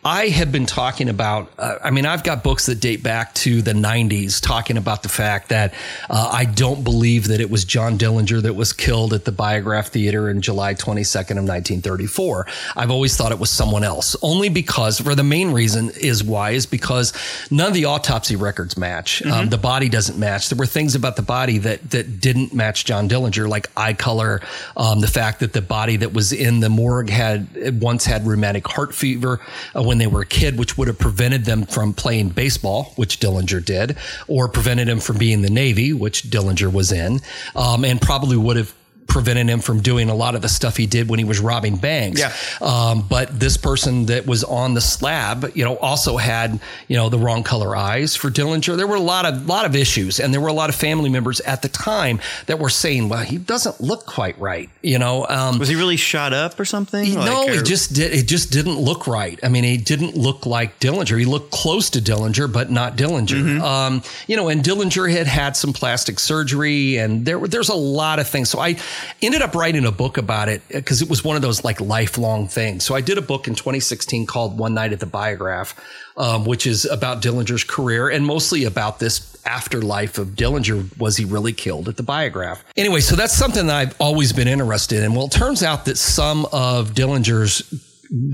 [0.03, 1.51] I have been talking about.
[1.57, 5.09] Uh, I mean, I've got books that date back to the '90s, talking about the
[5.09, 5.73] fact that
[6.09, 9.87] uh, I don't believe that it was John Dillinger that was killed at the Biograph
[9.87, 12.47] Theater in July 22nd of 1934.
[12.77, 16.51] I've always thought it was someone else, only because, for the main reason is why
[16.51, 17.11] is because
[17.51, 19.21] none of the autopsy records match.
[19.21, 19.33] Mm-hmm.
[19.33, 20.47] Um, the body doesn't match.
[20.47, 24.39] There were things about the body that that didn't match John Dillinger, like eye color,
[24.77, 28.65] um, the fact that the body that was in the morgue had once had rheumatic
[28.65, 29.41] heart fever
[29.75, 33.19] uh, when they were a kid, which would have prevented them from playing baseball, which
[33.19, 33.97] Dillinger did,
[34.27, 37.19] or prevented him from being in the Navy, which Dillinger was in,
[37.55, 38.73] um, and probably would have
[39.09, 41.75] prevented him from doing a lot of the stuff he did when he was robbing
[41.75, 42.19] banks.
[42.21, 42.33] Yeah.
[42.61, 47.09] Um, but this person that was on the slab, you know, also had, you know,
[47.09, 48.77] the wrong color eyes for Dillinger.
[48.77, 51.09] There were a lot of, lot of issues and there were a lot of family
[51.09, 54.69] members at the time that were saying, well, he doesn't look quite right.
[54.81, 57.13] You know, um, Was he really shot up or something?
[57.15, 58.13] no, Like, he or- just did.
[58.13, 59.39] It just didn't look right.
[59.43, 61.17] I mean, he didn't look like Dillinger.
[61.17, 63.27] He looked close to Dillinger, but not Dillinger.
[63.41, 63.61] Mm-hmm.
[63.61, 68.19] Um, you know, and Dillinger had had some plastic surgery, and there there's a lot
[68.19, 68.49] of things.
[68.49, 68.75] So I
[69.21, 72.47] ended up writing a book about it because it was one of those like lifelong
[72.47, 72.83] things.
[72.83, 75.79] So I did a book in 2016 called One Night at the Biograph,
[76.17, 80.97] um, which is about Dillinger's career and mostly about this afterlife of Dillinger.
[80.97, 82.63] Was he really killed at the Biograph?
[82.75, 85.13] Anyway, so that's something that I've always been interested in.
[85.13, 87.61] Well, it turns out that some of Dillinger's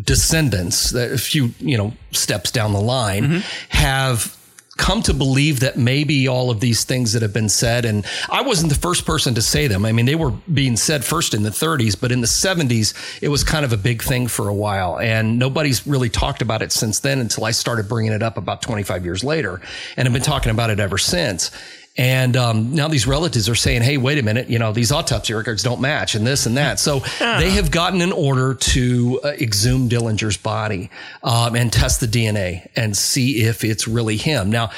[0.04, 4.36] descendants, that a few you know steps down the line, have
[4.78, 8.42] come to believe that maybe all of these things that have been said and I
[8.42, 9.86] wasn't the first person to say them.
[9.86, 13.30] I mean they were being said first in the 30s but in the 70s it
[13.30, 16.72] was kind of a big thing for a while and nobody's really talked about it
[16.72, 19.62] since then until I started bringing it up about 25 years later
[19.96, 21.52] and I've been talking about it ever since.
[21.98, 24.50] And um, now these relatives are saying, "Hey, wait a minute!
[24.50, 28.02] You know these autopsy records don't match, and this and that." So they have gotten
[28.02, 30.90] an order to uh, exhume Dillinger's body
[31.24, 34.50] um, and test the DNA and see if it's really him.
[34.50, 34.72] Now,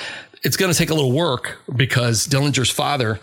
[0.44, 3.20] it's going to take a little work because Dillinger's father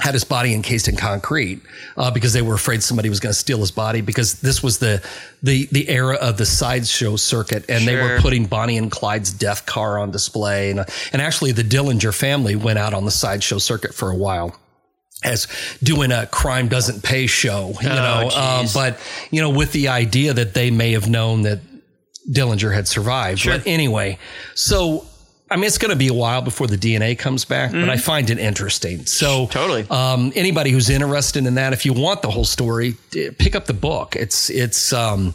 [0.00, 1.60] had his body encased in concrete
[1.96, 4.78] uh, because they were afraid somebody was going to steal his body because this was
[4.78, 5.02] the
[5.42, 9.66] the the era of the sideshow circuit and they were putting Bonnie and Clyde's death
[9.66, 13.94] car on display and and actually the Dillinger family went out on the sideshow circuit
[13.94, 14.56] for a while
[15.22, 15.46] as
[15.82, 18.98] doing a crime doesn't pay show you know um, but
[19.30, 21.60] you know with the idea that they may have known that
[22.30, 24.18] Dillinger had survived but anyway
[24.54, 25.06] so
[25.50, 27.96] I mean, it's going to be a while before the DNA comes back, but I
[27.96, 29.04] find it interesting.
[29.06, 29.84] So, Totally.
[29.90, 33.74] um, anybody who's interested in that, if you want the whole story, pick up the
[33.74, 34.14] book.
[34.16, 34.92] It's it's.
[34.92, 35.34] Um,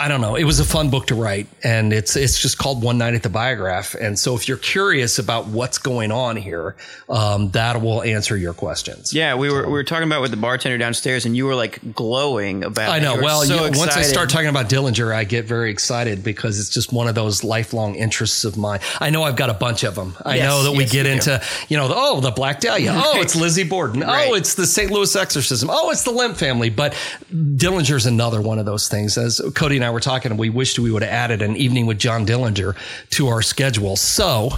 [0.00, 0.34] I don't know.
[0.34, 3.22] It was a fun book to write, and it's it's just called One Night at
[3.22, 3.94] the Biograph.
[3.94, 6.74] And so, if you're curious about what's going on here,
[7.10, 9.12] um, that will answer your questions.
[9.12, 11.94] Yeah, we were we were talking about with the bartender downstairs, and you were like
[11.94, 12.90] glowing about.
[12.92, 13.20] I know.
[13.20, 16.70] Well, so you, once I start talking about Dillinger, I get very excited because it's
[16.70, 18.80] just one of those lifelong interests of mine.
[19.00, 20.16] I know I've got a bunch of them.
[20.24, 21.10] I Yes, know that we get you do.
[21.10, 22.94] into, you know, the, oh, the Black Dahlia.
[22.96, 24.00] Oh, it's Lizzie Borden.
[24.00, 24.28] Right.
[24.30, 24.90] Oh, it's the St.
[24.90, 25.68] Louis Exorcism.
[25.70, 26.70] Oh, it's the Lemp family.
[26.70, 26.94] But
[27.30, 29.18] Dillinger's another one of those things.
[29.18, 31.86] As Cody and I were talking, and we wished we would have added an evening
[31.86, 32.76] with John Dillinger
[33.10, 33.96] to our schedule.
[33.96, 34.50] So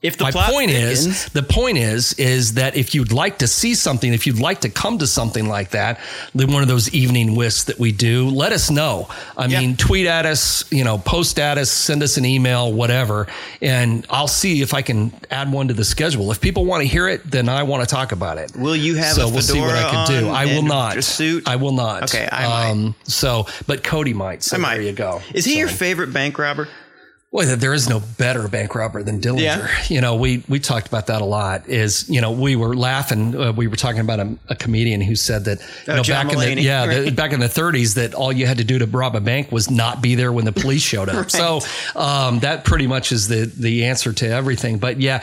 [0.00, 3.48] If the my plot point is the point is is that if you'd like to
[3.48, 5.98] see something if you'd like to come to something like that
[6.36, 9.58] then one of those evening whisks that we do let us know i Yeah.
[9.60, 13.26] mean tweet at us you know post at us send us an email whatever
[13.60, 16.86] and i'll see if i can add one to the schedule if people want to
[16.88, 19.42] hear it then i want to talk about it Will you have so a we'll
[19.42, 21.48] see what i fedora can do on i will and not a suit?
[21.48, 22.70] i will not Okay, I might.
[22.70, 24.74] um so but cody might so I might.
[24.74, 26.68] there you go Is he So- your favorite bank robber?
[27.30, 29.40] Well, there is no better bank robber than Dillinger.
[29.42, 29.68] Yeah.
[29.88, 31.68] You know, we we talked about that a lot.
[31.68, 33.36] Is you know we were laughing.
[33.36, 36.26] Uh, we were talking about a, a comedian who said that you Oh, know John
[36.26, 36.54] back in Mulaney.
[36.56, 39.14] the yeah the, back in the 30s that all you had to do to rob
[39.14, 41.30] a bank was not be there when the police showed up.
[41.38, 41.60] So
[41.94, 44.78] um, that pretty much is the the answer to everything.
[44.78, 45.22] But yeah.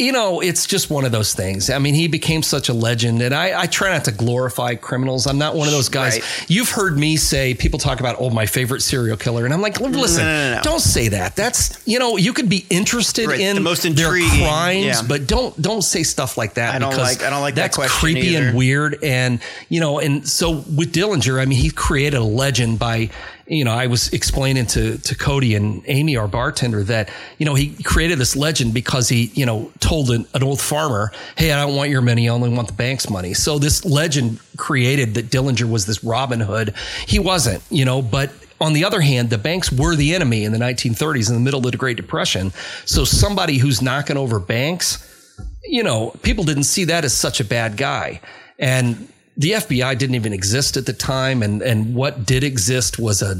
[0.00, 1.68] You know, it's just one of those things.
[1.68, 5.26] I mean, he became such a legend, and I, I try not to glorify criminals.
[5.26, 6.14] I'm not one of those guys.
[6.14, 6.44] Right.
[6.48, 9.78] You've heard me say people talk about, oh, my favorite serial killer, and I'm like,
[9.78, 10.62] listen, no, no, no.
[10.62, 11.36] don't say that.
[11.36, 15.02] That's you know, you could be interested Right, in the most their intriguing, crimes, yeah.
[15.06, 16.74] but don't don't say stuff like that.
[16.74, 18.48] I don't because like- I don't like that's question creepy either.
[18.48, 18.98] and weird.
[19.04, 23.10] And you know, and so with Dillinger, I mean, he created a legend by.
[23.50, 27.54] You know, I was explaining to to Cody and Amy, our bartender, that you know
[27.54, 31.60] he created this legend because he you know told an, an old farmer, "Hey, I
[31.60, 35.30] don't want your money, I only want the bank's money." So this legend created that
[35.30, 36.74] Dillinger was this Robin Hood.
[37.08, 40.52] He wasn't, you know, but on the other hand, the banks were the enemy in
[40.52, 42.52] the 1930s in the middle of the Great Depression.
[42.84, 45.04] So somebody who's knocking over banks,
[45.64, 48.20] you know, people didn't see that as such a bad guy.
[48.60, 51.42] And the FBI didn't even exist at the time.
[51.42, 53.34] And, and what did exist was a,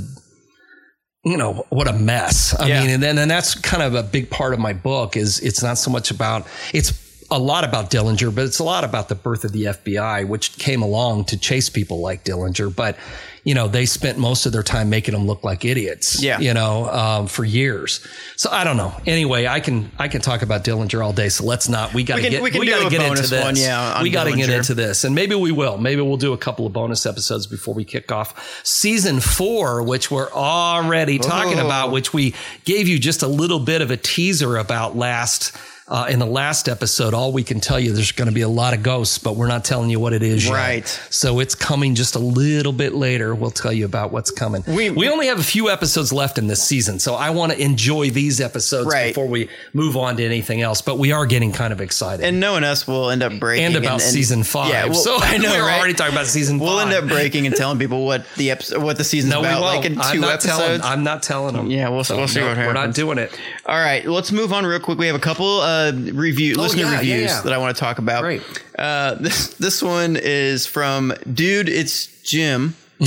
[1.24, 2.54] you know, what a mess.
[2.58, 2.80] I Yeah.
[2.80, 5.62] mean, and then, and that's kind of a big part of my book is it's
[5.62, 6.92] not so much about, it's
[7.30, 10.56] a lot about Dillinger, but it's a lot about the birth of the FBI, which
[10.58, 12.74] came along to chase people like Dillinger.
[12.74, 12.96] But,
[13.44, 16.40] you know, they spent most of their time making them look like idiots, Yeah.
[16.40, 18.04] you know, um, for years.
[18.36, 18.92] So I don't know.
[19.06, 21.28] Anyway, I can, I can talk about Dillinger all day.
[21.28, 23.44] So let's not, we got to get, we can do gotta get into this.
[23.44, 25.78] one, yeah, we got to get into this and maybe we will.
[25.78, 30.10] Maybe we'll do a couple of bonus episodes before we kick off season four, which
[30.10, 31.64] we're already talking Oh.
[31.66, 32.34] about, which we
[32.64, 35.56] gave you just a little bit of a teaser about last.
[35.90, 38.48] Uh, in the last episode, all we can tell you, there's going to be a
[38.48, 40.52] lot of ghosts, but we're not telling you what it is yet.
[40.54, 40.86] Right.
[41.10, 43.34] So it's coming just a little bit later.
[43.34, 44.62] We'll tell you about what's coming.
[44.68, 47.60] We- we only have a few episodes left in this season, so I want to
[47.60, 49.08] enjoy these episodes Right.
[49.08, 50.80] before we move on to anything else.
[50.80, 53.66] But we are getting kind of excited And knowing us, we'll end up breaking.
[53.66, 54.68] and about season five.
[54.68, 55.76] Yeah, well, so I know, we're right?
[55.76, 56.86] already talking about season We'll five.
[56.92, 59.62] end up breaking and telling people what the episode, what the season's no, we about,
[59.62, 60.56] like in 2 I'm not episodes.
[60.58, 60.82] telling.
[60.82, 61.68] I'm not telling them.
[61.68, 62.66] Yeah, we'll- we'll see no, what happens.
[62.68, 63.32] We're not doing it.
[63.66, 64.96] All right, let's move on real quick.
[64.96, 65.79] We have a couple uh,
[66.12, 67.40] review listener Oh, yeah, yeah, reviews yeah.
[67.42, 68.22] that I want to talk about.
[68.22, 68.42] Great.
[68.78, 71.68] Uh, this this one is from dude.
[71.68, 72.74] It's Jim.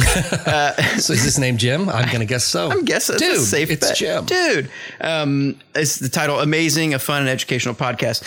[0.98, 1.88] So is his name Jim?
[1.90, 2.70] I'm going to guess so.
[2.72, 3.96] I'm guessing Dude, safe it's bet.
[3.98, 4.26] Jim.
[4.26, 4.70] Dude,
[5.02, 8.24] um, it's the title "Amazing, a fun and educational podcast."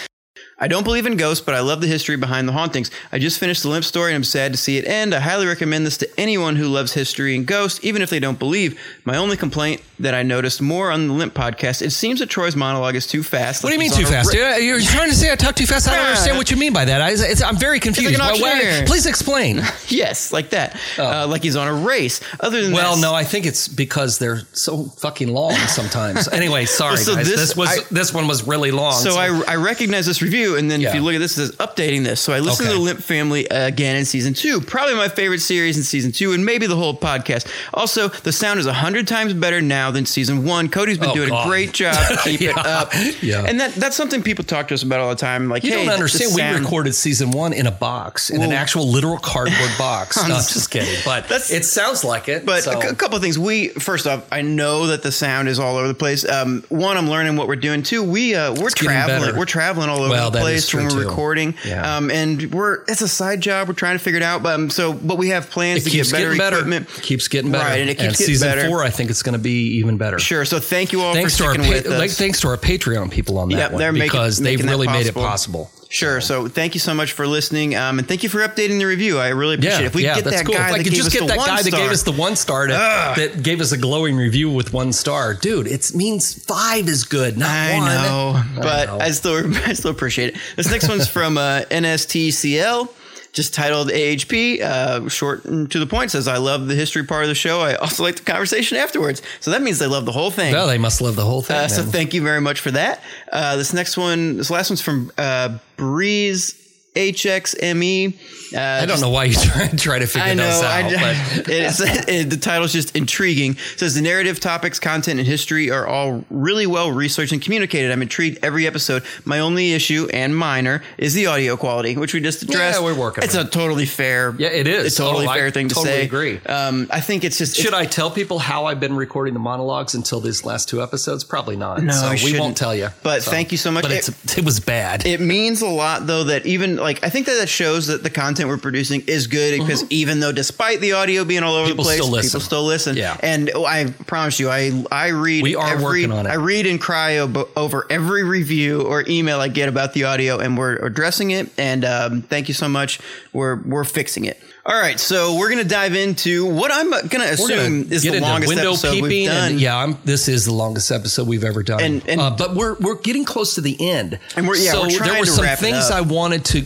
[0.58, 2.90] I don't believe in ghosts, but I love the history behind the hauntings.
[3.12, 5.14] I just finished the Lemp story and I'm sad to see it end.
[5.14, 8.38] I highly recommend this to anyone who loves history and ghosts, even if they don't
[8.38, 8.80] believe.
[9.04, 12.56] My only complaint that I noticed more on the Lemp podcast, it seems that Troy's
[12.56, 13.62] monologue is too fast.
[13.64, 14.32] What do you mean too fast?
[14.32, 15.88] You're, you're trying to say I talk too fast.
[15.88, 17.02] I don't understand what you mean by that.
[17.02, 18.14] I, I'm very confused.
[18.14, 19.62] an Why- why- please explain.
[19.88, 20.76] Yes, like that.
[20.98, 22.20] Uh, like he's on a race.
[22.40, 22.76] Other than Oh.
[22.76, 26.28] Well, that, no, I think it's because they're so fucking long sometimes.
[26.32, 27.28] anyway, sorry, Well, so guys.
[27.28, 28.94] this- This, was I- this one was really long.
[28.94, 31.56] So I, I recognize this review, and then if you look at this, it says
[31.56, 32.20] updating this.
[32.20, 32.74] So I listened Okay.
[32.76, 36.32] to the Lemp Family again in season two, probably my favorite series in season two,
[36.32, 37.46] and maybe the whole podcast.
[37.74, 40.68] Also, the sound is a hundred times better now than season one.
[40.68, 41.46] Cody's been Oh, doing God.
[41.46, 42.92] a great job to keep it up.
[43.20, 43.44] Yeah.
[43.46, 45.48] and that that's something people talk to us about all the time.
[45.48, 46.34] Like, you hey, don't understand.
[46.34, 50.16] We recorded season one in a box, in an actual literal cardboard box.
[50.18, 50.94] I'm just kidding.
[51.04, 52.44] But it sounds like it.
[52.46, 52.78] But so.
[52.78, 53.38] a, couple of things.
[53.38, 56.28] We first off, I know that the sound is all over the place.
[56.28, 57.82] Um, one, I'm learning what we're doing.
[57.82, 59.36] Two, we uh, we're getting traveling.
[59.36, 60.98] We're traveling all over Well, the that place when we're too.
[61.08, 61.54] recording.
[61.64, 61.96] Yeah.
[61.96, 63.68] Um, and we're it's a side job.
[63.68, 64.42] We're trying to figure it out.
[64.42, 66.56] But um, so, but we have plans it to keeps get better getting better.
[66.56, 66.88] equipment.
[67.02, 67.64] Keeps getting better.
[67.64, 68.68] Right, and it keeps getting season better.
[68.68, 70.18] four, I think it's going to be even better.
[70.18, 70.44] Sure.
[70.44, 71.98] So thank you all Thanks for to our sticking pa- with us.
[71.98, 74.70] like, thanks to our Patreon people on that Yep, one they're making- because they've making
[74.70, 75.70] really made it possible.
[75.96, 76.20] Sure.
[76.20, 79.18] So thank you so much for listening, um, and thank you for updating the review.
[79.18, 79.86] I really appreciate it.
[79.86, 80.54] If we yeah, get that's that cool.
[80.54, 81.80] guy If I that could gave just us get the that one guy that star,
[81.80, 85.32] gave us the one star to, that gave us a glowing review with one star,
[85.32, 85.66] dude.
[85.66, 87.86] It means five is good, not I one.
[87.88, 88.98] know, but know.
[88.98, 90.40] I still I still appreciate it.
[90.56, 92.90] This next one's from uh, NSTCL,
[93.36, 96.10] just titled AHP, uh, short and to the point.
[96.10, 97.60] Says I love the history part of the show.
[97.60, 99.20] I also like the conversation afterwards.
[99.40, 100.52] So that means they love the whole thing.
[100.54, 101.56] Well, they must love the whole thing.
[101.56, 103.02] Uh, so thank you very much for that.
[103.30, 106.65] Uh, this next one, this last one's from uh, Breeze
[106.96, 108.14] HXME.
[108.54, 110.44] Uh, I don't know why you try, try to figure I know.
[110.48, 110.84] those out.
[110.84, 110.90] I,
[111.34, 113.52] but it's, it, the title's just intriguing.
[113.52, 117.90] It says the narrative, topics, content, and history are all really well researched and communicated.
[117.90, 119.02] I'm intrigued every episode.
[119.24, 122.78] My only issue and minor is the audio quality, which we just addressed.
[122.80, 124.34] Yeah, we're working It's a totally fair.
[124.38, 124.86] Yeah, it is.
[124.86, 126.04] It's a totally Oh, I fair thing to totally say.
[126.04, 126.38] agree.
[126.46, 129.94] Um, I think it's just Should I tell people how I've been recording the monologues
[129.94, 131.24] until these last two episodes?
[131.24, 131.82] Probably not.
[131.82, 132.40] No, so we shouldn't.
[132.40, 132.88] won't tell you.
[133.02, 133.82] But thank you so much.
[133.82, 135.04] But It- it's, it was bad.
[135.04, 138.10] It means a lot, though, that even like I think that that shows that the
[138.10, 141.72] content we're producing is good because even though, despite the audio being all over Mm-hmm.
[141.72, 142.96] People the place, still people still listen.
[142.96, 143.16] Yeah.
[143.22, 145.42] and I promise you, I I read.
[145.42, 146.30] We are every, working on it.
[146.30, 150.38] I read and cry ob- over every review or email I get about the audio,
[150.38, 151.50] and we're addressing it.
[151.58, 153.00] And um, thank you so much.
[153.32, 154.40] We're we're fixing it.
[154.68, 157.24] All right, so we're gonna dive into what I'm gonna We're gonna
[157.62, 159.02] assume is the longest window episode peeping.
[159.10, 159.50] we've done.
[159.52, 161.80] And, yeah, I'm, this is the longest episode we've ever done.
[161.80, 164.18] And- and- uh, but we're we're getting close to the end.
[164.34, 165.90] And we're- yeah, so we're trying there were to some things.
[165.92, 166.64] I wanted to,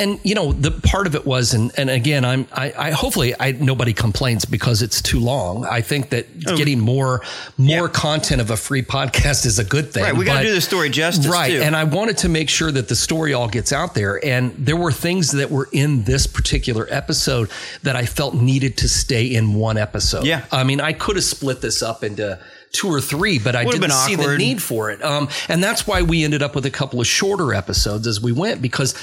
[0.00, 3.34] and you know, the part of it was, and and again, I'm I, I hopefully
[3.38, 5.64] I nobody complains because it's too long.
[5.66, 6.56] I think that Oh.
[6.56, 7.22] getting more
[7.58, 10.02] more content of a free podcast is a good thing.
[10.02, 11.60] Right, we gotta do the story justice, Right, too.
[11.62, 14.18] and I wanted to make sure that the story all gets out there.
[14.24, 17.50] And there were things that were in this particular episode
[17.82, 20.24] that I felt needed to stay in one episode.
[20.24, 20.44] Yeah.
[20.50, 22.38] I mean, I could have split this up into
[22.72, 25.02] two or three, but I Would've didn't see the need for it.
[25.04, 28.32] Um, and that's why we ended up with a couple of shorter episodes as we
[28.32, 28.94] went because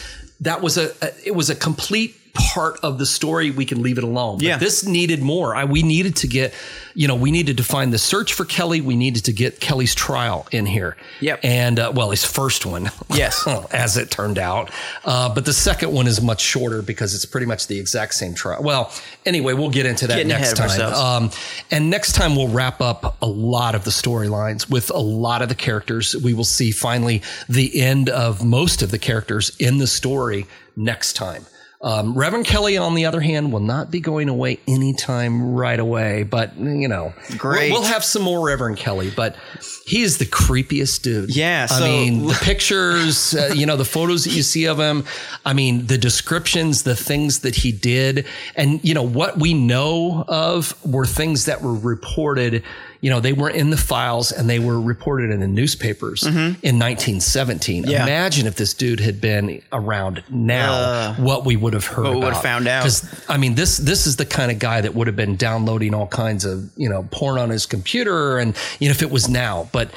[0.41, 3.51] that was a, a it was a complete part of the story.
[3.51, 4.37] We can leave it alone.
[4.37, 4.57] But Yeah.
[4.57, 5.55] this needed more.
[5.55, 6.53] I, we needed to get,
[6.93, 8.81] you know, we needed to find the search for Kelly.
[8.81, 10.97] We needed to get Kelly's trial in here.
[11.21, 11.39] Yep.
[11.43, 12.89] And uh, well, his first one.
[13.13, 13.47] Yes.
[13.71, 14.71] as it turned out.
[15.05, 18.33] Uh, but the second one is much shorter because it's pretty much the exact same
[18.33, 18.61] trial.
[18.61, 18.91] Well,
[19.25, 20.81] anyway, we'll get into that Getting next time.
[20.81, 21.31] Um,
[21.71, 25.49] and next time we'll wrap up a lot of the storylines with a lot of
[25.49, 26.15] the characters.
[26.15, 30.45] We will see finally the end of most of the characters in the story
[30.75, 31.45] next time.
[31.87, 36.23] Um, Reverend Kelly, on the other hand, will not be going away anytime right away.
[36.23, 37.71] But you know, Great.
[37.71, 39.37] We'll, we'll have some more Reverend Kelly, but
[39.85, 41.33] he is the creepiest dude.
[41.33, 45.05] Yeah, I mean, the pictures, uh, you know, the photos that you see of him.
[45.45, 48.25] I mean, the descriptions, the things that he did,
[48.57, 52.63] and you know what we know of were things that were reported.
[53.01, 56.33] You know, they were in the files and they were reported in the newspapers in
[56.33, 57.83] 1917.
[57.83, 57.91] Mm-hmm.
[57.91, 58.03] Yeah.
[58.03, 62.17] Imagine if this dude had been around now, what we would have heard what we
[62.17, 62.25] about.
[62.25, 62.83] would have found out.
[62.83, 65.93] Because I mean, this this is the kind of guy that would have been downloading
[65.93, 69.29] all kinds of you know porn on his computer, and you know if it was
[69.29, 69.91] now, but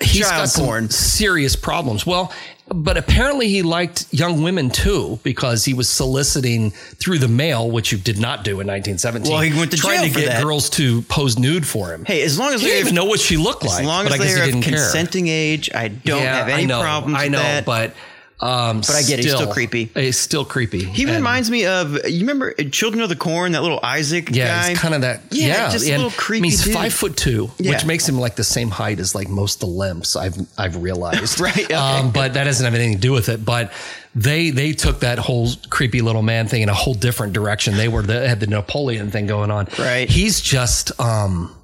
[0.00, 0.90] he's Child got some porn.
[0.90, 2.04] serious problems.
[2.06, 2.32] Well,
[2.68, 7.92] but apparently he liked young women too because he was soliciting through the mail, which
[7.92, 9.30] you did not do in 1917.
[9.30, 10.42] Well, he went to trying jail to for get that.
[10.42, 12.04] girls to pose nude for him.
[12.06, 13.80] Hey, as long as he they didn't even know what she looked like.
[13.80, 14.78] As long but as I guess they are he of didn't care.
[14.78, 17.64] consenting age, I don't have any I know, problems I know, with that.
[17.66, 17.94] but
[18.40, 19.84] um, but I get it, he's still creepy.
[19.94, 20.84] He's still creepy.
[20.84, 24.48] he And- reminds me of you remember Children of the Corn, that little Isaac Yeah,
[24.62, 24.68] guy.
[24.70, 25.22] he's kind of that.
[25.30, 26.74] Yeah, Yeah, just a little creepy I mean, he's dude.
[26.74, 27.70] five foot two, Yeah.
[27.70, 30.16] which makes him like the same height as like most of the Lemps.
[30.16, 31.40] I've I've realized.
[31.44, 31.74] Right, okay.
[31.74, 33.44] Um, but that doesn't have anything to do with it.
[33.44, 33.72] But
[34.14, 37.76] they they took that whole creepy little man thing in a whole different direction.
[37.76, 39.68] They were the, had the Napoleon thing going on.
[39.78, 40.08] Right.
[40.08, 41.54] He's just um.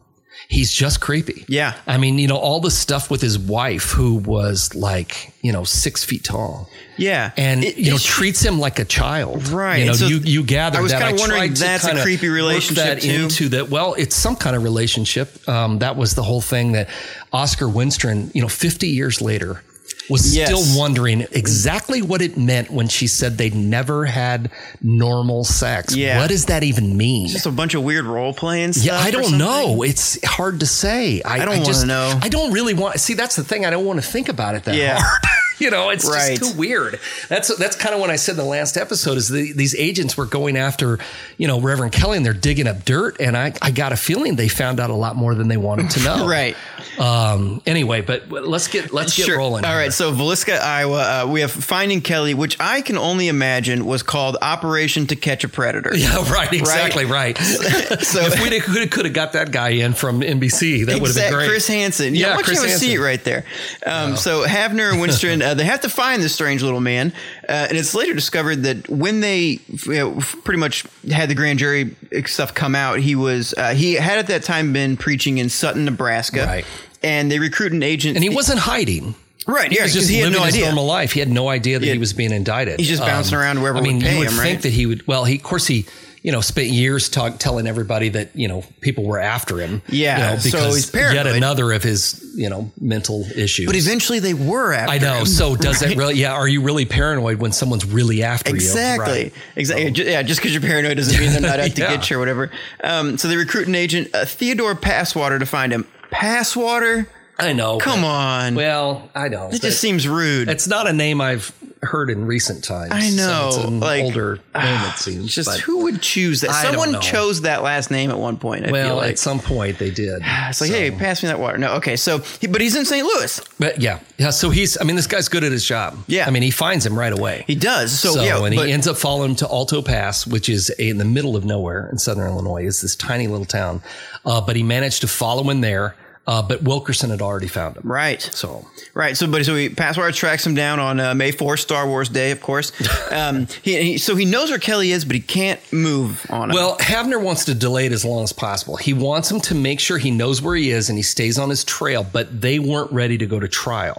[0.51, 1.45] He's just creepy.
[1.47, 1.75] Yeah.
[1.87, 5.63] I mean, you know, all the stuff with his wife, who was like, you know,
[5.63, 6.69] six feet tall.
[6.97, 9.47] Yeah, And, It- you know, treats him like a child.
[9.49, 9.77] Right.
[9.79, 11.03] You know, So you, you gather I was that.
[11.03, 13.11] kinda wondering that's a creepy relationship, that too.
[13.13, 13.71] into that.
[13.71, 15.49] Well, it's some kind of relationship.
[15.49, 16.89] Um, that was the whole thing that
[17.33, 19.63] Oscar Wenstrand, you know, 50 years later,
[20.11, 20.49] was Yes.
[20.49, 24.51] still wondering exactly what it meant when she said they'd never had
[24.83, 25.95] normal sex.
[25.95, 26.21] Yeah.
[26.21, 27.29] What does that even mean?
[27.29, 28.87] just a bunch of weird role playing stuff.
[28.87, 29.83] Yeah, I don't know.
[29.83, 31.23] It's hard to say.
[31.23, 32.19] I, I don't wanna know.
[32.23, 32.99] I don't really want.
[33.01, 33.65] See, that's the thing.
[33.65, 34.99] I don't want to think about it that Yeah.
[35.01, 35.23] hard.
[35.65, 36.39] you know, it's Right.
[36.39, 36.99] just too weird.
[37.29, 39.17] That's that's kind of what I said in the last episode.
[39.17, 40.99] Is the, these agents were going after,
[41.39, 44.37] you know, Reverend Kelly, and they're digging up dirt, and I I got a feeling
[44.37, 46.27] they found out a lot more than they wanted to know.
[46.31, 46.57] Right.
[46.99, 47.63] Um.
[47.67, 49.65] Anyway, but let's get let's get rolling.
[49.65, 49.79] All here.
[49.81, 49.93] right.
[49.93, 54.37] So Villisca, Iowa, uh, we have Finding Kelly, which I can only imagine was called
[54.43, 55.93] Operation to Catch a Predator.
[56.01, 56.53] Yeah, right.
[56.53, 57.37] Exactly right.
[57.39, 61.17] So- if we could could have got that guy in from NBC, that would have
[61.17, 61.49] been great.
[61.49, 62.15] Chris Hansen.
[62.15, 63.45] Yeah, Yeah, why don't you Chris have a seat right there?
[63.87, 67.13] Um, So Havner and Wenstrand Uh, they have to find this strange little man,
[67.49, 71.59] uh, and it's later discovered that when they you know, pretty much had the grand
[71.59, 71.97] jury
[72.27, 75.85] stuff come out, he was uh, he had at that time been preaching in Sutton,
[75.85, 76.65] Nebraska, Right.
[77.03, 79.15] And they recruit an agent, And he wasn't hiding.
[79.47, 79.71] right.
[79.71, 80.67] He Yeah, was just he had living no his idea.
[80.67, 81.13] normal life.
[81.13, 81.95] He had no idea that Yeah.
[81.95, 82.75] he was being indicted.
[82.75, 84.63] Um, He's just bouncing around wherever I mean, would pay you would him, think right?
[84.63, 85.07] that he would.
[85.07, 85.87] Well, he of course he
[86.23, 89.83] you know spent years talk, telling everybody that you know people were after him.
[89.89, 91.15] Yeah, you know, so because he's paranoid.
[91.15, 93.67] yet another of his you know mental issues.
[93.67, 94.93] But eventually, they were after.
[94.93, 95.21] I know.
[95.21, 95.27] him.
[95.27, 96.15] So does it really?
[96.15, 96.33] Yeah.
[96.35, 99.07] Are you really paranoid when someone's really after Exactly.
[99.19, 99.23] you?
[99.25, 99.33] Right.
[99.57, 99.91] Exactly.
[99.93, 100.23] Ju- Yeah.
[100.23, 101.97] Just because you're paranoid doesn't mean they're not out to Yeah.
[101.97, 102.51] get you or whatever.
[102.85, 105.87] Um, so they recruit an agent, uh, Theodore Passwater, to find him.
[106.13, 107.07] Passwater?
[107.39, 107.79] I know.
[107.79, 108.55] Come but- on.
[108.55, 109.57] Well, I don't know.
[109.57, 110.49] it just seems rude.
[110.51, 112.93] It's not a name I've heard in recent times.
[112.93, 114.91] I know, So it's an like, older name.
[114.91, 115.35] It seems.
[115.35, 116.51] just who would choose that?
[116.51, 118.65] I Someone chose that last name at one point.
[118.65, 119.11] I feel well, like.
[119.13, 120.21] at some point they did.
[120.25, 121.59] it's like, So- hey, pass me that water.
[121.59, 121.97] No, okay.
[121.97, 123.07] So, he, but he's in St.
[123.07, 123.41] Louis.
[123.59, 124.31] But yeah, yeah.
[124.31, 124.79] So he's.
[124.81, 125.97] I mean, this guy's good at his job.
[126.07, 126.27] Yeah.
[126.27, 127.45] I mean, he finds him right away.
[127.47, 127.99] He does.
[127.99, 130.99] So, So, yeah, and he ends up following him to Alto Pass, which is in
[130.99, 132.67] the middle of nowhere in southern Illinois.
[132.67, 133.83] It's this tiny little town,
[134.27, 135.95] uh, but he managed to follow him there.
[136.31, 137.83] Uh, but Wilkerson had already found him.
[137.85, 138.23] right.
[138.23, 139.17] So Right.
[139.17, 142.31] So, but so he Passwater tracks him down on uh, May 4th, Star Wars Day,
[142.31, 142.73] of course.
[143.11, 146.55] Um, he, he so he knows where Kelly is, but he can't move on him.
[146.55, 148.77] Well, Havner wants to delay it as long as possible.
[148.77, 151.51] He wants him to make sure he knows where he is and he stays on
[151.51, 153.97] his trail, but they weren't ready to go to trial.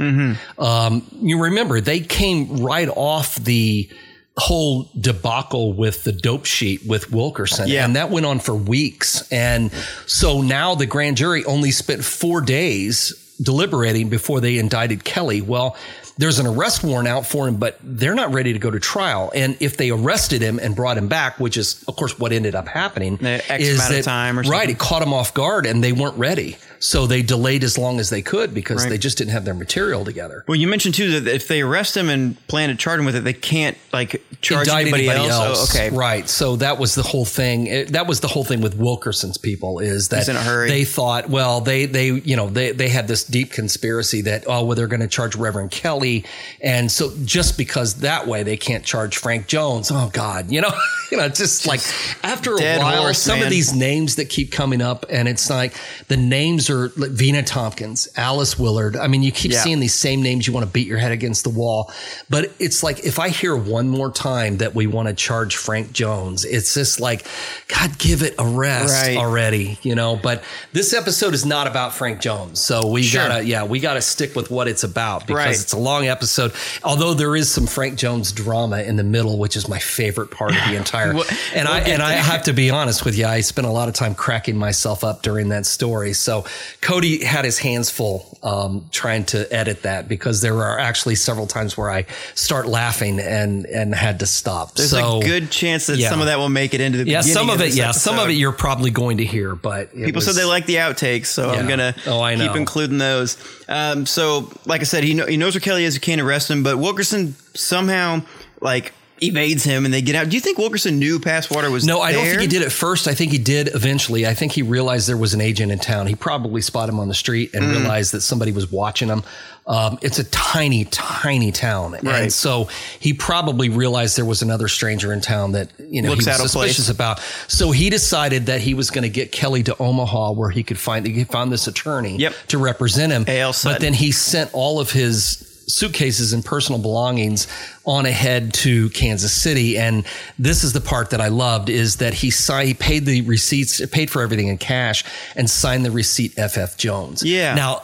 [0.57, 3.89] Um, you remember, they came right off the
[4.37, 7.67] whole debacle with the dope sheet with Wilkerson.
[7.67, 7.85] Yeah.
[7.85, 9.29] And that went on for weeks.
[9.31, 9.71] And
[10.07, 15.41] so now the grand jury only spent four days deliberating before they indicted Kelly.
[15.41, 15.75] Well,
[16.17, 19.31] there's an arrest warrant out for him, but they're not ready to go to trial.
[19.33, 22.53] And if they arrested him and brought him back, which is, of course, what ended
[22.53, 24.69] up happening, X is amount of that- time or right, something.
[24.75, 26.57] it caught him off guard, and they weren't ready.
[26.83, 30.03] So they delayed as long as they could because they just didn't have their material
[30.03, 30.43] together.
[30.47, 33.15] Well, you mentioned too that if they arrest him and plan to charge him with
[33.15, 35.39] it, they can't like charge anybody, anybody else.
[35.39, 35.75] Oh, else.
[35.75, 36.27] Oh, okay, right.
[36.27, 37.67] So that was the whole thing.
[37.67, 40.69] It- that was the whole thing with Wilkerson's people is that in a hurry.
[40.69, 44.65] they thought, well, they they you know they they had this deep conspiracy that oh
[44.65, 46.25] well they're going to charge Reverend Kelly,
[46.61, 49.91] and so just because that way they can't charge Frank Jones.
[49.91, 50.71] Oh God, you know,
[51.11, 51.81] you know, just like
[52.23, 53.43] after a while, horse, some man.
[53.45, 55.73] of these names that keep coming up, and it's like
[56.07, 58.95] the names are like Vina Tompkins, Alice Willard.
[58.95, 59.61] I mean, you keep Yeah.
[59.63, 61.91] seeing these same names, you want to beat your head against the wall.
[62.29, 65.91] But it's like if I hear one more time that we want to charge Frank
[65.93, 67.25] Jones, it's just like,
[67.67, 69.17] God, give it a rest Right.
[69.17, 70.15] already, you know.
[70.15, 70.43] But
[70.73, 73.27] this episode is not about Frank Jones, so we Sure.
[73.27, 75.55] gotta, yeah, we gotta stick with what it's about because Right.
[75.59, 76.51] it's a long episode.
[76.83, 80.51] Although there is some Frank Jones drama in the middle, which is my favorite part
[80.51, 81.13] of the entire.
[81.13, 83.67] Well, and I we'll get and I have to be honest with you, I spent
[83.67, 86.13] a lot of time cracking myself up during that story.
[86.13, 86.45] So
[86.81, 91.47] Cody had his hands full um, trying to edit that because there are actually several
[91.47, 92.05] times where I
[92.35, 94.75] start laughing and and had to stop.
[94.75, 96.09] There's so a good chance that yeah.
[96.09, 98.19] some of that will make it into the yeah, some of it, this yeah, some
[98.19, 101.27] of it you're probably going to hear, but it People said they like the outtakes,
[101.27, 102.47] so I'm gonna Oh, I know.
[102.47, 103.37] keep including those.
[103.67, 105.93] Um, so, like I said, he know, he knows where Kelly is.
[105.93, 108.21] He can't arrest him, but Wilkerson somehow
[108.59, 110.29] like evades him, and they get out.
[110.29, 111.85] Do you think Wilkerson knew Passwater was?
[111.85, 113.07] No, I don't think he did at first.
[113.07, 114.25] I think he did eventually.
[114.25, 116.07] I think he realized there was an agent in town.
[116.07, 117.71] He probably spotted him on the street and Mm.
[117.79, 119.23] realized that somebody was watching him.
[119.67, 122.23] Um, it's a tiny, tiny town, Right.
[122.23, 122.67] and so
[122.99, 126.39] he probably realized there was another stranger in town that you know Looks he was
[126.39, 126.71] of place.
[126.71, 127.19] suspicious about.
[127.47, 130.79] So he decided that he was going to get Kelly to Omaha, where he could
[130.79, 132.33] find he found this attorney Yep.
[132.47, 133.23] to represent him.
[133.63, 137.47] But then he sent all of his suitcases and personal belongings
[137.85, 139.77] on ahead to Kansas City.
[139.77, 140.05] And
[140.37, 143.85] this is the part that I loved is that he signed, he paid the receipts,
[143.87, 145.03] paid for everything in cash
[145.35, 147.23] and signed the receipt FF Jones.
[147.23, 147.55] Yeah.
[147.55, 147.83] Now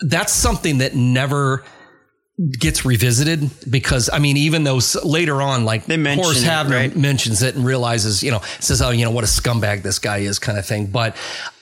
[0.00, 1.64] that's something that never
[2.58, 6.96] gets revisited because I mean, even though later on, like They mention Horace Havner right?
[6.96, 10.18] mentions it and realizes, you know, says, oh, you know, what a scumbag this guy
[10.18, 10.86] is kind of thing.
[10.86, 11.16] But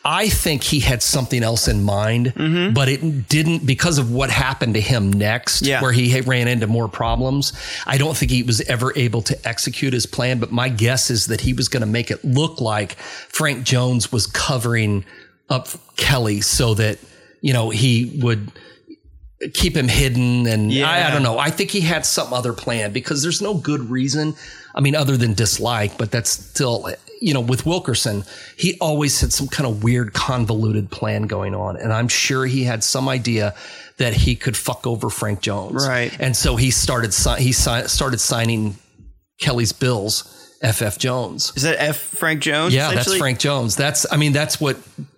[0.05, 2.75] I think he had something else in mind, mm-hmm.
[2.75, 5.81] but it didn't because of what happened to him next, Yeah.
[5.81, 7.55] where he ran into more problems.
[7.87, 11.29] I don't think he was ever able to execute his plan, but my guess is
[11.29, 15.07] that he was going to make it look like Frank Jones was covering
[15.49, 16.99] up Kelly so that,
[17.41, 18.53] you know, he would
[19.53, 21.39] keep him hidden and I, I don't know.
[21.39, 24.35] I think he had some other plan because there's no good reason.
[24.75, 26.89] I mean, other than dislike, but that's still,
[27.25, 28.23] you know, with Wilkerson,
[28.59, 31.79] he always had some kind of weird convoluted plan going on.
[31.79, 33.55] And I'm sure he had some idea
[33.97, 35.87] that he could fuck over Frank Jones.
[35.89, 36.15] Right.
[36.21, 38.77] And so he started, he started signing
[39.41, 41.53] Kelly's bills, FF Jones.
[41.57, 41.97] Is that F.
[41.97, 42.75] Frank Jones?
[42.75, 43.17] Yeah, that's?
[43.17, 43.75] Frank Jones.
[43.75, 44.77] That's I mean that's what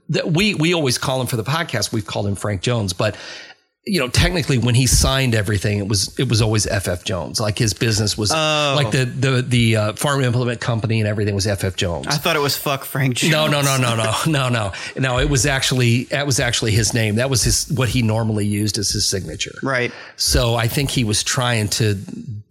[0.08, 1.92] that we we always call him for the podcast.
[1.92, 3.16] We've called him Frank Jones, but
[3.88, 7.38] you know, technically when he signed everything, it was it was always FF Jones.
[7.38, 8.72] Like his business was Oh.
[8.76, 12.06] like the the the uh, farm implement company and everything was FF Jones.
[12.08, 13.30] I thought it was fuck Frank Jones.
[13.32, 15.18] no, no, no, no, no, no, no, no.
[15.20, 17.14] It was actually that was actually his name.
[17.14, 19.54] That was his what he normally used as his signature.
[19.62, 19.92] Right.
[20.16, 21.94] So I think he was trying to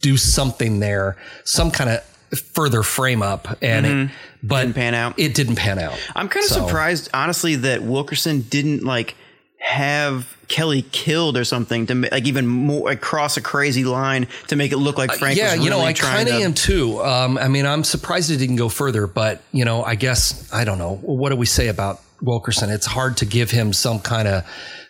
[0.01, 2.03] do something there, some kind of
[2.39, 4.67] further frame up, and it, but Mm-hmm.
[4.67, 5.19] Didn't pan out.
[5.19, 5.99] It didn't pan out.
[6.15, 9.15] I'm kind of So- surprised, honestly, that Wilkerson didn't like
[9.57, 14.55] have Kelly killed or something to like even more like, cross a crazy line to
[14.55, 15.37] make it look like Frank.
[15.37, 17.01] Uh, yeah, you know, I kind of am too.
[17.01, 20.63] Um, I mean, I'm surprised it didn't go further, but you know, I guess I
[20.63, 20.95] don't know.
[21.01, 22.69] What do we say about Wilkerson?
[22.69, 24.43] It's hard to give him some kind of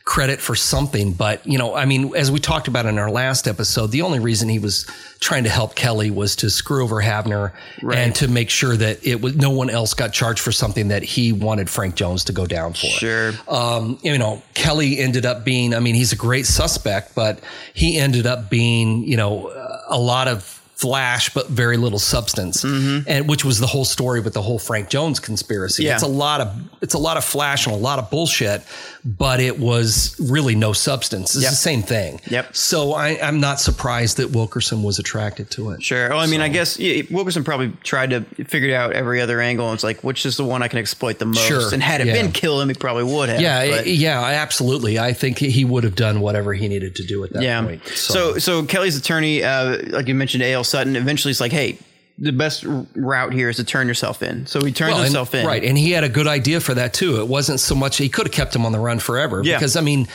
[0.06, 3.48] credit for something, but you know, I mean, as we talked about in our last
[3.48, 4.86] episode, the only reason he was
[5.20, 7.54] trying to help Kelly was to screw over Havner
[7.92, 11.02] and to make sure that it was no one else got charged for something that
[11.02, 12.86] he wanted Frank Jones to go down for.
[12.86, 13.34] Sure.
[13.48, 17.40] Um, you know, Kelly ended up being, I mean, he's a great suspect, but
[17.74, 19.52] he ended up being, you know,
[19.88, 22.64] a lot of flash, but very little substance.
[22.64, 25.84] And which was the whole story with the whole Frank Jones conspiracy.
[25.84, 25.88] Mm-hmm.
[25.88, 25.94] Yeah.
[25.94, 28.62] It's a lot of, it's a lot of flash and a lot of bullshit,
[29.06, 31.34] but it was really no substance.
[31.36, 31.52] It's Yep.
[31.52, 32.20] the same thing.
[32.30, 32.56] Yep.
[32.56, 35.82] So I, I'm not surprised that Wilkerson was attracted to it.
[35.82, 36.10] Sure.
[36.10, 39.68] Well, I mean, I guess yeah, Wilkerson probably tried to figure out every other angle.
[39.70, 41.48] And it's like, which is the one I can exploit the most?
[41.48, 41.74] Sure.
[41.74, 42.14] And had it Yeah.
[42.22, 43.40] been kill him, he probably would have.
[43.40, 45.00] Yeah, but- yeah, absolutely.
[45.00, 47.62] I think he would have done whatever he needed to do at that yeah.
[47.62, 47.88] point.
[47.88, 50.65] So, so Kelly's attorney, uh, like you mentioned, A.L.
[50.66, 51.78] Sutton, eventually is like, hey,
[52.18, 52.64] the best
[52.96, 54.46] route here is to turn yourself in.
[54.46, 55.46] So he turned Well, and- himself in.
[55.46, 55.64] Right.
[55.64, 57.20] And he had a good idea for that too.
[57.20, 59.42] It wasn't so much, he could have kept him on the run forever.
[59.44, 59.58] Yeah.
[59.58, 60.08] Because, I mean,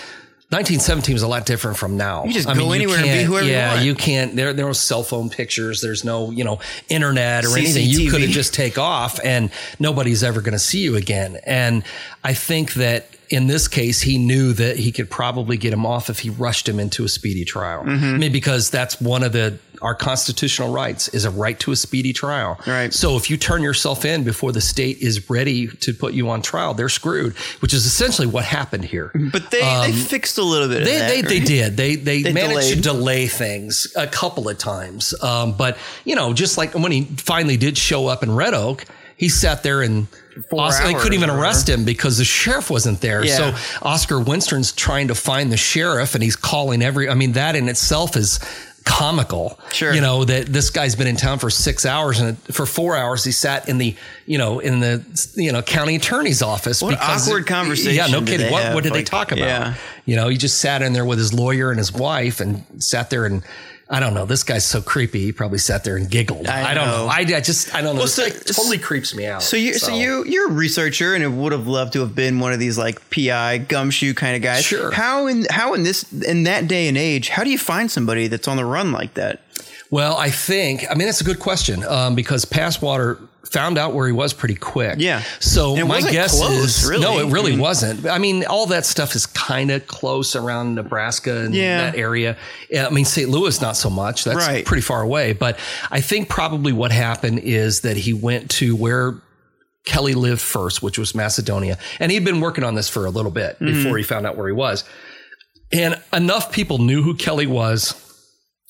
[0.51, 2.25] 1917 was a lot different from now.
[2.25, 3.85] You just I go mean, anywhere and be whoever you yeah, want.
[3.85, 4.35] you can't.
[4.35, 5.81] There, there was cell phone pictures.
[5.81, 6.59] There's no, you know,
[6.89, 7.87] internet or anything.
[7.87, 11.39] You could have just take off, and nobody's ever going to see you again.
[11.47, 11.85] And
[12.25, 16.11] I think that in this case, he knew that he could probably get him off
[16.11, 17.85] if he rushed him into a speedy trial.
[17.85, 18.05] Mm-hmm.
[18.05, 21.77] I mean, because that's one of the our constitutional rights is a right to a
[21.77, 22.61] speedy trial.
[22.67, 22.93] Right.
[22.93, 26.43] So if you turn yourself in before the state is ready to put you on
[26.43, 29.11] trial, they're screwed, which is essentially what happened here.
[29.33, 31.09] But they, they fixed a little bit of They, that.
[31.09, 31.77] they, they did.
[31.77, 35.15] They they, They managed to delay things a couple of times.
[35.23, 38.85] Um, but you know, just like when he finally did show up in Red Oak,
[39.17, 40.07] he sat there and
[40.53, 43.23] Oscar, they couldn't even arrest him because the sheriff wasn't there.
[43.25, 43.53] Yeah.
[43.55, 47.09] So Oscar Wenstrand's trying to find the sheriff, and he's calling every.
[47.09, 48.41] I mean, that in itself is
[48.85, 49.59] comical.
[49.73, 49.93] Sure.
[49.93, 53.25] You know that this guy's been in town for six hours, and for four hours
[53.25, 53.95] he sat in the
[54.27, 56.83] you know in the you know county attorney's office.
[56.83, 58.51] What awkward conversation Yeah, no kidding.
[58.51, 58.75] What have?
[58.75, 59.45] what did they talk about?
[59.45, 59.75] yeah.
[60.07, 63.11] You know, he just sat in there with his lawyer and his wife and sat
[63.11, 63.45] there and
[63.93, 64.25] I don't know.
[64.25, 65.21] This guy's so creepy.
[65.21, 66.47] He probably sat there and giggled.
[66.47, 67.07] I I, don't know.
[67.07, 67.07] know.
[67.09, 68.03] I, I just I don't know.
[68.03, 69.43] Well, so- totally creeps me out.
[69.43, 72.39] So you, so, you, you're a researcher, and it would have loved to have been
[72.39, 74.65] one of these like PI gumshoe kind of guys.
[74.65, 74.93] Sure.
[74.93, 78.29] How in how in this in that day and age, how do you find somebody
[78.29, 79.43] that's on the run like that?
[79.91, 84.07] Well, I think I mean that's a good question um, because Passwater found out where
[84.07, 84.97] he was pretty quick.
[84.99, 85.23] Yeah.
[85.41, 87.03] So my guess close, is really.
[87.03, 88.07] no, it really I mean- wasn't.
[88.07, 91.91] I mean, all that stuff is kind of close around Nebraska and Yeah.
[91.91, 92.37] that area.
[92.77, 93.29] I mean, St.
[93.29, 94.25] Louis not so much.
[94.25, 94.65] That's Right.
[94.65, 95.33] pretty far away.
[95.33, 95.59] But
[95.91, 99.15] I think probably what happened is that he went to where
[99.87, 103.31] Kelly lived first, which was Macedonia, and he'd been working on this for a little
[103.33, 103.67] bit Mm-hmm.
[103.83, 104.85] before he found out where he was.
[105.73, 107.95] And enough people knew who Kelly was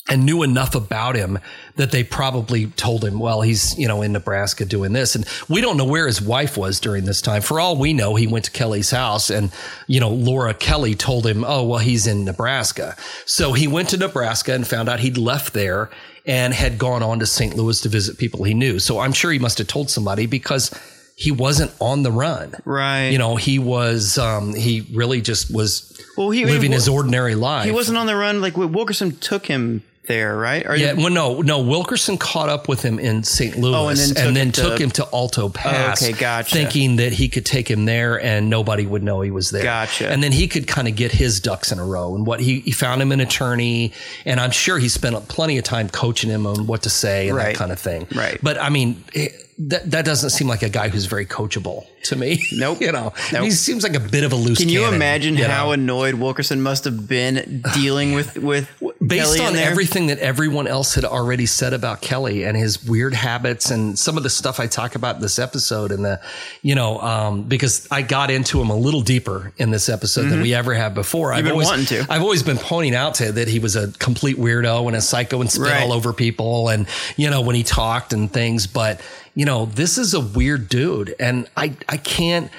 [0.09, 1.39] and knew enough about him
[1.81, 5.15] that they probably told him, well, he's, you know, in Nebraska doing this.
[5.15, 7.43] And we don't know where his wife was during this time.
[7.43, 9.51] For all we know, he went to Kelly's house and,
[9.87, 12.97] you know, Laura Kelly told him, oh, well, he's in Nebraska.
[13.27, 15.91] So he went to Nebraska and found out he'd left there
[16.27, 17.57] and had gone on to St.
[17.57, 18.79] Louis to visit people he knew.
[18.79, 20.71] So I'm sure he must have told somebody because
[21.17, 22.55] he wasn't on the run.
[22.65, 23.09] Right.
[23.09, 27.35] You know, he was, um, he really just was Well, he- living he- his ordinary
[27.35, 27.65] life.
[27.65, 28.41] He wasn't on the run.
[28.41, 30.67] Like Wilkerson took him there, right?
[30.67, 31.61] Or Yeah, well, no, no.
[31.61, 33.57] Wilkerson caught up with him in St.
[33.57, 36.03] Louis, Oh, and then took and then him to- took him to Alto oh, Pass.
[36.03, 36.55] okay, gotcha.
[36.55, 39.63] Thinking that he could take him there and nobody would know he was there.
[39.63, 40.09] Gotcha.
[40.11, 42.15] And then he could kind of get his ducks in a row.
[42.17, 43.93] And what he, he found him an attorney,
[44.25, 47.37] and I'm sure he spent plenty of time coaching him on what to say and
[47.37, 47.47] Right.
[47.53, 48.07] that kind of thing.
[48.15, 48.39] Right.
[48.43, 49.05] But I mean.
[49.13, 52.43] it- that, that doesn't seem like a guy who's very coachable to me.
[52.53, 52.81] Nope.
[52.81, 53.45] you know, Nope.
[53.45, 54.59] he seems like a bit of a loose.
[54.59, 55.73] Can you cannon, imagine you how know?
[55.73, 58.69] annoyed Wilkerson must have been dealing with with
[59.07, 63.13] based Kelly on everything that everyone else had already said about Kelly and his weird
[63.15, 66.21] habits and some of the stuff I talk about in this episode and the,
[66.63, 70.41] you know, um, because I got into him a little deeper in this episode than
[70.41, 71.33] we ever have before.
[71.33, 71.45] I've Mm-hmm.
[71.45, 72.07] been always, wanting to.
[72.11, 75.41] I've always been pointing out to that he was a complete weirdo and a psycho
[75.41, 75.83] and spit Right.
[75.83, 79.01] all over people and, you know, when he talked and things, but
[79.35, 82.51] you know, this is a weird dude and I, I can't,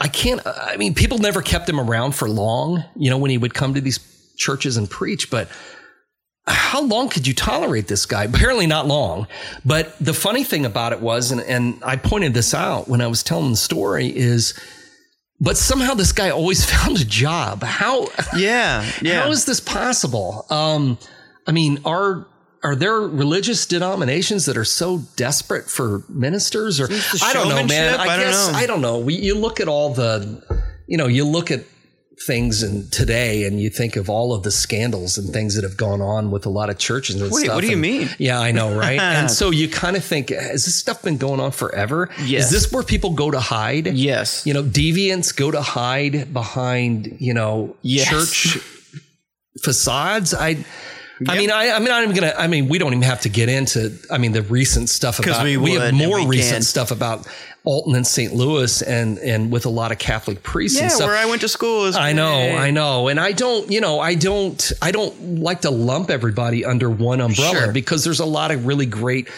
[0.00, 0.40] I can't.
[0.46, 2.84] I mean, people never kept him around for long.
[2.94, 3.98] You know, when he would come to these
[4.36, 5.48] churches and preach, but
[6.46, 8.24] how long could you tolerate this guy?
[8.32, 9.26] Apparently not long.
[9.64, 13.06] But the funny thing about it was, and, and I pointed this out when I
[13.06, 14.58] was telling the story, is
[15.40, 17.62] but somehow this guy always found a job.
[17.62, 18.08] How?
[18.36, 19.22] Yeah, yeah.
[19.22, 20.46] How is this possible?
[20.50, 20.98] Um,
[21.46, 22.26] I mean, are
[22.62, 26.88] are there religious denominations that are so desperate for ministers, or
[27.22, 27.98] I don't know, man.
[27.98, 28.58] I, I don't guess know.
[28.58, 28.98] I don't know.
[28.98, 30.42] We, you look at all the,
[30.86, 31.60] you know, you look at
[32.26, 35.76] things and today and you think of all of the scandals and things that have
[35.76, 37.54] gone on with a lot of churches and Wait, stuff.
[37.54, 38.08] what do you and- mean?
[38.18, 38.98] Yeah, I know, right?
[39.00, 42.10] and so you kind of think, has this stuff been going on forever?
[42.24, 42.46] Yes.
[42.46, 43.86] Is this where people go to hide?
[43.86, 44.44] Yes.
[44.44, 48.08] You know, deviants go to hide behind, you know, Yes.
[48.10, 48.58] church
[49.62, 50.34] facades.
[50.34, 50.64] I,
[51.26, 52.34] I mean, I, I'm not even gonna.
[52.36, 53.98] I mean, we don't even have to get into.
[54.10, 55.44] I mean, the recent stuff about.
[55.44, 56.62] we have would, and more we recent can.
[56.62, 57.26] stuff about
[57.68, 58.32] Alton and St.
[58.32, 61.08] Louis, and and with a lot of Catholic priests and yeah, stuff.
[61.08, 61.96] where I went to school is.
[61.96, 65.70] I know, I know, and I don't, you know, I don't, I don't like to
[65.70, 67.72] lump everybody under one umbrella Sure.
[67.72, 69.28] because there's a lot of really great,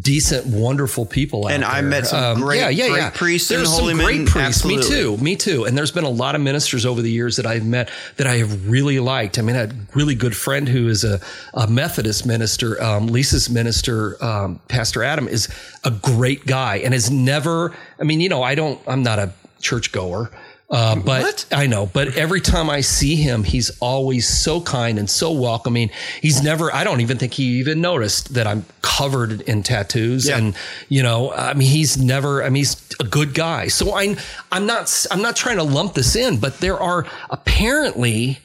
[0.00, 1.70] decent, wonderful people out And there.
[1.70, 4.64] Um, I met some great- great priests and There's holy some great men, priests.
[4.64, 5.64] Me too, me too.
[5.64, 8.36] And there's been a lot of ministers over the years that I've met that I
[8.36, 9.36] have really liked.
[9.36, 11.20] I mean, I had a really good friend who is a,
[11.54, 12.80] a Methodist minister.
[12.80, 15.48] Um, Lisa's minister, um, Pastor Adam, is
[15.82, 17.74] a great guy and has never.
[17.98, 18.80] I mean, you know, I don't.
[18.86, 20.30] I'm not a churchgoer.
[20.70, 21.46] Uh, but What?
[21.50, 25.90] I know, but every time I see him, he's always so kind and so welcoming.
[26.22, 30.28] He's never, I don't even think he even noticed that I'm covered in tattoos.
[30.28, 30.38] Yeah.
[30.38, 30.56] And,
[30.88, 33.66] you know, I mean, he's never, I mean, he's a good guy.
[33.66, 34.16] So I'm,
[34.52, 38.38] I'm not, I'm not trying to lump this in, but there are apparently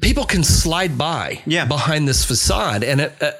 [0.00, 1.66] people can slide by Yeah.
[1.66, 2.82] behind this facade.
[2.82, 3.32] And it, uh,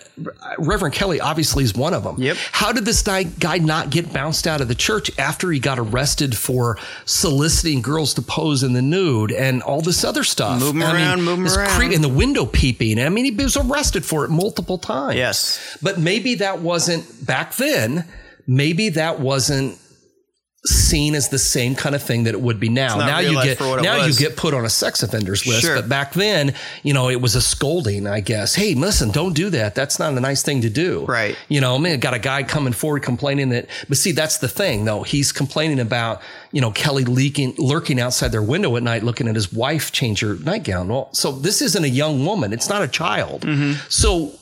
[0.58, 2.16] Reverend Kelly obviously is one of them.
[2.18, 2.36] Yep.
[2.52, 5.78] How did this guy, guy not get bounced out of the church after he got
[5.78, 10.60] arrested for soliciting girls to pose in the nude and all this other stuff?
[10.60, 11.92] Move 'em I mean, around, move this around.
[11.94, 13.00] and the window peeping.
[13.02, 15.16] I mean, he was arrested for it multiple times.
[15.16, 15.58] Yes.
[15.80, 18.04] But maybe that wasn't back then.
[18.46, 19.78] Maybe that wasn't
[20.64, 22.96] seen as the same kind of thing that it would be now.
[22.96, 25.62] Now you get now you get put on a sex offenders list.
[25.62, 25.76] Sure.
[25.76, 28.54] But back then, you know, it was a scolding, I guess.
[28.54, 29.74] Hey, listen, don't do that.
[29.74, 31.04] That's not a nice thing to do.
[31.06, 31.36] Right.
[31.48, 34.48] You know, I mean, got a guy coming forward complaining that, but see, that's the
[34.48, 35.02] thing though.
[35.02, 36.22] He's complaining about,
[36.52, 40.20] you know, Kelly leaking, lurking outside their window at night, looking at his wife change
[40.20, 40.88] her nightgown.
[40.88, 42.52] Well, so this isn't a young woman.
[42.52, 43.42] It's not a child.
[43.42, 43.80] Mm-hmm.
[43.88, 44.32] So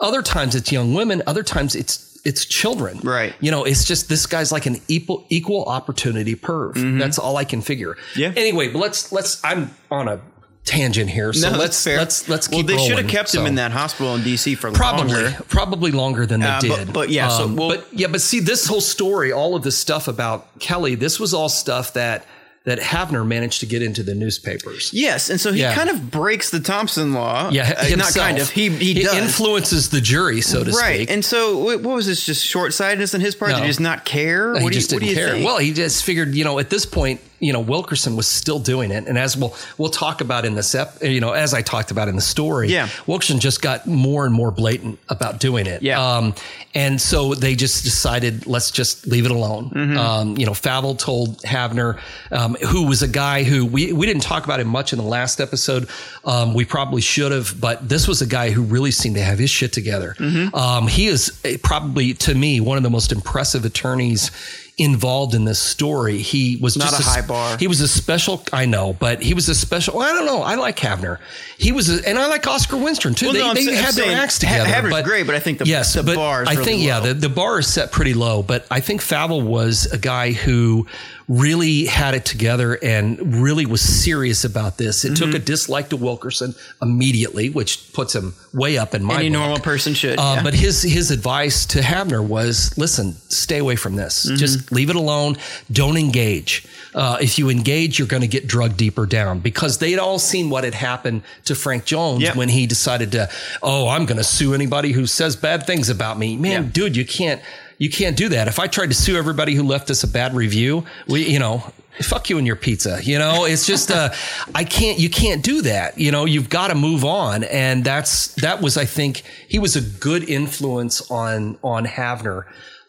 [0.00, 1.22] other times it's young women.
[1.28, 3.00] Other times it's, it's children.
[3.02, 3.34] Right.
[3.40, 6.98] You know, it's just this guy's like an equal, equal opportunity perv.
[6.98, 7.94] That's all I can figure.
[7.94, 8.20] Mm-hmm.
[8.20, 8.32] Yeah.
[8.36, 10.20] Anyway, but let's, let's, I'm on a
[10.64, 11.32] tangent here.
[11.34, 11.98] So No, let's, fair.
[11.98, 12.66] let's, let's keep.
[12.66, 15.36] well, they should have kept him in that hospital in DC for Probably, longer.
[15.48, 16.92] probably longer than they Uh, did.
[16.94, 19.76] but yeah, so Um, we'll- but yeah, but see, this whole story, all of this
[19.76, 22.24] stuff about Kelly, this was all stuff that
[22.64, 24.90] that Havner managed to get into the newspapers.
[24.94, 25.74] Yes, and so he Yeah.
[25.74, 27.50] kind of breaks the Thompson law.
[27.52, 28.48] Yeah, Uh, not kind of.
[28.50, 29.14] He he, does.
[29.14, 30.96] influences the jury, so to right.
[31.00, 31.10] speak.
[31.10, 32.24] And so, what was this?
[32.24, 33.50] Just short sightedness on his part?
[33.50, 33.56] No.
[33.58, 34.56] Did he just not care?
[34.56, 35.34] he what do you, just what do didn't you care.
[35.34, 35.44] think?
[35.46, 38.90] Well, he just figured, you know, at this point, you know, Wilkerson was still doing
[38.90, 41.90] it, and as we'll we'll talk about in this ep, you know, as I talked
[41.90, 42.88] about in the story, Yeah.
[43.06, 45.82] Wilkerson just got more and more blatant about doing it.
[45.82, 46.00] Yeah.
[46.04, 46.34] Um,
[46.74, 49.70] and so they just decided, let's just leave it alone.
[49.70, 49.96] Mm-hmm.
[49.96, 52.00] Um, you know, Faville told Havner,
[52.32, 55.04] um, who was a guy who we we didn't talk about him much in the
[55.04, 55.88] last episode.
[56.24, 59.38] Um, we probably should have, but this was a guy who really seemed to have
[59.38, 60.16] his shit together.
[60.18, 60.54] Mm-hmm.
[60.54, 64.30] Um, he is eh, probably to me one of the most impressive attorneys
[64.76, 66.18] involved in this story.
[66.18, 67.56] He was Not just a high bar.
[67.58, 68.42] He was a special.
[68.52, 69.98] I know, but he was a special.
[69.98, 70.42] Well, I don't know.
[70.42, 71.18] I like Havner.
[71.58, 73.26] He was, a, and I like Oscar Wenstrand too.
[73.26, 74.68] Well, they no, they had their acts together.
[74.68, 76.82] Havner's but great, but I think the- yes, the but bar is I really think
[76.82, 78.42] yeah, the, the bar is set pretty low.
[78.42, 80.86] But I think Faville was a guy who
[81.26, 85.04] really had it together and really was serious about this.
[85.04, 85.36] It took Mm-hmm.
[85.36, 89.32] a dislike to Wilkerson immediately, which puts him way up in my any book.
[89.38, 90.18] normal person should.
[90.18, 90.42] Uh, yeah.
[90.42, 94.26] But his his advice to Havner was, listen, stay away from this.
[94.26, 94.36] Mm-hmm.
[94.36, 95.36] Just leave it alone.
[95.72, 96.66] Don't engage.
[96.94, 100.48] Uh, if you engage, you're going to get drugged deeper down because they'd all seen
[100.50, 102.36] what had happened to Frank Jones Yep.
[102.36, 103.28] when he decided to,
[103.62, 106.36] oh, I'm going to sue anybody who says bad things about me.
[106.36, 106.68] Man, Yeah.
[106.70, 107.40] dude, you can't
[107.78, 108.48] you can't do that.
[108.48, 111.62] If I tried to sue everybody who left us a bad review, we, you know.
[112.02, 112.98] Fuck you and your pizza.
[113.04, 114.12] You know, it's just, uh,
[114.52, 115.96] I can't, you can't do that.
[115.96, 117.44] You know, you've got to move on.
[117.44, 122.46] And that's, that was, I think he was a good influence on, on Havner.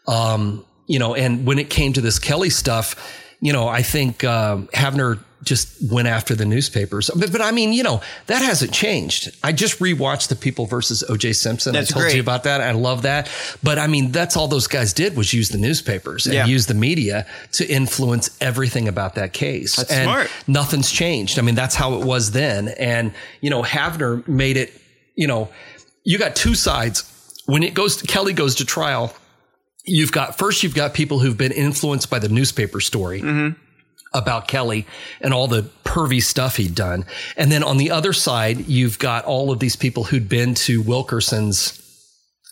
[0.08, 4.24] Um, you know, and when it came to this Kelly stuff, you know, I think,
[4.24, 7.10] um, Havner just went after the newspapers.
[7.14, 9.36] But, but I mean, you know, that hasn't changed.
[9.44, 11.34] I just rewatched The People versus O.J.
[11.34, 11.72] Simpson.
[11.72, 12.14] That's I told great.
[12.16, 12.60] you about that.
[12.60, 13.30] I love that.
[13.62, 16.46] But I mean, that's all those guys did was use the newspapers and Yeah.
[16.46, 19.76] use the media to influence everything about that case.
[19.76, 20.30] That's and smart.
[20.46, 21.38] nothing's changed.
[21.38, 22.68] I mean, that's how it was then.
[22.68, 24.72] And, you know, Havner made it,
[25.14, 25.48] you know,
[26.04, 27.12] you got two sides.
[27.46, 29.14] When it goes to Kelly goes to trial,
[29.84, 33.56] you've got first you've got people who've been influenced by the newspaper story mm-hmm.
[34.14, 34.86] About Kelly
[35.20, 37.04] and all the pervy stuff he'd done.
[37.36, 40.82] And then on the other side, you've got all of these people who'd been to
[40.82, 41.82] Wilkerson's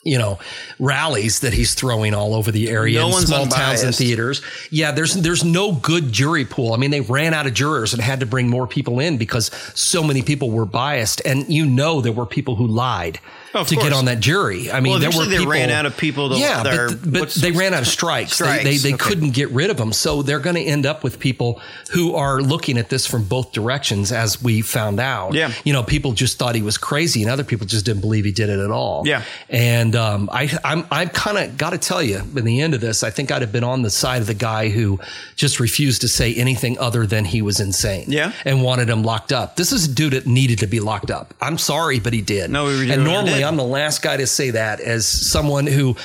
[0.05, 0.39] you know,
[0.79, 4.43] rallies that he's throwing all over the area No in small towns and theaters.
[4.71, 6.75] Yeah, there's there's no good jury pool.
[6.75, 9.51] I mean, they ran out of jurors and had to bring more people in because
[9.75, 11.23] so many people were biased.
[11.25, 13.19] And you know there were people who lied
[13.55, 13.89] Of to course.
[13.89, 14.71] get on that jury.
[14.71, 17.11] I mean, Well, there were eventually they people, ran out of people to- yeah, but,
[17.13, 18.39] but they ran out of strikes.
[18.39, 19.05] They- Strikes, They, they, okay.
[19.05, 19.93] couldn't get rid of them.
[19.93, 21.61] So they're going to end up with people
[21.93, 25.35] who are looking at this from both directions, as we found out.
[25.35, 25.53] Yeah.
[25.65, 28.33] You know, people just thought he was crazy, and other people just didn't believe he
[28.33, 29.07] did it at all.
[29.07, 29.23] Yeah.
[29.49, 32.81] And um, I, I'm, I'm kind of got to tell you, in the end of
[32.81, 34.99] this, I think I'd have been on the side of the guy who
[35.37, 38.07] just refused to say anything other than he was insane.
[38.09, 38.33] Yeah.
[38.45, 39.57] And wanted him locked up.
[39.57, 41.35] This is a dude that needed to be locked up.
[41.41, 42.51] I'm sorry, but he did.
[42.51, 45.97] No, we And normally, I'm the last guy to say that as someone who.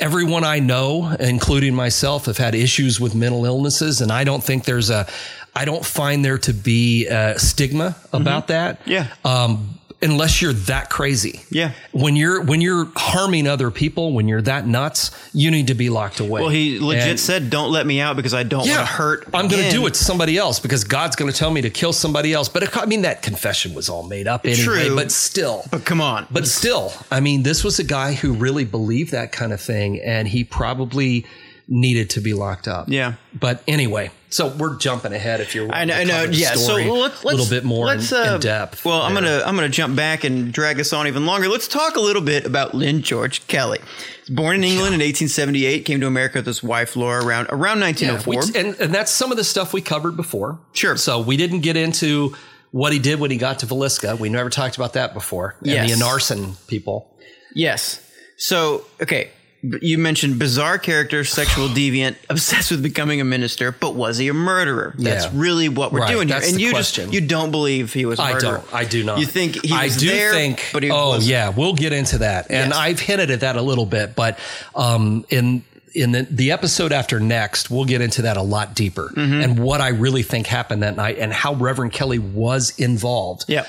[0.00, 4.64] Everyone I know, including myself, have had issues with mental illnesses, and I don't think
[4.64, 5.06] there's a,
[5.54, 8.80] I don't find there to be a stigma about that.
[8.80, 8.90] Mm-hmm.
[8.90, 9.06] Yeah.
[9.24, 11.40] Um, unless you're that crazy.
[11.50, 11.72] Yeah.
[11.92, 15.90] When you're when you're harming other people, when you're that nuts, you need to be
[15.90, 16.40] locked away.
[16.40, 19.26] Well, he legit And- said, "Don't let me out because I don't want to hurt."
[19.34, 21.70] I'm going to do it to somebody else because God's going to tell me to
[21.70, 22.48] kill somebody else.
[22.48, 24.62] But it, I mean, that confession was all made up anyway.
[24.62, 24.94] True.
[24.94, 28.64] But still, But come on, but still, I mean, this was a guy who really
[28.64, 31.26] believed that kind of thing, and he probably
[31.68, 32.88] needed to be locked up.
[32.88, 33.14] Yeah.
[33.38, 35.40] But anyway, so we're jumping ahead.
[35.40, 36.24] If you're, I know, I know.
[36.24, 36.54] Yeah.
[36.54, 38.84] So let's, let's a little bit more let's, in, uh, in depth.
[38.84, 41.48] Well, I'm gonna I'm gonna jump back and drag us on even longer.
[41.48, 43.80] Let's talk a little bit about Lynn George Kelly.
[44.26, 45.84] He's born in England in 1878.
[45.84, 48.34] Came to America with his wife Laura around around Yeah, 1904.
[48.54, 50.58] we- and, and that's some of the stuff we covered before.
[50.72, 50.96] Sure.
[50.96, 52.34] So we didn't get into
[52.70, 54.18] what he did when he got to Villisca.
[54.18, 55.56] We never talked about that before.
[55.60, 55.88] And Yes.
[55.88, 57.14] the Anarson people.
[57.54, 58.04] Yes.
[58.36, 59.30] So, okay,
[59.62, 64.34] you mentioned bizarre character, sexual deviant, obsessed with becoming a minister, but was he a
[64.34, 64.94] murderer?
[64.98, 65.30] That's Yeah.
[65.34, 66.40] really what we're Right, doing here.
[66.42, 67.04] And you question.
[67.06, 68.50] just you don't believe he was a I murderer.
[68.58, 68.74] don't.
[68.74, 69.18] I do not.
[69.18, 70.64] You think he I was do there, think.
[70.72, 72.76] but he oh was yeah, we'll get into that, and Yes.
[72.78, 74.38] I've hinted at that a little bit, but
[74.74, 75.62] um, in
[75.94, 79.40] in the, the episode after next, we'll get into that a lot deeper Mm-hmm.
[79.40, 83.46] and what I really think happened that night and how Reverend Kelly was involved.
[83.48, 83.66] Yep.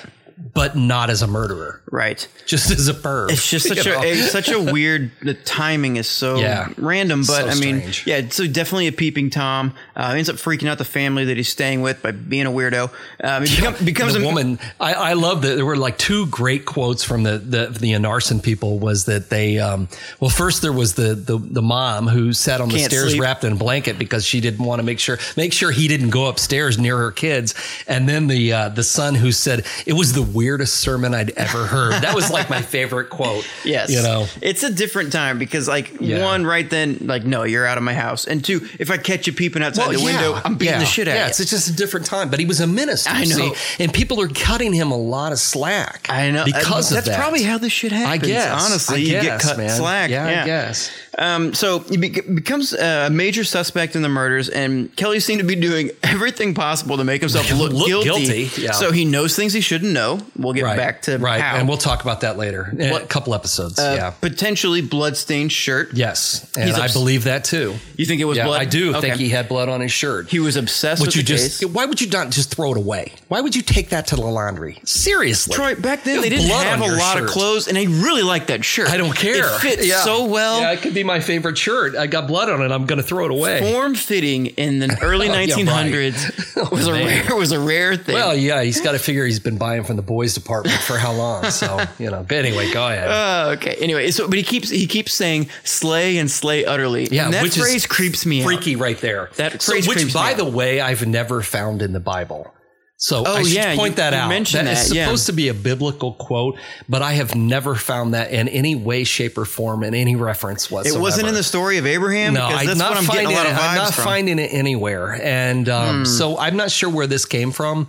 [0.53, 2.25] But not as a murderer, Right.
[2.45, 3.29] just as a perv.
[3.31, 5.11] It's just such a it's such a weird.
[5.21, 6.69] The timing is so Yeah.
[6.77, 8.03] random, but So I mean, strange.
[8.07, 8.21] yeah.
[8.29, 9.73] So definitely a peeping tom.
[9.97, 12.89] Uh, ends up freaking out the family that he's staying with by being a weirdo.
[13.21, 14.59] Um, he become, becomes a woman.
[14.79, 18.39] I, I love that there were like two great quotes from the the the Anarson
[18.41, 18.79] people.
[18.79, 19.59] Was that they?
[19.59, 19.89] Um,
[20.21, 23.21] well, first there was the the, the mom who sat on the stairs sleep.
[23.21, 26.11] wrapped in a blanket because she didn't want to make sure make sure he didn't
[26.11, 27.53] go upstairs near her kids.
[27.87, 31.65] And then the uh, the son who said it was the weirdest sermon I'd ever
[31.65, 32.01] heard.
[32.03, 33.47] That was like my favorite quote.
[33.65, 33.91] Yes.
[33.91, 34.25] you know.
[34.41, 36.23] It's a different time because like Yeah.
[36.23, 38.25] one right then like no, you're out of my house.
[38.25, 40.85] And two, if I catch you peeping outside Well, the window, I'm beating yeah, the
[40.85, 41.43] shit out yeah, of it's, you.
[41.43, 43.09] it's just a different time, but he was a minister.
[43.11, 43.53] I know.
[43.53, 46.07] see, and people are cutting him a lot of slack.
[46.09, 47.19] I know because Uh, of that's that.
[47.19, 48.23] probably how this shit happens.
[48.23, 48.63] I guess.
[48.65, 49.69] honestly, I you get cut man.
[49.69, 50.09] slack.
[50.09, 50.89] Yeah, I guess.
[51.19, 55.45] Um, so he be- becomes a major suspect in the murders, and Kelly seemed to
[55.45, 58.03] be doing everything possible to make himself look, Look guilty.
[58.45, 58.71] guilty, yeah.
[58.71, 60.19] So he knows things he shouldn't know.
[60.37, 60.77] We'll get right.
[60.77, 61.57] back to right, how.
[61.57, 62.69] and we'll talk about that later.
[62.71, 63.77] In a couple episodes.
[63.77, 64.09] Uh, yeah.
[64.11, 65.93] potentially bloodstained shirt.
[65.93, 67.75] Yes, and He's I obs- believe that too.
[67.97, 68.61] You think it was Yeah, blood?
[68.61, 69.01] I do Okay.
[69.09, 70.29] think he had blood on his shirt.
[70.29, 71.59] He was obsessed Would with you the just?
[71.59, 71.69] case.
[71.69, 73.11] Why would you not just throw it away?
[73.27, 74.79] Why would you take that to the laundry?
[74.85, 77.77] Seriously, Troy, back then they didn't blood have a on your lot of clothes, and
[77.77, 78.89] I really liked that shirt.
[78.89, 79.45] I don't care.
[79.55, 80.01] It fits Yeah.
[80.03, 80.61] so well.
[80.61, 81.95] Yeah, it could be my favorite shirt.
[81.95, 82.71] I got blood on it.
[82.71, 83.59] I'm going to throw it away.
[83.73, 85.49] Form fitting in the early Yeah, right.
[85.49, 87.25] 1900s was a man.
[87.27, 88.15] rare was a rare thing.
[88.15, 91.11] Well, yeah, he's got to figure he's been buying from the boys department for how
[91.11, 91.45] long.
[91.49, 92.23] So you know.
[92.27, 93.09] But anyway, go ahead.
[93.09, 93.75] Uh, okay.
[93.81, 97.07] Anyway, so but he keeps he keeps saying slay and slay utterly.
[97.07, 98.45] Yeah, and that which phrase creeps me out.
[98.45, 99.29] freaky right there.
[99.37, 100.37] That so, phrase which, creeps me by out.
[100.37, 102.53] the way, I've never found in the Bible.
[103.01, 104.27] So Oh, I should yeah, point you- that you out.
[104.27, 105.05] mentioned that is that, yeah.
[105.05, 106.57] supposed to be a biblical quote,
[106.89, 110.69] but I have never found that in any way, shape, or form in any reference
[110.69, 110.99] whatsoever.
[110.99, 112.33] It wasn't in the story of Abraham.
[112.33, 113.51] No, because I'm that's not what I'm finding getting a lot it.
[113.53, 114.03] of vibes I'm not from.
[114.03, 117.87] finding it anywhere, and um, so I'm not sure where this came from.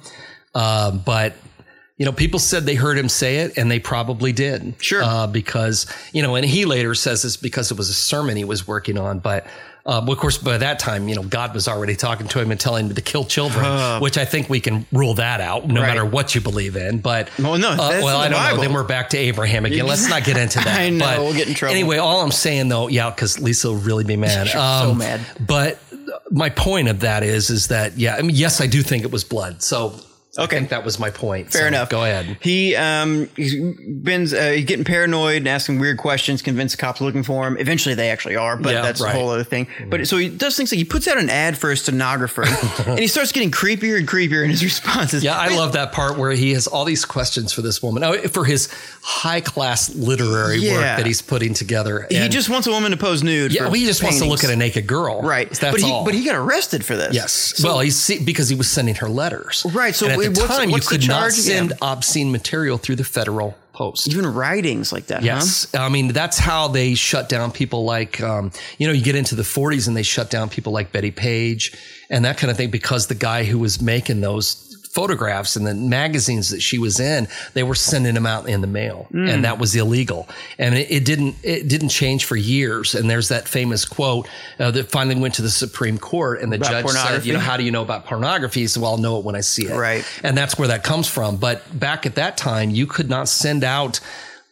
[0.55, 1.35] Uh, but
[1.97, 4.75] you know, people said they heard him say it, and they probably did.
[4.79, 5.03] Sure.
[5.03, 8.45] Uh, because you know, and he later says it's because it was a sermon he
[8.45, 9.45] was working on, but.
[9.87, 12.51] Uh, well, of course, by that time, you know, God was already talking to him
[12.51, 15.81] and telling him to kill children, which I think we can rule that out, no
[15.81, 15.89] Right.
[15.89, 16.99] matter what you believe in.
[16.99, 18.61] But Well, no, uh, well, I don't know.
[18.63, 19.87] Then we're back to Abraham again.
[19.87, 20.79] Let's not get into that.
[20.81, 21.73] I know, But we'll get in trouble.
[21.75, 24.49] Anyway, all I'm saying though, yeah, because Lisa will really be mad.
[24.55, 25.21] Um, so mad.
[25.41, 25.79] But
[26.31, 29.11] my point of that is, is that yeah, I mean, yes, I do think it
[29.11, 29.63] was blood.
[29.63, 29.95] So
[30.39, 30.59] I Okay.
[30.59, 31.51] think that was my point.
[31.51, 31.89] Fair So enough.
[31.89, 32.37] Go ahead.
[32.41, 37.01] He um he's been uh, he's getting paranoid and asking weird questions, convinced the cops
[37.01, 37.57] looking for him.
[37.59, 39.13] Eventually, they actually are, but Yeah, that's right.
[39.15, 39.67] a whole other thing.
[39.89, 42.45] But so he does things like he puts out an ad for a stenographer,
[42.87, 45.25] and he starts getting creepier and creepier in his responses.
[45.25, 48.17] Yeah, I love that part where he has all these questions for this woman, oh,
[48.29, 48.69] for his
[49.03, 50.75] high class literary Yeah.
[50.75, 52.07] work that he's putting together.
[52.09, 53.53] He just wants a woman to pose nude.
[53.53, 55.49] yeah, for well, he just wants to look at a naked girl, right.
[55.51, 56.05] That's but he all.
[56.05, 57.15] but he got arrested for this.
[57.15, 57.61] Yes.
[57.65, 59.67] well, he's because he was sending her letters.
[59.73, 61.69] Right, so and the what's- time, what's you could not charge again?
[61.69, 64.09] send obscene material through the federal post.
[64.09, 65.23] even writings like that.
[65.23, 65.67] Yes.
[65.75, 69.35] I mean, that's how they shut down people like, um, you know, you get into
[69.35, 71.73] the 40s and they shut down people like Bettie Page
[72.11, 75.75] and that kind of thing because the guy who was making those photographs and the
[75.75, 79.33] magazines that she was in, they were sending them out in the mail Mm.
[79.33, 80.29] and that was illegal.
[80.59, 82.95] And it, it didn't, it didn't change for years.
[82.95, 86.57] And there's that famous quote uh, that finally went to the Supreme Court and the
[86.57, 88.61] About judge said, you know, how do you know about pornography?
[88.61, 89.77] He said, well, I'll know it when I see it.
[89.77, 90.05] Right.
[90.25, 91.37] And that's where that comes from.
[91.37, 94.01] But back at that time, you could not send out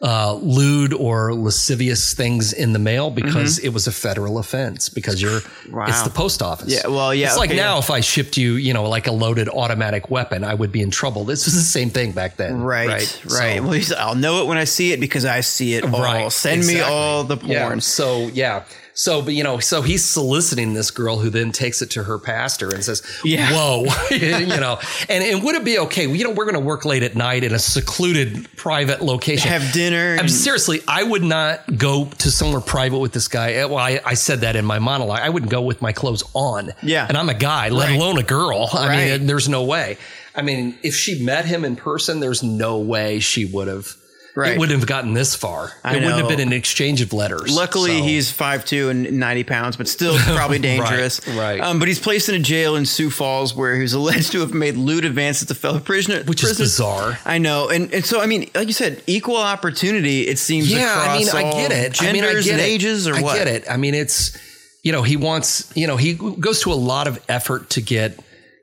[0.00, 5.20] uh, lewd or lascivious things in the mail because it was a federal offense because
[5.20, 5.76] you're Mm-hmm.
[5.76, 5.86] Wow.
[5.88, 6.72] it's the post office.
[6.72, 7.78] Yeah, well, yeah, It's like now yeah.
[7.80, 10.90] if I shipped you, you know, like a loaded automatic weapon, I would be in
[10.90, 11.24] trouble.
[11.24, 12.60] This was the same thing back then.
[12.62, 13.60] Right, right.
[13.60, 13.82] Right.
[13.84, 16.00] So- well, I'll know it when I see it because I see it all.
[16.02, 17.50] Right, Send me all the porn.
[17.50, 17.78] Yeah.
[17.80, 18.64] So yeah.
[19.00, 22.18] So, but you know, so he's soliciting this girl who then takes it to her
[22.18, 23.48] pastor and says, Yeah.
[23.52, 26.08] "Whoa, you know." And and would it be okay?
[26.10, 29.72] You know, we're going to work late at night in a secluded, private location, Have
[29.72, 30.14] dinner.
[30.14, 33.52] I'm and- seriously, I would not go to somewhere private with this guy.
[33.52, 35.20] Eh, well, I, I said that in my monologue.
[35.20, 36.72] I wouldn't go with my clothes on.
[36.82, 37.06] Yeah.
[37.08, 37.96] And I'm a guy, let Right.
[37.96, 38.68] alone a girl.
[38.72, 39.10] I Right.
[39.20, 39.96] mean, there's no way.
[40.34, 43.94] I mean, if she met him in person, there's no way she would have.
[44.38, 44.52] Right.
[44.52, 45.72] It wouldn't have gotten this far.
[45.82, 47.50] I it wouldn't have been an exchange of letters.
[47.54, 51.26] Luckily, So- he's 5'2 and 90 pounds, but still probably dangerous.
[51.26, 51.60] right.
[51.60, 54.40] Um, but he's placed in a jail in Sioux Falls where he was alleged to
[54.40, 57.18] have made lewd advances to fellow prisoner, Which is bizarre.
[57.24, 57.68] I know.
[57.68, 61.18] And, and so, I mean, like you said, equal opportunity, it seems Yeah, across I
[61.18, 61.92] mean, I get it.
[61.94, 62.64] genders I mean, I get and it.
[62.64, 63.34] ages or I what?
[63.34, 63.64] I get it.
[63.68, 64.38] I mean, it's
[64.84, 68.18] you know he wants you know he goes to a lot of effort to get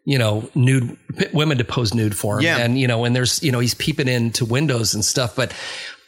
[0.06, 0.98] you know nude
[1.34, 2.58] women to pose nude for him, Yeah.
[2.60, 5.54] and you know and there's you know he's peeping into windows and stuff, but.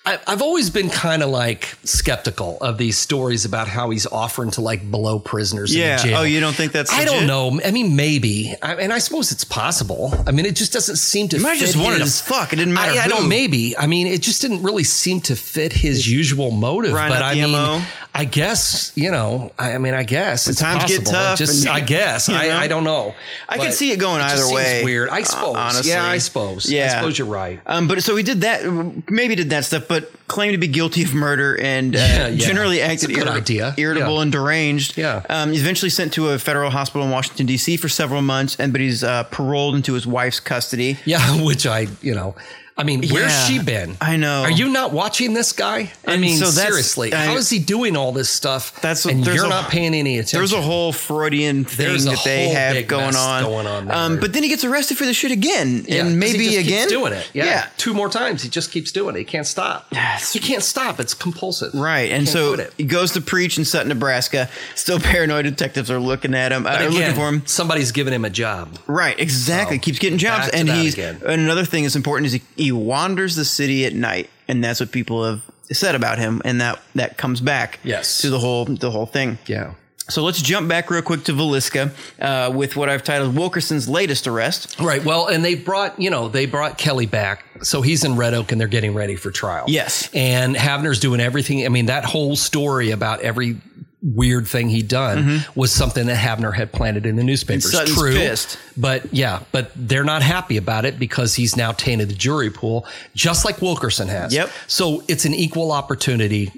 [0.05, 4.51] I- I've always been kind of like skeptical of these stories about how he's offering
[4.51, 5.99] to like blow prisoners Yeah.
[6.01, 6.17] in jail.
[6.19, 7.11] Oh, you don't think that's I legit?
[7.13, 7.59] don't know.
[7.61, 8.55] I mean, maybe.
[8.63, 10.13] I, and I suppose it's possible.
[10.25, 11.39] I mean, it just doesn't seem to.
[11.39, 12.53] might have fit just wanted to fuck.
[12.53, 13.27] It didn't matter I, I don't.
[13.27, 13.77] Maybe.
[13.77, 16.93] I mean, it just didn't really seem to fit his usual motive.
[16.93, 17.81] Right, but I mean, MO.
[18.17, 19.51] I guess you know.
[19.59, 22.27] I, I mean, I guess it's times get tough Just, and- I guess.
[22.27, 22.39] you know?
[22.41, 23.13] I, I don't know.
[23.47, 24.83] I can see it going it either seems way.
[24.83, 25.09] Weird.
[25.09, 25.55] I uh, suppose.
[25.55, 25.91] honestly.
[25.91, 26.71] Yeah, I suppose.
[26.71, 26.85] Yeah.
[26.85, 27.59] I suppose you're right.
[27.65, 28.63] Um, but so he did that,
[29.09, 32.45] maybe did that stuff, but claimed to be guilty of murder and uh, Yeah, yeah.
[32.45, 33.73] generally acted a good irri- idea.
[33.77, 34.21] irritable Yeah.
[34.23, 34.97] and deranged.
[34.97, 35.21] Yeah.
[35.29, 37.77] Um, he's eventually sent to a federal hospital in Washington D.C.
[37.77, 40.97] for several months, and but he's uh, paroled into his wife's custody.
[41.05, 42.35] Yeah, which I, you know,
[42.77, 43.97] I mean, where's Yeah, she been?
[43.99, 44.43] I know.
[44.43, 45.91] Are you not watching this guy?
[46.05, 48.79] I And mean, so seriously, I- how is he doing all this stuff?
[48.81, 50.39] That's what- and you're a- not paying any attention.
[50.39, 53.43] There's a whole Freudian thing that they have going on.
[53.43, 53.89] going on.
[53.91, 56.87] Um, but then he gets arrested for the shit again, Yeah, and he maybe again
[56.87, 57.27] doing it.
[57.33, 57.45] Yeah.
[57.45, 57.65] yeah.
[57.77, 58.43] two more times.
[58.43, 59.19] He just keeps doing it.
[59.19, 59.87] He can't stop.
[59.91, 60.33] Yes.
[60.33, 60.99] He can't stop.
[60.99, 61.73] It's compulsive.
[61.73, 64.49] Right, and so he goes to preach in Sutton, Nebraska.
[64.75, 67.41] Still paranoid detectives are looking at him, uh, But looking for him.
[67.45, 68.77] somebody's giving him a job.
[68.85, 69.77] Right, exactly.
[69.77, 73.35] So, Keeps getting jobs, and he's and another thing that's important is he, he wanders
[73.35, 75.41] the city at night, and that's what people have
[75.71, 78.19] said about him, and that that comes back Yes.
[78.21, 79.37] to the whole the whole thing.
[79.47, 79.73] Yeah.
[80.09, 81.91] So let's jump back real quick to Villisca
[82.21, 84.79] uh, with what I've titled Wilkerson's latest arrest.
[84.79, 85.03] Right.
[85.03, 87.43] Well, and they brought, you know, they brought Kelly back.
[87.61, 89.65] So he's in Red Oak and they're getting ready for trial.
[89.67, 90.09] Yes.
[90.13, 91.65] And Havner's doing everything.
[91.65, 93.57] I mean, that whole story about every
[94.01, 97.73] weird thing he'd done was something that Havner had planted in the newspapers.
[97.73, 97.93] Mm-hmm.
[97.95, 98.13] True.
[98.13, 98.57] pissed.
[98.77, 102.85] But yeah, but they're not happy about it because he's now tainted the jury pool,
[103.15, 104.33] just like Wilkerson has.
[104.33, 104.51] Yep.
[104.67, 106.51] So it's an equal opportunity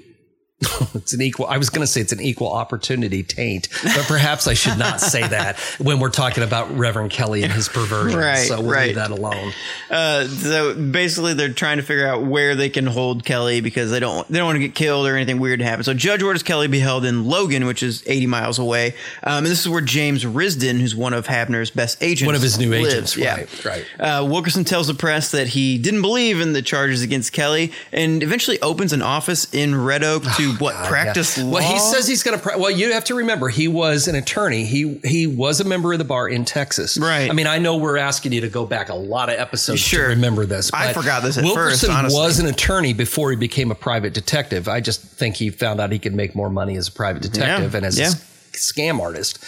[0.94, 1.46] it's an equal.
[1.46, 5.00] I was going to say it's an equal opportunity taint, but perhaps I should not
[5.00, 8.18] say that when we're talking about Reverend Kelly and his perversion.
[8.18, 8.86] Right, So we'll right.
[8.88, 9.52] leave that alone.
[9.90, 14.00] Uh, so basically, they're trying to figure out where they can hold Kelly because they
[14.00, 15.82] don't they don't want to get killed or anything weird to happen.
[15.82, 19.46] So Judge orders Kelly be held in Logan, which is 80 miles away, um, and
[19.46, 22.70] this is where James Risden, who's one of Havner's best agents, One of his new
[22.70, 22.88] lives.
[22.94, 23.86] agents, Yeah, right, right.
[23.98, 28.22] Uh, Wilkerson tells the press that he didn't believe in the charges against Kelly, and
[28.22, 31.52] eventually opens an office in Red Oak to what practice law.
[31.54, 32.42] Well, he says he's going to.
[32.42, 34.64] Pra- well, you have to remember he was an attorney.
[34.64, 36.98] He he was a member of the bar in Texas.
[36.98, 37.30] Right.
[37.30, 40.04] I mean, I know we're asking you to go back a lot of episodes Sure.
[40.04, 40.70] to remember this.
[40.72, 42.18] I forgot this at Wilkerson first, honestly.
[42.20, 44.68] was an attorney before he became a private detective.
[44.68, 47.72] I just think he found out he could make more money as a private detective
[47.72, 48.08] Yeah, and as yeah.
[48.10, 49.38] a scam artist.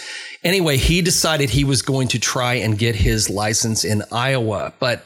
[0.45, 5.05] Anyway, he decided he was going to try and get his license in Iowa, but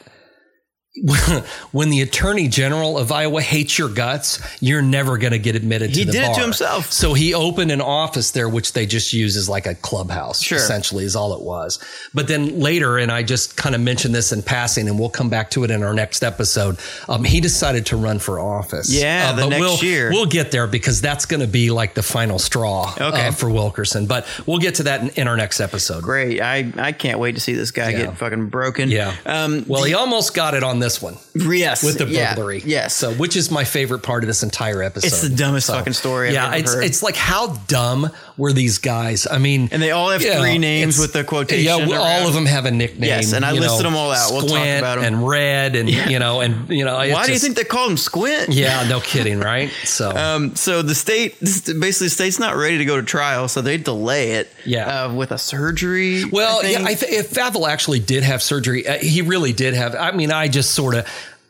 [1.71, 5.91] when the attorney general of Iowa hates your guts, you're never going to get admitted
[5.95, 6.21] He to the bar.
[6.21, 6.91] He did it to himself.
[6.91, 10.57] So he opened an office there, which they just use as like a clubhouse, Sure.
[10.57, 11.79] essentially, is all it was.
[12.13, 15.29] But then later, and I just kind of mentioned this in passing, and we'll come
[15.29, 16.77] back to it in our next episode.
[17.09, 18.89] Um, he decided to run for office.
[18.91, 20.09] Yeah, Uh, the next we'll, year.
[20.11, 23.27] We'll get there because that's going to be like the final straw Okay.
[23.27, 24.05] uh, for Wilkerson.
[24.05, 26.03] But we'll get to that in, in our next episode.
[26.03, 26.41] Great.
[26.41, 28.05] I, I can't wait to see this guy Yeah.
[28.05, 28.89] get fucking broken.
[28.89, 29.13] Yeah.
[29.25, 31.17] Um, well, he almost got it on this one.
[31.35, 31.83] yes.
[31.83, 32.61] with the yeah, burglary.
[32.65, 32.95] Yes.
[32.95, 35.07] So, which is my favorite part of this entire episode.
[35.07, 36.83] It's the dumbest fucking story I've yeah, ever it's heard.
[36.83, 39.27] it's like how dumb were these guys?
[39.29, 42.27] I mean, And they all have yeah, three names with the quotation Yeah, all around.
[42.27, 43.09] of them have a nickname.
[43.09, 44.31] Yes, and I listed know, them all out.
[44.31, 45.03] We'll talk about 'em.
[45.03, 47.97] and Red, and you know, and you know, Why do you think they call him
[47.97, 48.49] Squint?
[48.49, 49.69] Yeah, no kidding, right?
[49.83, 53.61] So, Um, so the state, basically, the state's not ready to go to trial, so
[53.61, 54.51] they delay it.
[54.65, 55.05] Yeah.
[55.05, 56.25] Uh, with a surgery.
[56.25, 56.83] Well, I yeah.
[56.85, 59.95] I th- if Faville actually did have surgery, uh, he really did have.
[59.95, 61.07] I mean, I just sort of.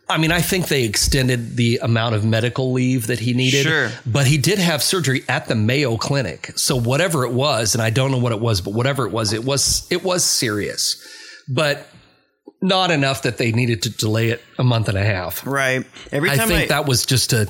[0.09, 3.63] I mean, I think they extended the amount of medical leave that he needed.
[3.63, 3.91] Sure.
[4.05, 6.53] But he did have surgery at the Mayo Clinic.
[6.55, 9.33] So whatever it was, and I don't know what it was, but whatever it was,
[9.33, 11.05] it was it was serious.
[11.49, 11.85] But
[12.61, 15.45] not enough that they needed to delay it a month and a half.
[15.45, 15.85] right.
[16.11, 17.49] Every time I think I, that was just to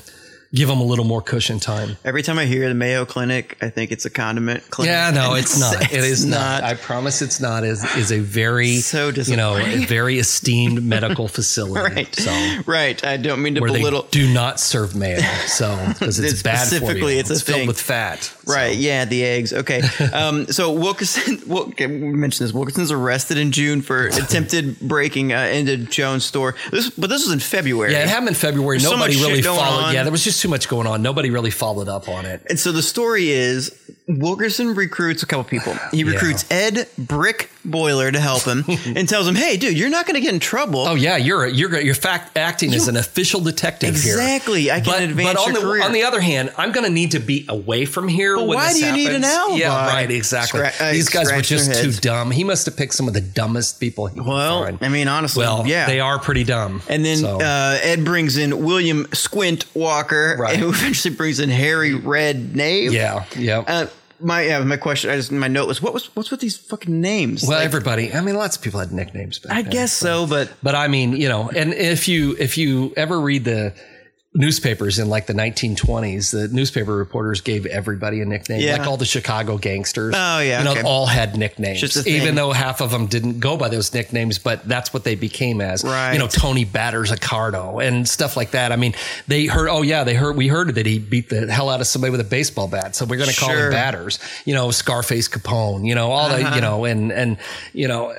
[0.54, 1.96] give them a little more cushion time.
[2.04, 4.90] every time I hear the Mayo Clinic, I think it's a condiment clinic.
[4.92, 5.82] Yeah, no, And it's not.
[5.92, 6.62] It is not.
[6.62, 6.64] not.
[6.64, 7.64] I promise it's not.
[7.64, 11.94] Is is a very So you know a very esteemed medical facility.
[11.94, 12.14] Right.
[12.14, 13.02] So right.
[13.04, 14.02] I don't mean to where belittle.
[14.02, 15.20] they do not serve mayo.
[15.46, 16.78] So because it's, It's bad for you.
[16.80, 17.66] specifically, it's a filled thing.
[17.68, 18.32] with fat.
[18.46, 18.76] Right.
[18.76, 19.52] Yeah, the eggs.
[19.52, 19.82] Okay.
[20.12, 22.54] Um, so Wilkerson, Wil- we mentioned this.
[22.54, 26.54] Wilkerson's arrested in June for attempted breaking uh, into Jones' store.
[26.70, 27.92] This, but this was in February.
[27.92, 28.78] Yeah, it happened in February.
[28.78, 29.84] There's so Nobody shit really followed.
[29.84, 29.94] on.
[29.94, 31.02] Yeah, there was just too much going on.
[31.02, 32.42] Nobody really followed up on it.
[32.48, 33.70] And so the story is
[34.06, 35.74] Wilkerson recruits a couple people.
[35.90, 38.64] He recruits Ed Brick Boiler to help him
[38.96, 41.46] and tells him, "Hey, dude, you're not going to get in trouble." Oh yeah, you're
[41.46, 44.14] you're you're fact acting as an official detective here.
[44.14, 44.70] Exactly.
[44.70, 45.82] I can but, advance but on your the career.
[45.84, 48.36] on the other hand, I'm going to need to be away from here.
[48.36, 49.26] But why do you need an happens.
[49.34, 49.56] alibi?
[49.58, 50.10] Yeah, right.
[50.10, 50.60] Exactly.
[50.60, 52.30] Scra- uh, These guys were just too dumb.
[52.30, 54.06] He must have picked some of the dumbest people.
[54.06, 54.78] He well, find.
[54.82, 56.82] I mean, honestly, well, yeah, they are pretty dumb.
[56.88, 60.56] And then So- uh, Ed brings in William Squint Walker, Right.
[60.58, 62.92] who eventually brings in Harry Red Nave.
[62.92, 63.58] yeah, yeah.
[63.66, 63.86] Uh,
[64.20, 67.00] my yeah, my question, I just my note was what was what's with these fucking
[67.00, 67.42] names?
[67.42, 68.12] well, Like, everybody.
[68.12, 69.38] I mean, lots of people had nicknames.
[69.38, 72.58] Back I then, guess so, but But I mean, you know, and if you if
[72.58, 73.74] you ever read the
[74.38, 78.76] newspapers in like the 1920s, the newspaper reporters gave everybody a nickname, Yeah.
[78.78, 80.14] like all the Chicago gangsters.
[80.16, 80.82] Oh, yeah, you know, okay.
[80.82, 84.94] all had nicknames, even though half of them didn't go by those nicknames, but that's
[84.94, 85.82] what they became as.
[85.82, 86.12] Right.
[86.12, 88.70] You know, Tony Batters Accardo and stuff like that.
[88.70, 88.94] I mean,
[89.26, 91.88] they heard, oh yeah, they heard, we heard that he beat the hell out of
[91.88, 93.66] somebody with a baseball bat, so we're going to call Sure.
[93.66, 94.20] him Batters.
[94.44, 95.84] You know, Scarface Capone.
[95.84, 96.50] You know, all Uh-huh.
[96.50, 97.38] the, you know, and and
[97.72, 98.14] you know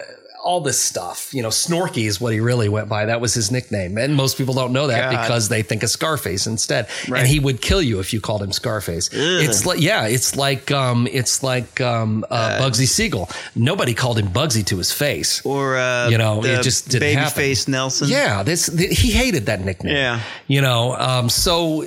[0.49, 1.31] all this stuff.
[1.31, 3.05] You know, Snorky is what he really went by.
[3.05, 3.99] That was his nickname.
[3.99, 5.21] And most people don't know that God.
[5.21, 6.88] because they think of Scarface instead.
[7.07, 7.19] Right.
[7.19, 9.11] And he would kill you if you called him Scarface.
[9.13, 13.30] It's like, yeah, it's like, um, it's like, um, uh, Bugsy Siegel.
[13.53, 15.45] Nobody called him Bugsy to his face.
[15.45, 17.43] or uh, You know, the it just didn't happen.
[17.43, 18.09] Babyface Nelson.
[18.09, 19.95] Yeah, this th- he hated that nickname.
[19.95, 20.19] Yeah.
[20.47, 21.85] you know, um, so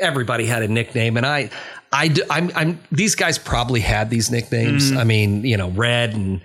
[0.00, 1.50] everybody had a nickname, and I,
[1.92, 2.80] I, I'm, I'm.
[2.92, 4.90] These guys probably had these nicknames.
[4.90, 4.98] Mm-hmm.
[4.98, 6.40] I mean, you know, Red and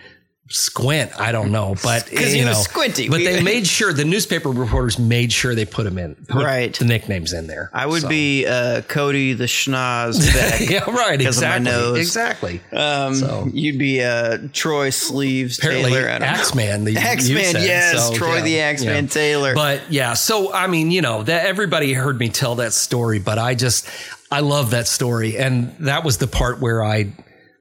[0.47, 1.11] Squint.
[1.19, 3.09] I don't know, but you know, squinty.
[3.09, 6.72] But they made sure the newspaper reporters made sure they put them in, put Right.
[6.77, 7.72] The nicknames in there.
[7.73, 10.19] I would So- be uh, Cody the Schnoz
[10.69, 11.17] yeah, right.
[11.17, 11.72] because of my Exactly.
[11.72, 11.97] nose.
[11.97, 12.61] Exactly.
[12.72, 16.09] Um, So- you'd be uh, Troy Sleeves apparently Taylor.
[16.09, 16.27] I don't know.
[16.27, 17.63] Axeman, the Axeman, said.
[17.63, 19.09] yes, So, Troy yeah, the Axeman yeah.
[19.09, 19.55] Taylor.
[19.55, 23.39] But yeah, so I mean, you know, that everybody heard me tell that story, but
[23.39, 23.88] I just
[24.31, 27.13] I love that story, and that was the part where I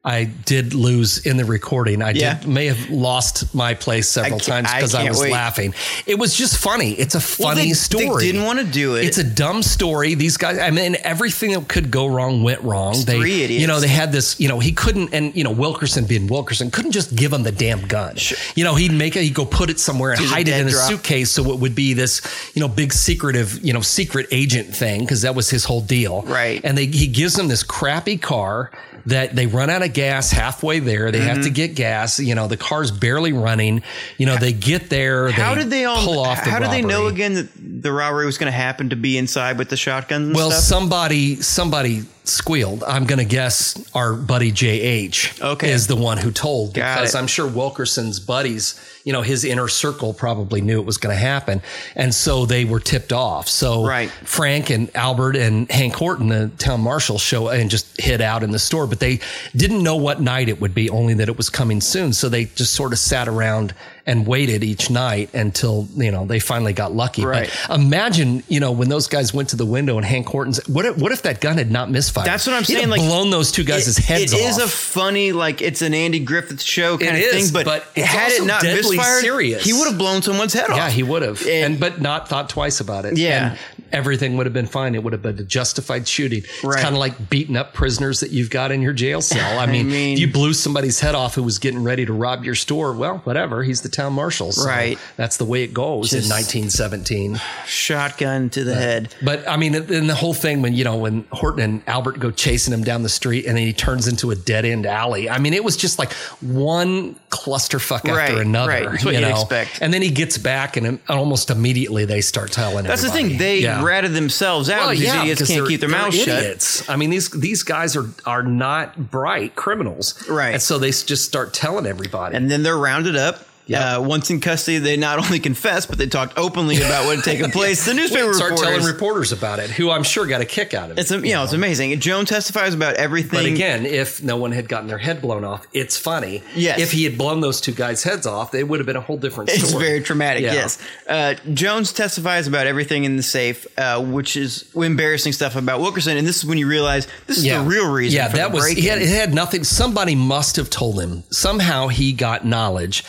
[0.07, 2.03] I did lose in the recording.
[2.03, 2.35] I Yeah.
[2.35, 5.33] did may have lost my place several times because I, can't was wait.
[5.33, 5.73] laughing.
[6.05, 6.93] It was just funny.
[6.93, 8.27] It's a Well, funny they, story.
[8.27, 9.07] They didn't want to do it.
[9.07, 10.15] It's a dumb story.
[10.15, 13.03] These guys, I mean, everything that could go wrong went wrong.
[13.07, 13.63] they, three idiots.
[13.63, 16.71] you know, they had this, you know, he couldn't, and, you know, Wilkerson being Wilkerson
[16.71, 18.17] couldn't just give him the damn gun.
[18.55, 20.71] You know, he'd make it, he'd go put it somewhere and hide it in a
[20.71, 22.21] suitcase so it would be this,
[22.53, 26.23] you know, big secretive, you know, secret agent thing because that was his whole deal.
[26.27, 26.61] Right.
[26.63, 28.71] And they, he gives them this crappy car
[29.07, 31.11] that they run out of gas halfway there.
[31.11, 31.53] They have to Mm-hmm.
[31.53, 32.19] get gas.
[32.19, 33.83] You know, the car's barely running.
[34.19, 35.31] You know, they get there.
[35.31, 37.49] how did they all pull off the How did they know again that
[37.83, 40.29] the robbery was going to happen to be inside with the shotguns?
[40.29, 40.63] And Well, stuff?
[40.65, 42.83] somebody somebody squealed.
[42.85, 45.71] I'm going to guess our buddy JH Okay.
[45.71, 47.19] is the one who told Got because it.
[47.19, 51.21] I'm sure Wilkerson's buddies, you know, his inner circle probably knew it was going to
[51.21, 51.61] happen,
[51.95, 53.47] and so they were tipped off.
[53.49, 54.11] So Right.
[54.11, 58.51] Frank and Albert and Hank Horton, the town marshal, show and just hid out in
[58.53, 59.21] the store, but they
[59.55, 62.15] didn't know what night it would be, only that it was coming soon.
[62.15, 63.75] So they just sort of sat around
[64.07, 67.25] and waited each night until you know they finally got lucky.
[67.25, 67.51] Right.
[67.69, 70.85] But imagine, you know, when those guys went to the window and Hank Horton's, what
[70.85, 72.27] if, what if that gun had not misfired?
[72.27, 74.49] That's what I'm He'd saying, like, blown those two guys' heads It off.
[74.51, 77.65] is a funny, like it's an Andy Griffith show kind It of is, thing, but,
[77.95, 79.65] but had it not misfired, serious.
[79.65, 80.77] he would have blown someone's head off.
[80.77, 83.17] yeah, he would have, And- and but not thought twice about it.
[83.17, 83.51] Yeah.
[83.53, 83.59] and
[83.95, 84.95] everything would have been fine.
[84.95, 86.43] It would have been a justified shooting.
[86.63, 86.75] Right.
[86.75, 89.59] It's kind of like beating up prisoners that you've got in your jail cell.
[89.59, 92.45] I mean, mean- if you blew somebody's head off who was getting ready to rob
[92.45, 92.93] your store.
[92.93, 93.63] Well, whatever.
[93.63, 94.53] He's the town marshal.
[94.53, 94.99] So Right.
[95.17, 97.41] That's the way it goes Just- in 1917.
[97.67, 99.15] Shotgun to the head.
[99.23, 102.31] But I mean, in the whole thing when you know when Horton and Albert go
[102.31, 105.29] chasing him down the street, and then he turns into a dead end alley.
[105.31, 108.69] I mean, it was just like one clusterfuck Right, after another.
[108.71, 108.91] right.
[108.91, 109.31] That's what you know?
[109.31, 109.79] expect.
[109.81, 112.85] And then he gets back, and almost immediately they start telling.
[112.85, 113.39] That's the thing.
[113.39, 113.83] They Yeah.
[113.85, 114.81] Ratted themselves out.
[114.81, 116.85] Well, because these yeah, idiots can't keep their mouths shut.
[116.89, 120.55] I mean, these these guys are are not bright criminals, Right.
[120.55, 122.37] And so they just start telling everybody.
[122.37, 123.41] And then they're rounded up.
[123.67, 123.97] Yeah.
[123.97, 127.25] Uh, once in custody, they not only confessed, but they talked openly about what had
[127.25, 127.87] taken place.
[127.87, 128.75] The newspaper start reporters.
[128.77, 131.01] telling reporters about it, who I'm sure got a kick out of it.
[131.01, 131.99] it's you know it's amazing.
[132.01, 133.31] Joan testifies about everything.
[133.31, 136.43] But again, if no one had gotten their head blown off, it's funny.
[136.55, 136.79] Yes.
[136.79, 139.17] If he had blown those two guys' heads off, it would have been a whole
[139.17, 139.63] different story.
[139.63, 140.53] It's very traumatic, Yeah.
[140.53, 140.79] yes.
[141.09, 146.17] Uh, Jones testifies about everything in the safe, uh, which is embarrassing stuff about Wilkerson,
[146.19, 148.17] and this is when you realize this is the real reason.
[148.17, 148.69] Yeah, that was.
[148.69, 149.65] He had, it had nothing.
[149.65, 151.23] Somebody must have told him.
[151.31, 153.05] Somehow he got knowledge.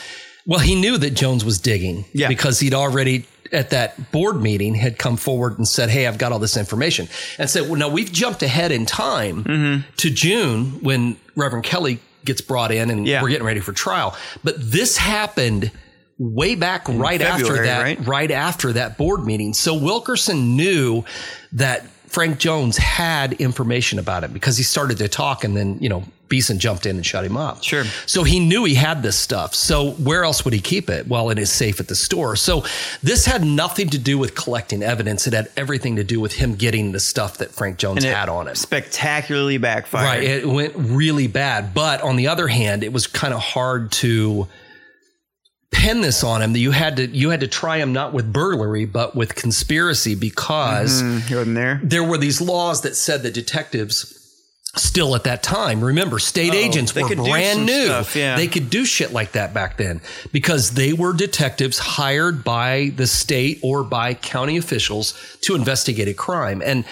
[0.46, 2.06] Well, he knew that Jones was digging.
[2.14, 2.28] Yeah.
[2.28, 6.32] Because he'd already at that board meeting had come forward and said, "Hey, I've got
[6.32, 7.08] all this information,"
[7.38, 9.90] and said, "Well, no, we've jumped ahead in time Mm-hmm.
[9.98, 13.22] to June when Reverend Kelly gets brought in and Yeah.
[13.22, 15.72] we're getting ready for trial." But this happened
[16.18, 18.08] way back right after that right?
[18.08, 19.54] right after that board meeting.
[19.54, 21.04] So Wilkerson knew
[21.54, 25.90] that Frank Jones had information about it because he started to talk and then, you
[25.90, 27.64] know, Beeson jumped in and shut him up.
[27.64, 27.84] Sure.
[28.06, 29.54] So he knew he had this stuff.
[29.54, 31.08] So where else would he keep it?
[31.08, 32.36] Well, in his safe at the store.
[32.36, 32.64] So
[33.04, 35.28] this had nothing to do with collecting evidence.
[35.28, 38.48] It had everything to do with him getting the stuff that Frank Jones had on
[38.48, 38.56] him.
[38.56, 40.06] spectacularly backfired.
[40.20, 40.24] Right.
[40.24, 41.74] It went really bad.
[41.74, 44.48] But on the other hand, it was kind of hard to
[45.72, 48.32] pin this on him that you had to you had to try him not with
[48.32, 51.82] burglary but with conspiracy because Mm, and there.
[51.84, 54.15] there were these laws that said that detectives
[54.76, 58.36] still at that time remember state oh, agents Oh, they were brand new stuff, yeah.
[58.36, 63.08] they could do shit like that back then because they were detectives hired by the
[63.08, 66.86] state or by county officials to investigate a crime and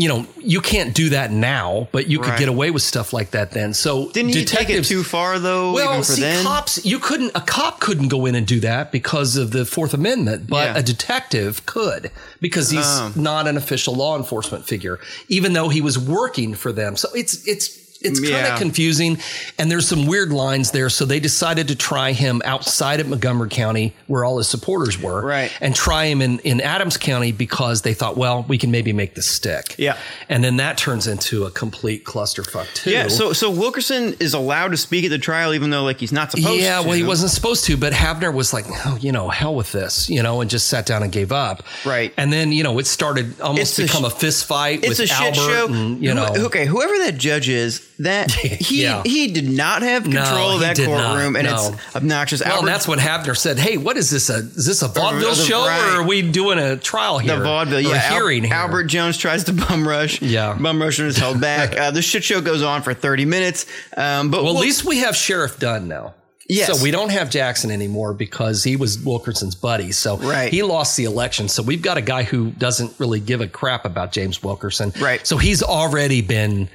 [0.00, 2.38] you know you can't do that now but you could Right.
[2.38, 5.72] get away with stuff like that then so Didn't you take it too far though?
[5.72, 6.42] well, even for see, then?
[6.44, 9.92] cops, you couldn't, a cop couldn't go in and do that because of the Fourth
[9.92, 10.78] Amendment, but Yeah.
[10.78, 12.10] a detective could
[12.40, 13.12] because he's Oh.
[13.14, 14.98] not an official law enforcement figure,
[15.28, 16.96] even though he was working for them.
[16.96, 17.68] So it's, it's,
[18.00, 19.18] it's kind of confusing
[19.58, 20.88] and there's some weird lines there.
[20.88, 25.20] So they decided to try him outside of Montgomery County where all his supporters were
[25.22, 25.52] Right.
[25.60, 29.14] and try him in, in Adams County because they thought, well, we can maybe make
[29.14, 29.74] this stick.
[29.78, 29.96] Yeah.
[30.28, 32.90] And then that turns into a complete clusterfuck too.
[32.90, 36.12] Yeah, so so Wilkerson is allowed to speak at the trial, even though like he's
[36.12, 36.54] not supposed to.
[36.56, 39.72] Yeah, well, he wasn't supposed to, but Havner was like, oh, you know, hell with
[39.72, 41.62] this, you know, and just sat down and gave up.
[41.84, 42.12] Right.
[42.16, 44.98] And then, you know, it started almost It's a become sh- a fist fight It's
[44.98, 45.66] with a shit Albert show.
[45.72, 46.26] and, you know.
[46.46, 49.02] okay, whoever that judge is, that he Yeah.
[49.04, 51.12] he did not have No, control of that did not.
[51.14, 51.54] courtroom, and No.
[51.74, 52.40] it's obnoxious.
[52.44, 53.58] Well, Albert, that's what Havner said.
[53.58, 54.30] Hey, what is this?
[54.30, 55.96] A, is this a vaudeville show right.
[55.96, 57.36] or are we doing a trial here?
[57.36, 57.80] the vaudeville.
[57.80, 58.54] Yeah, Al- hearing here?
[58.54, 60.20] Albert Jones tries to bum rush.
[60.22, 60.56] Yeah.
[60.60, 61.76] bum rusher is held back.
[61.78, 63.66] uh, the shit show goes on for thirty minutes.
[63.96, 66.14] Um, but Well, Wil- at least we have Sheriff Dunn now.
[66.48, 66.66] Yes.
[66.76, 69.92] So we don't have Jackson anymore because he was Wilkerson's buddy.
[69.92, 70.50] So Right.
[70.52, 71.48] he lost the election.
[71.48, 74.92] So we've got a guy who doesn't really give a crap about James Wilkerson.
[74.98, 75.24] Right.
[75.24, 76.68] So he's already been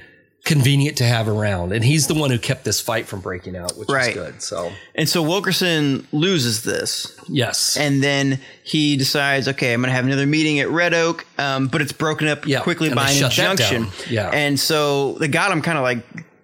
[0.46, 1.72] convenient to have around.
[1.72, 4.10] And he's the one who kept this fight from breaking out, which Right.
[4.10, 4.40] is good.
[4.42, 7.08] So, And so Wilkerson loses this.
[7.28, 7.76] yes.
[7.76, 11.66] And then he decides, okay, I'm going to have another meeting at Red Oak, um,
[11.68, 13.88] but it's broken up Yeah, quickly and by an injunction.
[14.08, 14.30] Yeah.
[14.32, 15.98] And so they got him kind of like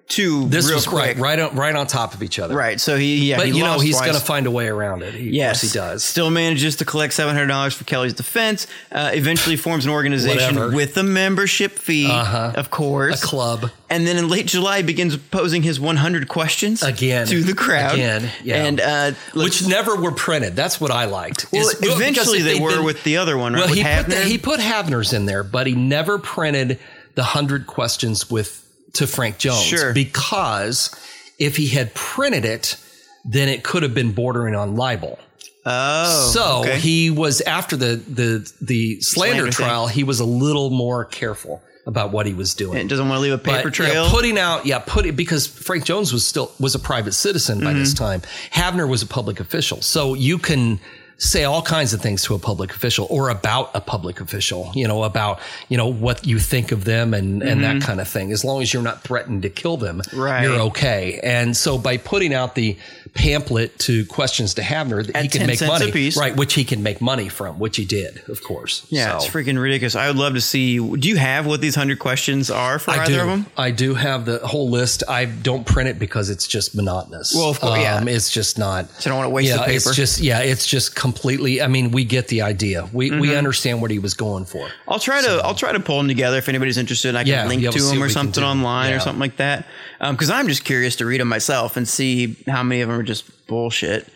[0.08, 1.16] two this real was quick.
[1.16, 2.54] right, right on, right on top of each other.
[2.54, 2.78] Right.
[2.80, 5.14] So he, yeah, But he you know, he's going to find a way around it.
[5.14, 6.04] He, Yes, Yes, he does.
[6.04, 8.66] Still manages to collect seven hundred dollars for Kelly's defense.
[8.90, 10.76] Uh, eventually forms an organization Whatever.
[10.76, 12.52] with a membership fee, Uh-huh.
[12.56, 13.70] of course, A club.
[13.88, 17.26] And then in late July begins posing his one hundred questions Again.
[17.28, 17.94] to the crowd.
[17.94, 18.64] Again, yeah.
[18.66, 20.56] And uh, Which never were printed.
[20.56, 21.46] That's what I liked.
[21.52, 23.64] well, is- eventually if they they'd were been- with the other one, right?
[23.66, 26.78] Well, he put, the, he put Havner's in there, but he never printed
[27.14, 28.61] the hundred questions with
[28.94, 29.62] to Frank Jones.
[29.62, 29.93] Sure.
[29.93, 30.90] Because
[31.39, 32.77] if he had printed it,
[33.24, 35.19] then it could have been bordering on libel.
[35.64, 36.78] oh, so okay.
[36.78, 39.52] he was after the the the slander, Slander thing.
[39.52, 39.86] trial.
[39.86, 42.78] He was a little more careful about what he was doing.
[42.78, 44.09] And doesn't want to leave a paper But, yeah, trail.
[44.09, 47.93] putting out, yeah, putting because Frank Jones was still was a private citizen by this
[47.94, 48.05] Mm-hmm.
[48.05, 48.23] time.
[48.52, 50.78] Havner was a public official, so you can
[51.24, 54.72] say all kinds of things to a public official or about a public official.
[54.74, 55.38] You know about
[55.68, 58.32] you know what you think of them and and that kind of thing.
[58.32, 60.20] As long as you're not threatened to kill them, Mm-hmm.
[60.20, 60.42] Right.
[60.42, 61.20] you're okay.
[61.22, 62.76] And so by putting out the
[63.14, 66.34] pamphlet to questions to Havner, that At he can make money, right?
[66.36, 68.86] Which he can make money from, which he did, of course.
[68.88, 69.94] yeah, So- it's freaking ridiculous.
[69.94, 70.78] I would love to see.
[70.78, 73.20] Do you have what these hundred questions are for I either do.
[73.20, 73.46] of them?
[73.56, 75.02] I do have the whole list.
[75.08, 77.34] I don't print it because it's just monotonous.
[77.34, 78.02] Well, of course, yeah.
[78.06, 78.88] It's just not.
[79.00, 79.74] So I don't wanna waste yeah, the paper.
[79.90, 81.60] It's just yeah, it's just completely.
[81.62, 82.89] I mean, we get the idea.
[82.93, 83.20] We Mm-hmm.
[83.20, 84.68] we understand what he was going for.
[84.89, 87.14] I'll try to I'll try to pull them together if anybody's interested.
[87.14, 89.66] I can Yeah, link yeah, to them or something online or something like that.
[90.01, 93.02] Because I'm just curious to read them myself and see how many of them are
[93.02, 94.09] just bullshit.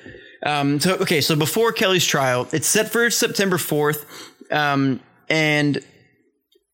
[0.45, 4.05] Um, so okay, so before Kelly's trial, it's set for September 4th,
[4.53, 5.83] um, and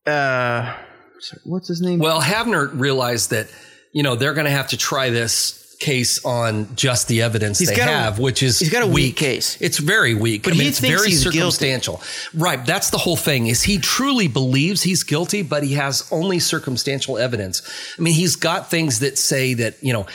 [0.05, 0.75] uh,
[1.45, 1.99] what's his name?
[1.99, 3.47] Well, Havner realized that
[3.93, 7.75] you know they're going to have to try this case on just the evidence they
[7.75, 9.57] got a- have, which is he's got a weak case.
[9.61, 10.43] It's very weak.
[10.43, 11.37] But I mean, he it's thinks very he's guilty.
[11.39, 12.01] circumstantial.
[12.33, 12.65] Right.
[12.65, 13.47] That's the whole thing.
[13.47, 17.61] Is he truly believes he's guilty, but he has only circumstantial evidence.
[17.99, 20.07] I mean, he's got things that say that you know.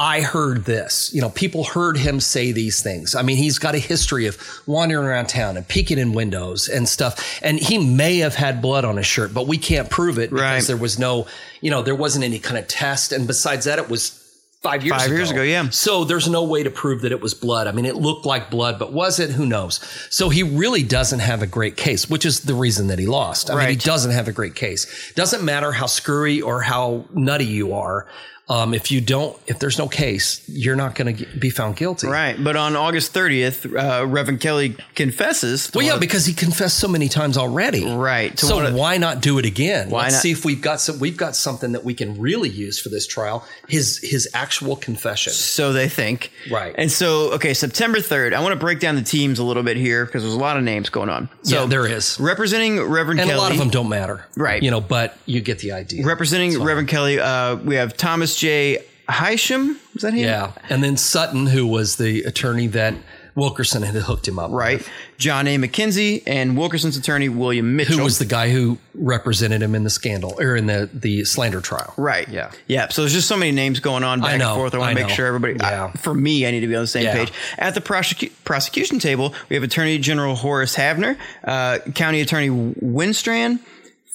[0.00, 1.10] I heard this.
[1.12, 3.16] You know, people heard him say these things.
[3.16, 6.88] I mean, he's got a history of wandering around town and peeking in windows and
[6.88, 7.40] stuff.
[7.42, 10.40] And he may have had blood on his shirt, but we can't prove it because
[10.40, 10.62] Right.
[10.68, 11.26] there was no,
[11.60, 13.10] you know, there wasn't any kind of test.
[13.10, 14.17] And besides that, it was
[14.62, 15.16] five years Five ago.
[15.16, 15.68] years ago, yeah.
[15.70, 17.66] So there's no way to prove that it was blood.
[17.66, 19.30] I mean, it looked like blood, but was it?
[19.30, 19.80] Who knows?
[20.10, 23.50] So he really doesn't have a great case, which is the reason that he lost.
[23.50, 25.12] I mean, he doesn't have a great case.
[25.14, 28.06] Doesn't matter how screwy or how nutty you are.
[28.50, 32.06] Um, if you don't, if there's no case, you're not going to be found guilty.
[32.06, 35.70] right, but on August 30th, uh, Reverend Kelly confesses.
[35.74, 37.84] Well, yeah, because he confessed so many times already.
[37.84, 38.38] Right.
[38.38, 39.90] So why not do it again?
[39.90, 40.98] Why Let's not- see if we've got some.
[40.98, 43.44] We've got something that we can really use for this trial.
[43.68, 45.32] His his actual confession.
[45.32, 46.30] so they think.
[46.50, 46.74] Right.
[46.78, 49.76] And so, okay, September 3rd, I want to break down the teams a little bit
[49.76, 51.28] here because there's a lot of names going on.
[51.42, 53.38] So yeah, there is, representing Reverend and Kelly.
[53.38, 54.24] a lot of them don't matter.
[54.36, 54.62] Right.
[54.62, 56.04] You know, but you get the idea.
[56.06, 58.84] Representing Reverend Kelly, uh, we have Thomas J.
[59.08, 59.76] Hysham.
[59.96, 60.20] Is that him?
[60.24, 62.94] yeah, and then Sutton, who was the attorney that
[63.34, 64.50] Wilkerson had hooked him up.
[64.50, 64.78] Right.
[64.78, 65.56] with, John A.
[65.56, 67.96] McKenzie and Wilkerson's attorney, William Mitchell.
[67.98, 71.60] Who was the guy who represented him in the scandal or in the the slander
[71.62, 71.94] trial?
[71.96, 72.28] Right.
[72.28, 72.50] Yeah.
[72.66, 72.88] Yeah.
[72.88, 74.74] So there's just so many names going on back know, and forth.
[74.74, 75.14] I want I to make know.
[75.14, 75.54] sure everybody.
[75.58, 75.90] Yeah.
[75.94, 77.14] I- for me, I need to be on the same Yeah.
[77.14, 77.32] page.
[77.58, 83.60] At the prosecu- prosecution table, we have Attorney General Horace Havner, uh, County Attorney Wenstrand,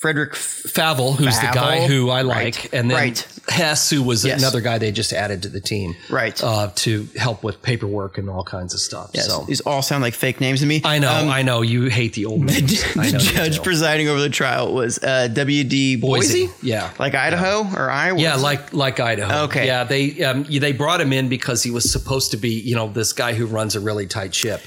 [0.03, 0.33] Frederick.
[0.33, 2.45] F- Faville, who's the guy who I Right.
[2.55, 3.27] like, and then Right.
[3.47, 4.37] Hess, who was Yes.
[4.39, 6.41] another guy they just added to the team, Right.
[6.43, 9.11] uh, to help with paperwork and all kinds of stuff.
[9.13, 10.81] Yes, So these all sound like fake names to me.
[10.83, 12.83] I know, Um, I know, you hate the old names.
[12.97, 15.95] I the judge presiding over the trial was uh, W.D.
[15.97, 16.47] Boise.
[16.47, 16.89] Boise, yeah.
[16.99, 18.19] Like Idaho or Iowa?
[18.19, 19.43] Yeah, like like Idaho.
[19.45, 19.65] Okay.
[19.67, 22.89] Yeah, they um, they brought him in because he was supposed to be, you know,
[22.91, 24.61] this guy who runs a really tight ship.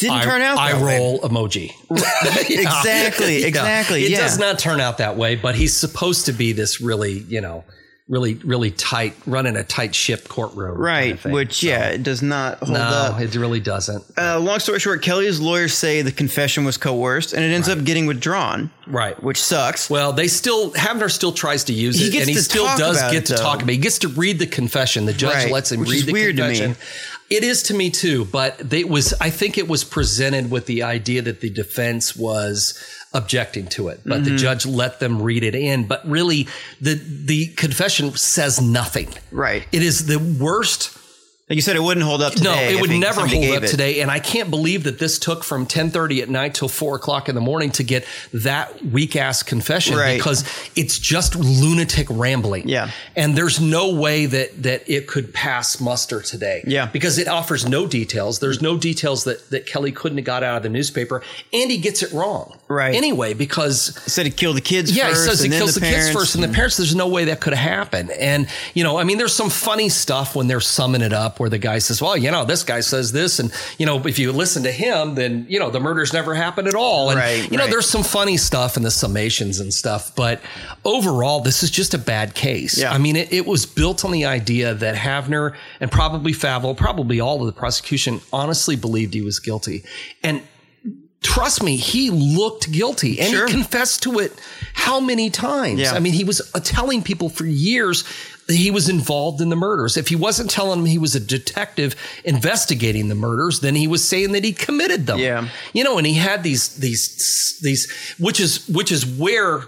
[0.00, 0.98] Didn't I, turn out I that way.
[0.98, 1.72] roll emoji.
[2.50, 2.60] Yeah.
[2.62, 4.18] Exactly, exactly, It yeah.
[4.20, 7.64] does not turn out that way, but he's supposed to be this really, you know,
[8.08, 10.72] really really tight, running a tight ship courtroom.
[10.72, 11.32] kind Right, of thing.
[11.32, 13.20] which, yeah, it does not hold No, up.
[13.20, 14.02] it really doesn't.
[14.18, 17.84] Uh, long story short, Kelly's lawyers say the confession was coerced, and it ends up
[17.84, 19.20] getting withdrawn, Right.
[19.22, 19.88] which sucks.
[19.88, 23.14] Well, they still Havner still tries to use He it, and he still does get
[23.14, 23.42] it, to though.
[23.42, 23.68] talk about.
[23.70, 23.74] it.
[23.74, 25.06] He gets to read the confession.
[25.06, 26.58] The judge Right, lets him which read is the weird to me.
[26.58, 26.76] confession.
[27.30, 30.82] It is to me too, but they was I think it was presented with the
[30.82, 32.74] idea that the defense was
[33.12, 34.24] objecting to it, but Mm-hmm.
[34.24, 35.86] the judge let them read it in.
[35.86, 36.48] But really,
[36.80, 39.08] the the confession says nothing.
[39.30, 39.66] Right.
[39.72, 40.90] It is the worst
[41.50, 42.44] Like you said, it wouldn't hold up today.
[42.44, 43.66] No, it would never hold up it.
[43.66, 44.02] today.
[44.02, 47.34] And I can't believe that this took from 1030 at night till four o'clock in
[47.34, 50.16] the morning to get that weak ass confession Right.
[50.16, 50.44] because
[50.76, 52.68] it's just lunatic rambling.
[52.68, 52.92] Yeah.
[53.16, 56.62] And there's no way that, that it could pass muster today.
[56.68, 56.86] Yeah.
[56.86, 58.38] Because it offers no details.
[58.38, 61.20] There's no details that, that Kelly couldn't have got out of the newspaper
[61.52, 62.58] and he gets it wrong.
[62.68, 62.94] Right.
[62.94, 65.24] Anyway, because He said he killed the kids yeah, first.
[65.24, 66.76] he says he kills the, kids first, and the parents.
[66.76, 68.12] There's no way that could have happened.
[68.12, 71.48] And you know, I mean, there's some funny stuff when they're summing it up, where
[71.50, 74.30] the guy says, "Well, you know, this guy says this, and you know, if you
[74.30, 77.56] listen to him, then you know, the murders never happened at all." And Right, you
[77.56, 77.70] know, right.
[77.70, 80.40] there's some funny stuff in the summations and stuff, but
[80.84, 82.78] overall, this is just a bad case.
[82.78, 82.92] Yeah.
[82.92, 87.18] I mean, it, it was built on the idea that Havner and probably Faville, probably
[87.20, 89.82] all of the prosecution, honestly believed he was guilty,
[90.22, 90.42] and
[91.22, 93.46] trust me, he looked guilty and Sure.
[93.46, 94.32] he confessed to it
[94.72, 95.78] how many times?
[95.80, 95.92] Yeah.
[95.92, 98.04] I mean, he was telling people for years
[98.56, 99.96] he was involved in the murders.
[99.96, 101.94] If he wasn't telling them he was a detective
[102.24, 105.18] investigating the murders, then he was saying that he committed them.
[105.18, 105.48] Yeah.
[105.72, 109.64] You know, and he had these these these which is which is where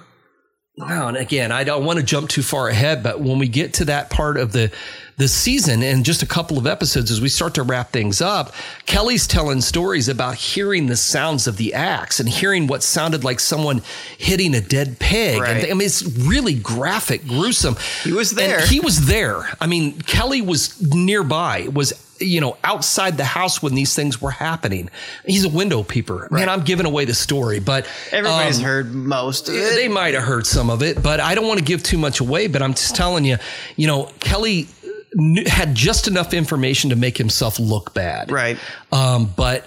[0.79, 3.75] Wow, and again, I don't want to jump too far ahead, but when we get
[3.75, 4.73] to that part of the
[5.17, 8.53] the season and just a couple of episodes as we start to wrap things up,
[8.87, 13.41] Kelly's telling stories about hearing the sounds of the axe and hearing what sounded like
[13.41, 13.83] someone
[14.19, 15.41] hitting a dead pig.
[15.41, 15.65] Right.
[15.65, 17.77] And I mean, it's really graphic, gruesome.
[18.03, 18.61] He was there.
[18.61, 19.49] And he was there.
[19.61, 24.31] I mean, Kelly was nearby, was you know outside the house when these things were
[24.31, 24.89] happening.
[25.27, 26.29] He's a window peeper.
[26.31, 29.75] Man, I'm giving away the story, but Everybody's um, heard most of it.
[29.75, 32.21] they might have heard some of it, but I don't want to give too much
[32.21, 32.47] away.
[32.47, 33.39] But I'm just telling you,
[33.77, 34.69] you know, Kelly
[35.15, 38.31] knew, had just enough information to make himself look bad.
[38.31, 38.59] Right.
[38.91, 39.67] Um, but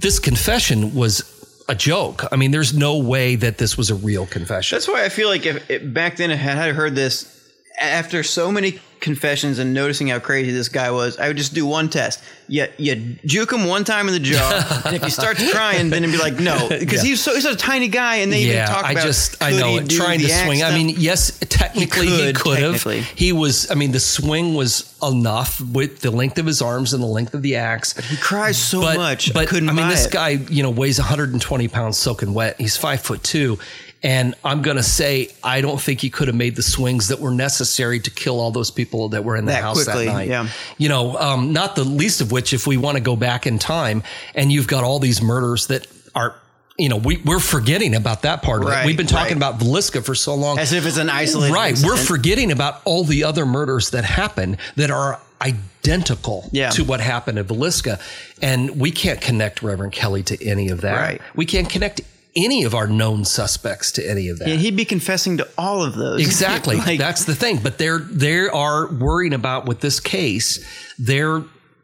[0.00, 1.36] this confession was
[1.68, 2.24] a joke.
[2.32, 4.76] I mean, there's no way that this was a real confession.
[4.76, 7.39] That's why I feel like if, if back then, if I had heard this
[7.80, 11.64] after so many confessions and noticing how crazy this guy was, I would just do
[11.64, 12.22] one test.
[12.48, 16.04] You, you juke him one time in the jaw, and if he starts crying, then
[16.04, 17.10] it'd be like, no, because Yeah.
[17.10, 19.04] he's so he's such a tiny guy, and they even yeah, talk I about.
[19.04, 19.88] just I know he it.
[19.88, 20.62] do Trying to swing.
[20.62, 22.82] I mean, yes, technically he could, have.
[22.82, 23.70] He was.
[23.70, 27.32] I mean, the swing was enough with the length of his arms and the length
[27.34, 27.96] of the axe.
[28.08, 29.32] he cries so but, much.
[29.32, 30.12] But I couldn't I mean, this it.
[30.12, 32.60] guy, you know, weighs 120 pounds soaking wet.
[32.60, 33.58] He's five foot two.
[34.02, 37.20] And I'm going to say, I don't think he could have made the swings that
[37.20, 40.12] were necessary to kill all those people that were in the That house quickly, that
[40.14, 40.28] night.
[40.28, 40.48] yeah.
[40.78, 43.58] You know, um, not the least of which, if we want to go back in
[43.58, 44.02] time
[44.34, 46.34] and you've got all these murders that are,
[46.78, 48.70] you know, we, we're forgetting about that part of it.
[48.70, 49.50] Right, We've been talking right.
[49.50, 50.58] about Villisca for so long.
[50.58, 51.52] as if it's an isolated.
[51.52, 51.76] Right.
[51.84, 56.70] We're forgetting about all the other murders that happen that are identical Yeah.
[56.70, 58.00] to what happened at Villisca.
[58.40, 60.96] And we can't connect Reverend Kelly to any of that.
[60.96, 61.20] Right.
[61.34, 62.00] We can't connect
[62.36, 64.48] any of our known suspects to any of that.
[64.48, 66.20] And he'd be confessing to all of those.
[66.30, 66.76] Exactly.
[66.76, 67.58] Like, That's the thing.
[67.62, 70.64] But they're they are worrying about with this case,
[70.98, 71.42] they're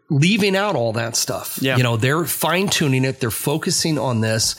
[0.08, 1.58] leaving out all that stuff.
[1.60, 1.76] Yeah.
[1.76, 4.54] You know, they're fine tuning it, they're focusing on this.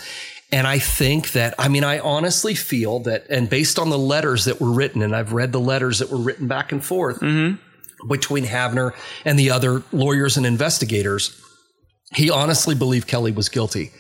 [0.51, 4.45] And I think that, I mean, I honestly feel that, and based on the letters
[4.45, 8.07] that were written, and I've read the letters that were written back and forth mm-hmm.
[8.07, 8.93] between Havner
[9.25, 11.41] and the other lawyers and investigators,
[12.13, 13.91] he honestly believed Kelly was guilty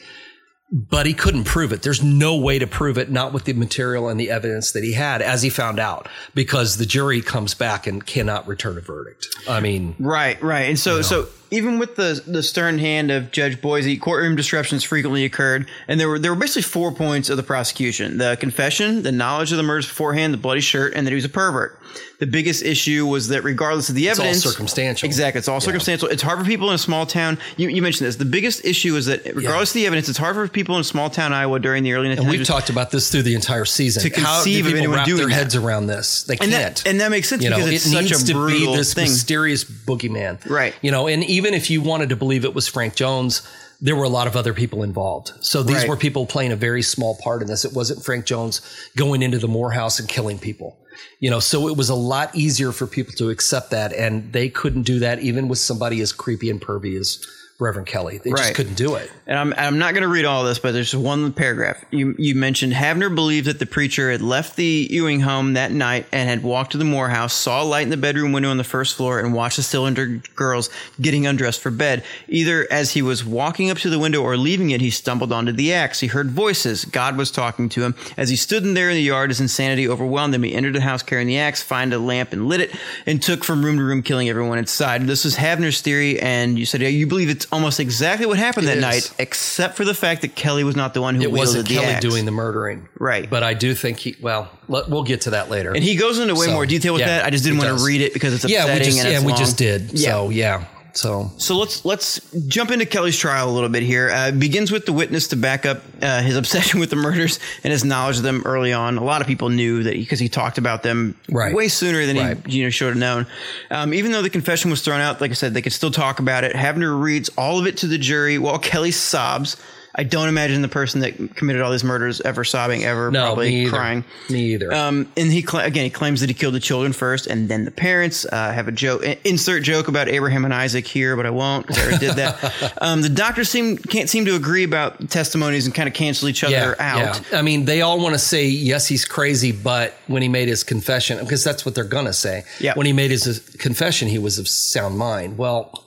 [0.71, 1.81] but he couldn't prove it.
[1.81, 4.93] There's no way to prove it, not with the material and the evidence that he
[4.93, 9.27] had, as he found out, because the jury comes back and cannot return a verdict.
[9.47, 10.69] I mean, Right, right.
[10.69, 15.25] And so so even with the the stern hand of Judge Boise, courtroom disruptions frequently
[15.25, 19.11] occurred, and there were there were basically four points of the prosecution: the confession, the
[19.11, 21.79] knowledge of the murders beforehand, the bloody shirt, and that he was a pervert.
[22.19, 25.05] The biggest issue was that regardless of the all evidence, circumstantial.
[25.05, 26.07] Exactly, it's all circumstantial.
[26.07, 27.37] It's hard for people in a small town.
[27.57, 28.15] You, you mentioned this.
[28.15, 30.83] The biggest issue is that regardless of the evidence, it's hard for people in a
[30.83, 32.17] small town Iowa during the early 1900s.
[32.19, 34.01] and we've talked about this through the entire season.
[34.01, 35.33] To How do conceive of anyone doing their that.
[35.33, 36.23] heads around this?
[36.23, 36.75] They and can't.
[36.77, 38.73] that and that makes sense you know, because it such needs a to be brutal
[38.73, 39.03] this thing.
[39.05, 40.73] mysterious boogeyman, Right.
[40.81, 43.41] You know, and even if you wanted to believe it was Frank Jones,
[43.79, 45.31] there were a lot of other people involved.
[45.41, 45.89] So these Right.
[45.89, 47.63] were people playing a very small part in this.
[47.63, 48.61] It wasn't Frank Jones
[48.95, 50.77] going into the Moore house and killing people.
[51.19, 54.49] You know, so it was a lot easier for people to accept that, and they
[54.49, 57.19] couldn't do that even with somebody as creepy and pervy as
[57.59, 58.19] Reverend Kelly.
[58.19, 59.11] They just couldn't do it.
[59.25, 61.83] and I'm, I'm not going to read all this, but there's one paragraph.
[61.89, 66.05] You, you mentioned Havner believed that the preacher had left the Ewing home that night
[66.11, 68.57] and had walked to the Moore house, saw a light in the bedroom window on
[68.57, 70.69] the first floor, and watched the Stillinger girls
[71.01, 72.03] getting undressed for bed.
[72.27, 75.51] Either as he was walking up to the window or leaving it, he stumbled onto
[75.51, 75.99] the axe.
[75.99, 76.85] He heard voices.
[76.85, 77.95] God was talking to him.
[78.17, 80.43] As he stood in there in the yard, his insanity overwhelmed him.
[80.43, 82.75] He entered the house carrying the axe, found a lamp and lit it,
[83.07, 85.01] and took from room to room, killing everyone inside.
[85.07, 88.67] This was Havner's theory, and you said yeah, you believe it's almost exactly what happened
[88.67, 88.81] that is.
[88.81, 91.85] night, except for the fact that Kelly was not the one who It wasn't Kelly
[91.87, 92.01] axe.
[92.01, 93.29] doing the murdering, Right.
[93.29, 94.15] But I do think he.
[94.21, 95.73] Well, let, we'll get to that later.
[95.73, 97.25] And he goes into way So, more detail with yeah, that.
[97.25, 97.81] I just didn't want does.
[97.81, 99.37] to read it because it's yeah, we just and yeah we long.
[99.37, 99.91] just did.
[99.93, 100.11] Yeah.
[100.11, 100.65] So yeah,
[100.97, 104.09] so So let's let's jump into Kelly's trial a little bit here.
[104.09, 107.39] Uh, it begins with the witness to back up uh, his obsession with the murders
[107.63, 108.97] and his knowledge of them early on.
[108.97, 111.53] A lot of people knew that because he, talked about them Right.
[111.53, 112.37] way sooner than Right.
[112.47, 113.27] he you know should have known.
[113.71, 116.19] Um, even though the confession was thrown out, like I said, they could still talk
[116.19, 116.53] about it.
[116.55, 119.55] Havner reads all of it to the jury while Kelly sobs.
[119.97, 123.63] I don't imagine the person that committed all these murders ever sobbing, ever no, probably
[123.63, 124.05] me crying.
[124.29, 124.71] Me either.
[124.71, 127.65] Um, and he cla again he claims that he killed the children first, and then
[127.65, 128.25] the parents.
[128.31, 131.81] Uh, have a joke, insert joke about Abraham and Isaac here, but I won't because
[131.81, 132.73] I already did that.
[132.81, 136.43] um, the doctors seem can't seem to agree about testimonies and kind of cancel each
[136.43, 137.33] other out.
[137.33, 140.63] I mean, they all want to say yes, he's crazy, but when he made his
[140.63, 142.43] confession, because that's what they're gonna say.
[142.59, 142.73] Yeah.
[142.75, 145.37] When he made his confession, he was of sound mind.
[145.37, 145.83] Well,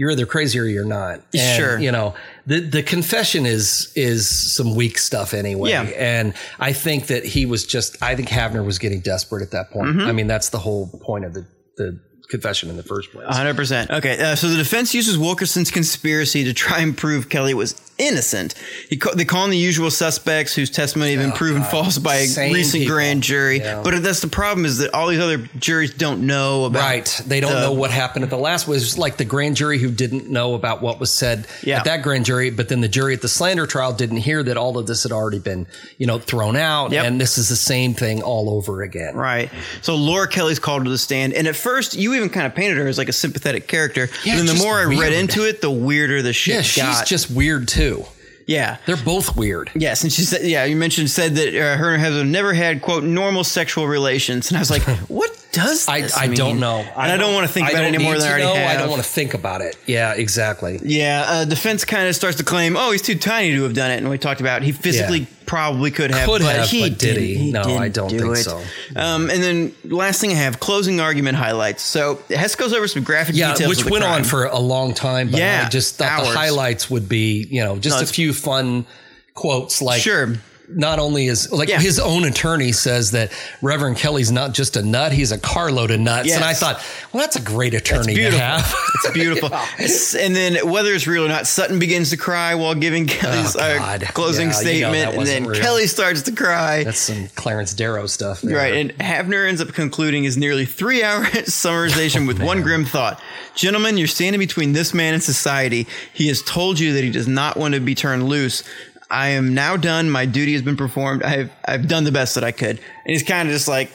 [0.00, 1.20] you're either crazy or you're not.
[1.34, 1.78] And, Sure.
[1.78, 2.14] You know,
[2.46, 5.70] the the confession is is some weak stuff anyway.
[5.70, 5.82] Yeah.
[5.82, 8.02] And I think that he was just.
[8.02, 9.88] I think Havner was getting desperate at that point.
[9.88, 10.08] Mm-hmm.
[10.08, 11.46] I mean, that's the whole point of the
[11.76, 12.00] the
[12.30, 13.26] confession in the first place.
[13.28, 13.90] Hundred percent.
[13.90, 18.54] Okay, uh, so the defense uses Wilkerson's conspiracy to try and prove Kelly was innocent.
[18.88, 22.16] He ca- they call in the usual suspects whose testimony had been proven false by
[22.16, 22.94] a Oh, Same recent people.
[22.94, 23.58] grand jury.
[23.58, 23.82] Yeah.
[23.84, 26.80] But that's the problem is that all these other juries don't know about.
[26.80, 27.22] Right.
[27.26, 28.74] They don't the- know what happened at the last one.
[28.74, 31.78] Was like the grand jury who didn't know about what was said Yeah.
[31.80, 34.56] at that grand jury, but then the jury at the slander trial didn't hear that
[34.56, 35.66] all of this had already been,
[35.98, 36.92] you know, thrown out.
[36.92, 37.04] Yep.
[37.04, 39.14] And this is the same thing all over again.
[39.14, 39.50] Right.
[39.82, 42.76] So Laura Kelly's called to the stand, and at first you even kind of painted
[42.78, 44.08] her as like a sympathetic character.
[44.24, 46.82] Yeah, but then the more I read into it, the weirder the shit Yeah, she's
[46.82, 47.06] got.
[47.06, 48.04] just weird too.
[48.46, 48.78] yeah.
[48.86, 49.70] They're both weird.
[49.74, 52.52] Yes, and she said, "Yeah, you mentioned said that uh, her and her husband never
[52.52, 56.60] had quote normal sexual relations," and I was like, "What does I, this I don't
[56.60, 56.78] know.
[56.78, 58.30] and I don't want to think I about it don't any more need than I
[58.30, 58.54] already know.
[58.54, 58.76] have.
[58.76, 59.76] I don't want to think about it.
[59.86, 60.78] Yeah, exactly.
[60.82, 63.90] Yeah, uh, defense kind of starts to claim, "Oh, he's too tiny to have done
[63.92, 65.26] it," and we talked about he physically Yeah.
[65.50, 67.22] Probably could have, Could but have, he but did didn't.
[67.42, 67.50] he?
[67.50, 68.44] No, I don't do think it.
[68.44, 68.62] so.
[68.94, 71.82] Um, and then last thing I have closing argument highlights.
[71.82, 75.28] So Hess goes over some graphic Yeah, details, which went on for a long time.
[75.32, 76.28] But Yeah, I just thought hours.
[76.28, 78.86] the highlights would be, you know, just No, a few fun
[79.34, 80.34] quotes like Sure.
[80.72, 81.80] Not only is like Yeah.
[81.80, 85.98] his own attorney says that Reverend Kelly's not just a nut, he's a carload of
[86.00, 86.30] nuts.
[86.32, 86.82] And I thought,
[87.12, 88.74] well, that's a great attorney to have.
[89.02, 89.48] It's beautiful.
[89.78, 93.56] It's- and then whether it's real or not, Sutton begins to cry while giving Kelly's
[93.56, 94.02] uh, Oh, God.
[94.14, 95.60] closing Yeah, you know statement, and then real.
[95.60, 96.84] Kelly starts to cry.
[96.84, 98.42] that's some Clarence Darrow stuff.
[98.42, 98.56] there.
[98.56, 101.24] Right, and Havner ends up concluding his nearly three hour
[101.60, 103.20] summarization with one grim thought.
[103.54, 105.86] Gentlemen, you're standing between this man and society.
[106.12, 108.62] He has told you that he does not want to be turned loose.
[109.10, 110.08] I am now done.
[110.10, 111.22] My duty has been performed.
[111.22, 112.78] I've I've done the best that I could.
[112.78, 113.90] And he's kind of just like,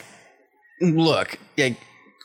[0.80, 1.76] look, like,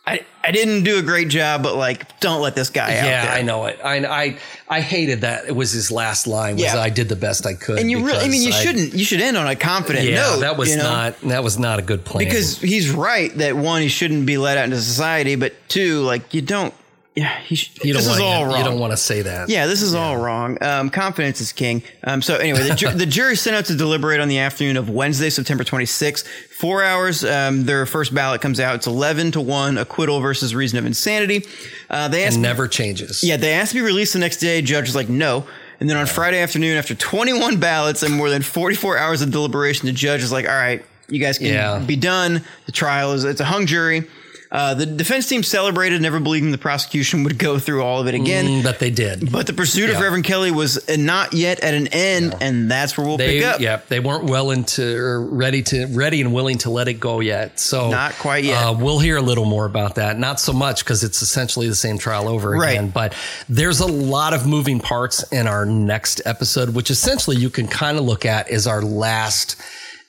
[0.06, 3.26] I I didn't do a great job, but like, don't let this guy out Yeah,
[3.26, 3.34] there.
[3.36, 3.80] I know it.
[3.84, 4.38] I, I
[4.68, 5.46] I hated that.
[5.48, 6.56] It was his last line.
[6.56, 6.80] Was Yeah.
[6.80, 7.78] I did the best I could.
[7.80, 8.94] And you really, I mean, you I- shouldn't.
[8.94, 10.40] You should end on a confident Yeah, note.
[10.42, 10.84] that was you know?
[10.84, 12.26] not that was not a good plan.
[12.26, 16.34] because he's right that one, he shouldn't be let out into society, but two, like
[16.34, 16.74] you don't.
[17.16, 18.58] Yeah, he sh- you don't this is want all to, wrong.
[18.58, 19.50] you don't want to say that.
[19.50, 20.58] yeah, this is all wrong.
[20.64, 21.84] Um, confidence is king.
[22.06, 24.90] Um, so anyway, the, ju- the jury sent out to deliberate on the afternoon of
[24.90, 26.26] Wednesday, September 26th.
[26.58, 27.26] Four hours.
[27.26, 28.76] Um, their first ballot comes out.
[28.76, 31.46] It's 11 to one acquittal versus reason of insanity.
[31.90, 32.36] Uh, they asked.
[32.36, 33.24] and never changes.
[33.26, 34.62] yeah, they asked to be released the next day.
[34.62, 35.46] Judge was like, no.
[35.82, 39.86] And then on Friday afternoon, after 21 ballots and more than 44 hours of deliberation,
[39.88, 41.80] the judge is like, all right, you guys can Yeah.
[41.80, 42.46] be done.
[42.68, 44.08] The trial is, it's a hung jury.
[44.52, 48.16] Uh, the defense team celebrated, never believing the prosecution would go through all of it
[48.16, 48.46] again.
[48.46, 49.32] Mm, but they did.
[49.32, 53.08] But the pursuit of Reverend Kelly was not yet at an end, and that's where
[53.08, 53.62] we'll They pick up.
[53.62, 57.22] yeah, they weren't well into or ready to ready and willing to let it go
[57.22, 57.62] yet.
[57.62, 58.62] So Not quite yet.
[58.62, 60.20] Uh, we'll hear a little more about that.
[60.20, 62.72] Not so much because it's essentially the same trial over Right.
[62.72, 62.90] again.
[62.90, 63.14] But
[63.48, 67.98] there's a lot of moving parts in our next episode, which essentially you can kind
[67.98, 69.56] of look at as our last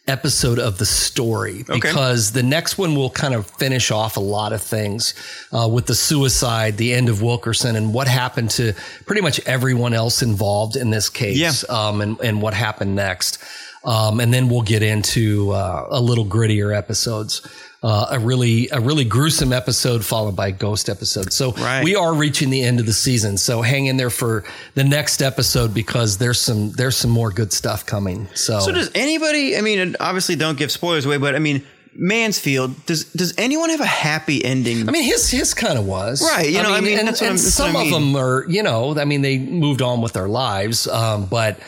[0.09, 4.53] episode of the story because the next one will kind of finish off a lot
[4.53, 5.15] of things
[5.53, 8.73] uh, with the suicide, the end of Wilkerson, and what happened to
[9.07, 11.53] pretty much everyone else involved in this case, Yeah.
[11.69, 13.39] um, and, and what happened next.
[13.85, 17.43] Um, and then we'll get into uh, a little grittier episodes.
[17.83, 21.33] Uh, a really a really gruesome episode followed by a ghost episode.
[21.33, 21.83] So Right.
[21.83, 23.37] we are reaching the end of the season.
[23.37, 24.45] So hang in there for
[24.75, 28.29] the next episode because there's some there's some more good stuff coming.
[28.35, 29.57] So, So does anybody?
[29.57, 31.65] I mean, obviously, don't give spoilers away, but I mean,
[31.97, 32.87] Mansfield.
[32.87, 34.89] Does does anyone have a happy ending?
[34.89, 37.31] I mean, his his kind of was Right, you know, I mean, and, that's what
[37.31, 40.29] and some I of them are, you know, I mean, they moved on with their
[40.29, 41.59] lives, um, but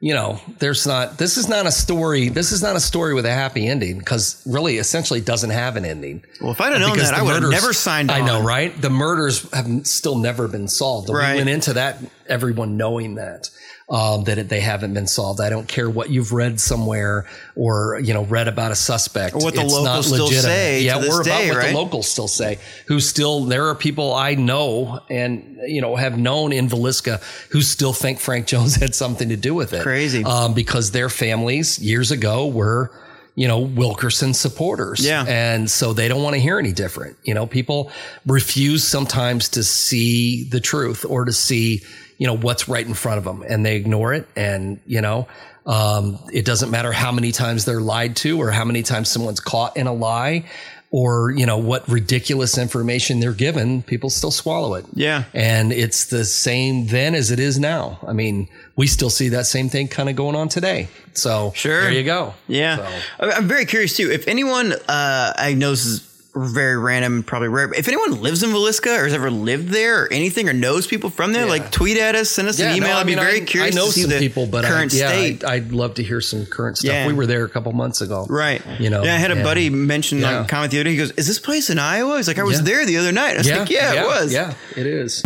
[0.00, 2.30] you know, there's not, this is not a story.
[2.30, 5.84] This is not a story with a happy ending because really essentially doesn't have an
[5.84, 6.24] ending.
[6.40, 8.22] Well, if I'd have known that, I would have never signed on.
[8.22, 8.78] I know, right?
[8.80, 11.10] The murders have still never been solved.
[11.10, 11.32] Right.
[11.32, 13.50] We went into that, everyone knowing that.
[13.92, 15.40] Um, that they haven't been solved.
[15.40, 19.34] I don't care what you've read somewhere or you know read about a suspect.
[19.34, 20.42] Or what the It's locals not still legitimate.
[20.54, 21.72] say Yeah, we're day, about what right?
[21.72, 22.60] the locals still say.
[22.86, 27.20] Who still there are people I know and you know have known in Villisca
[27.50, 29.82] who still think Frank Jones had something to do with it.
[29.82, 30.22] Crazy.
[30.22, 32.92] um, because their families years ago were
[33.34, 35.04] you know Wilkerson supporters.
[35.04, 35.24] Yeah.
[35.26, 37.16] and so they don't want to hear any different.
[37.24, 37.90] You know, people
[38.24, 41.82] refuse sometimes to see the truth or to see
[42.20, 44.28] you know what's right in front of them, and they ignore it.
[44.36, 45.26] And you know.
[45.66, 49.40] Um, it doesn't matter how many times they're lied to or how many times someone's
[49.40, 50.46] caught in a lie
[50.90, 53.82] or, you know, what ridiculous information they're given.
[53.82, 54.86] People still swallow it.
[54.94, 55.24] Yeah.
[55.34, 57.98] And it's the same then as it is now.
[58.04, 60.88] I mean, we still see that same thing kind of going on today.
[61.12, 61.82] So Sure.
[61.82, 62.32] there you go.
[62.48, 62.78] Yeah,
[63.20, 64.10] So- I'm very curious too.
[64.10, 66.00] If anyone, uh, I know this is
[66.34, 67.72] very random, probably rare.
[67.74, 71.10] If anyone lives in Villisca or has ever lived there or anything or knows people
[71.10, 72.90] from there, like tweet at us, send us an email.
[72.90, 74.46] no, I I'd be mean, very I, curious I know to see some the people,
[74.46, 75.44] but current I, yeah, state.
[75.44, 76.92] I'd, I'd love to hear some current stuff.
[76.92, 77.06] Yeah.
[77.06, 78.26] We were there a couple months ago.
[78.28, 78.62] Right.
[78.78, 80.40] You know, Yeah, I had a buddy mention Yeah.
[80.40, 80.90] on comment the other day.
[80.92, 82.64] He goes, "Is this place in Iowa?" He's like, "I was Yeah.
[82.64, 85.22] there the other night." I was like, "Yeah, it was." Yeah, it is.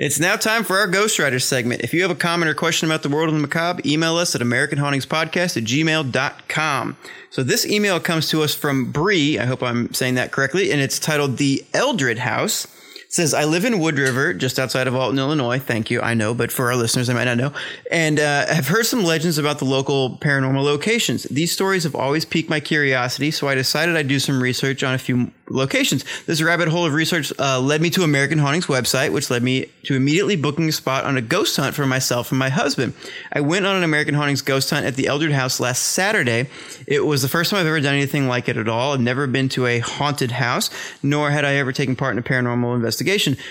[0.00, 1.82] It's now time for our Ghostwriter segment.
[1.82, 4.34] If you have a comment or question about the world of the macabre, email us
[4.34, 6.96] at AmericanHauntingsPodcast at gmail.com.
[7.28, 9.38] So this email comes to us from Bree.
[9.38, 10.72] I hope I'm saying that correctly.
[10.72, 12.66] And it's titled The Eldred House.
[13.12, 15.58] Says, I live in Wood River, just outside of Alton, Illinois.
[15.58, 16.00] Thank you.
[16.00, 17.52] I know, but for our listeners, they might not know.
[17.90, 21.24] And uh, have heard some legends about the local paranormal locations.
[21.24, 24.94] These stories have always piqued my curiosity, so I decided I'd do some research on
[24.94, 26.04] a few locations.
[26.26, 29.66] This rabbit hole of research uh, led me to American Hauntings website, which led me
[29.86, 32.94] to immediately booking a spot on a ghost hunt for myself and my husband.
[33.32, 36.48] I went on an American Hauntings ghost hunt at the Eldred House last Saturday.
[36.86, 38.94] It was the first time I've ever done anything like it at all.
[38.94, 40.70] I've never been to a haunted house,
[41.02, 42.99] nor had I ever taken part in a paranormal investigation.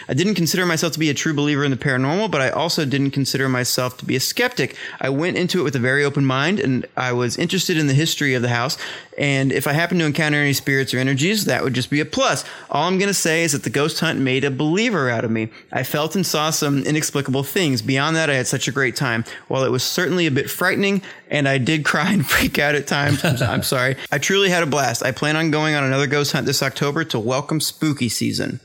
[0.08, 2.86] I didn't consider myself to be a true believer in the paranormal, but I also
[2.86, 4.76] didn't consider myself to be a skeptic.
[5.00, 7.94] I went into it with a very open mind, and I was interested in the
[7.94, 8.78] history of the house.
[9.18, 12.06] And if I happened to encounter any spirits or energies, that would just be a
[12.06, 12.46] plus.
[12.70, 15.32] All I'm going to say is that the ghost hunt made a believer out of
[15.32, 15.50] me.
[15.74, 17.82] I felt and saw some inexplicable things.
[17.82, 19.26] Beyond that, I had such a great time.
[19.48, 22.88] While it was certainly a bit frightening, and I did cry and freak out at
[22.88, 23.98] times, I'm, I'm sorry.
[24.12, 25.04] I truly had a blast.
[25.04, 28.62] I plan on going on another ghost hunt this October to welcome spooky season.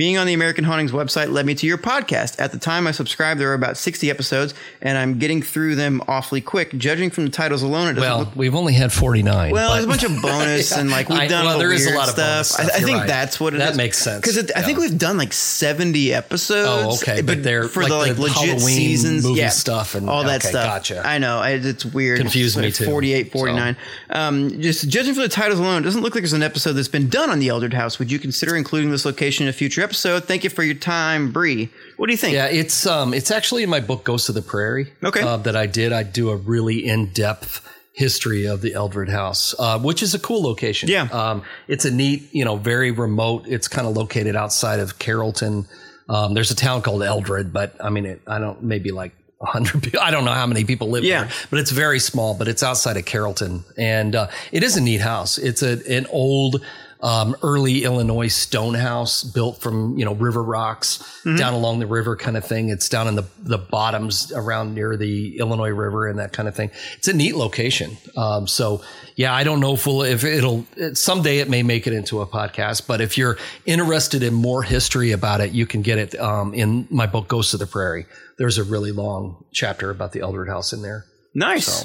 [0.00, 2.40] Being on the American Hauntings website led me to your podcast.
[2.40, 6.00] At the time I subscribed, there were about 60 episodes, and I'm getting through them
[6.08, 6.72] awfully quick.
[6.78, 9.50] Judging from the titles alone, it doesn't Well, look we've only had 49.
[9.52, 11.64] well, but- there's a bunch of bonus and like we've I- done well, all the
[11.66, 12.46] there is a lot of stuff.
[12.46, 12.70] stuff.
[12.72, 13.06] I, I think right.
[13.06, 13.76] that's what it That is.
[13.76, 14.22] makes sense.
[14.22, 17.02] because I think we've done like 70 episodes.
[17.02, 19.94] Oh, okay, but they're for like the like the legit Halloween seasons, movie yeah, stuff
[19.94, 20.64] and- all that okay, stuff.
[20.64, 21.02] gotcha.
[21.04, 22.20] I know it's weird.
[22.20, 22.90] Confused It's me too.
[22.90, 23.76] 48, 49.
[24.08, 26.88] Um, just judging from the titles alone, it doesn't look like there's an episode that's
[26.88, 27.98] been done on the Eldred House.
[27.98, 29.89] Would you consider including this location in a future episode?
[29.92, 31.68] Thank you for your time, Bree.
[31.96, 32.34] What do you think?
[32.34, 34.92] Yeah, it's um, it's actually in my book Ghosts of the Prairie.
[35.02, 35.22] Okay.
[35.22, 35.92] uh, that I did.
[35.92, 40.18] I do a really in depth history of the Eldred House, uh, which is a
[40.18, 40.88] cool location.
[40.88, 41.02] Yeah.
[41.12, 43.46] um, it's a neat, you know, very remote.
[43.46, 45.66] It's kind of located outside of Carrollton.
[46.08, 49.12] Um, there's a town called Eldred, but I mean, it, I don't maybe like.
[49.42, 50.00] 100 people.
[50.00, 51.22] I don't know how many people live Yeah.
[51.24, 53.64] there, but it's very small, but it's outside of Carrollton.
[53.78, 55.38] And uh, it is a neat house.
[55.38, 56.62] It's a, an old,
[57.02, 61.36] um, early Illinois stone house built from, you know, river rocks Mm-hmm.
[61.36, 62.70] down along the river kind of thing.
[62.70, 66.56] It's down in the, the bottoms around near the Illinois River and that kind of
[66.56, 66.70] thing.
[66.96, 67.98] It's a neat location.
[68.16, 68.80] Um, so
[69.16, 72.22] yeah, I don't know if, we'll, if it'll, it, someday it may make it into
[72.22, 76.18] a podcast, but if you're interested in more history about it, you can get it,
[76.18, 78.06] um, in my book, Ghosts of the Prairie.
[78.38, 81.04] There's a really long chapter about the Eldred House in there.
[81.34, 81.84] Nice.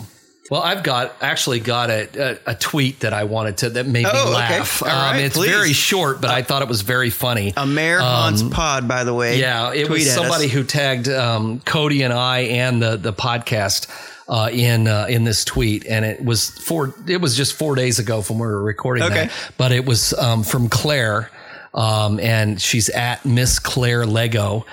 [0.52, 4.06] Well, I've got actually got a, a, a tweet that I wanted to that made
[4.06, 4.30] Oh, me okay.
[4.60, 4.84] laugh.
[4.84, 5.50] All right, it's please.
[5.50, 7.54] very short, but I thought it was very funny.
[7.58, 9.36] Amer Hans Pod, by the way.
[9.36, 10.14] Um, yeah, it was us.
[10.14, 13.88] somebody who tagged um, Cody and I and the the podcast
[14.28, 16.94] uh, in uh, in this tweet, and it was four.
[17.08, 19.26] It was just four days ago from when we were recording Okay.
[19.26, 21.32] that, but it was um, from Claire,
[21.74, 24.66] um, and she's at Miss Claire Lego.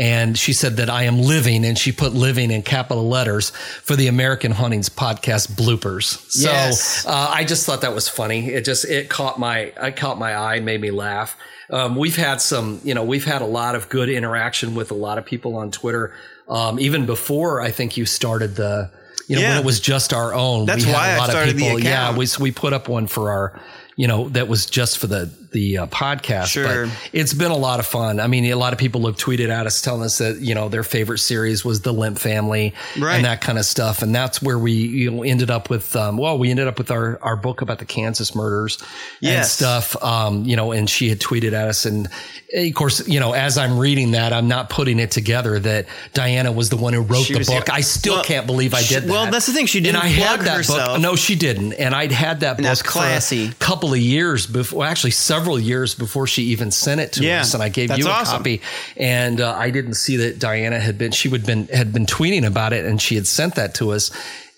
[0.00, 3.50] And she said that I am living, and she put living in capital letters
[3.82, 6.18] for the American Hauntings podcast bloopers.
[6.30, 7.04] So Yes.
[7.06, 8.48] uh, I just thought that was funny.
[8.48, 11.36] It just it caught my I caught my eye, made me laugh.
[11.68, 14.94] Um, we've had some, you know, we've had a lot of good interaction with a
[14.94, 16.14] lot of people on Twitter.
[16.48, 18.90] Um, even before I think you started the,
[19.28, 19.50] you know, Yeah.
[19.50, 20.64] when it was just our own.
[20.66, 21.80] That's we had why a I lot started of the people.
[21.80, 23.60] Yeah, we we put up one for our,
[23.96, 26.46] you know, that was just for the the uh, podcast.
[26.46, 26.86] Sure.
[26.86, 28.20] But it's been a lot of fun.
[28.20, 30.68] I mean, a lot of people have tweeted at us telling us that you know
[30.68, 33.16] their favorite series was the Lemp Family Right.
[33.16, 35.94] and that kind of stuff, and that's where we you know ended up with.
[35.96, 38.78] Um, well, we ended up with our our book about the Kansas murders
[39.22, 40.00] and stuff.
[40.02, 42.08] Um, you know, and she had tweeted at us, and
[42.54, 46.52] of course, you know, as I'm reading that, I'm not putting it together that Diana
[46.52, 47.48] was the one who wrote She the book.
[47.48, 47.62] here.
[47.72, 49.10] I still Well, can't believe I did that.
[49.10, 49.66] well, that's the thing.
[49.66, 50.88] She didn't and I had that herself.
[50.94, 51.00] book.
[51.00, 51.72] No, she didn't.
[51.74, 53.46] And I'd had that book that's for classy.
[53.48, 57.40] a couple of years before, actually several years before she even sent it to Yeah,
[57.40, 57.54] us.
[57.54, 58.38] And I gave you a awesome.
[58.38, 58.60] copy.
[58.96, 62.44] And uh, I didn't see that Diana had been, she would been, had been tweeting
[62.46, 64.10] about it and she had sent that to us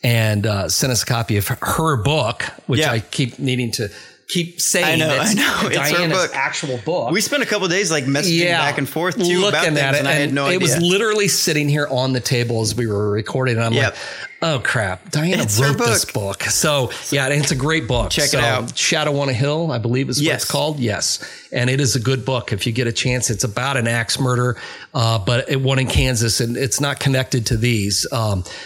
[0.05, 2.91] and uh, sent us a copy of her book, which Yeah.
[2.93, 3.89] I keep needing to
[4.33, 4.85] keep saying.
[4.87, 5.69] I know, that's I know.
[5.69, 6.31] It's her Diana's book.
[6.35, 9.65] actual book We spent a couple days like messaging back and forth too looking about
[9.65, 10.59] things, at it, and I had no it idea.
[10.59, 13.85] It was literally sitting here on the table as we were recording, and I'm Yep.
[13.93, 14.01] like,
[14.43, 16.39] "Oh crap, Diana It's wrote this book.
[16.41, 18.11] book." So yeah, it's a great book.
[18.11, 18.77] Check it out.
[18.77, 20.43] Shadow on a Hill, I believe is what Yes.
[20.43, 20.79] it's called.
[20.81, 21.19] Yes,
[21.53, 23.29] and it is a good book if you get a chance.
[23.31, 24.57] It's about an axe murder,
[24.95, 28.07] uh, but it one in Kansas, and it's not connected to these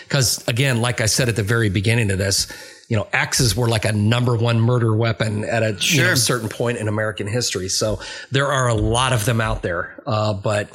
[0.09, 2.47] because again, like I said at the very beginning of this.
[2.89, 6.49] You know, axes were like a number one murder weapon at a you know, certain
[6.49, 7.69] point in American history.
[7.69, 7.99] So
[8.31, 10.01] there are a lot of them out there.
[10.07, 10.71] Uh, but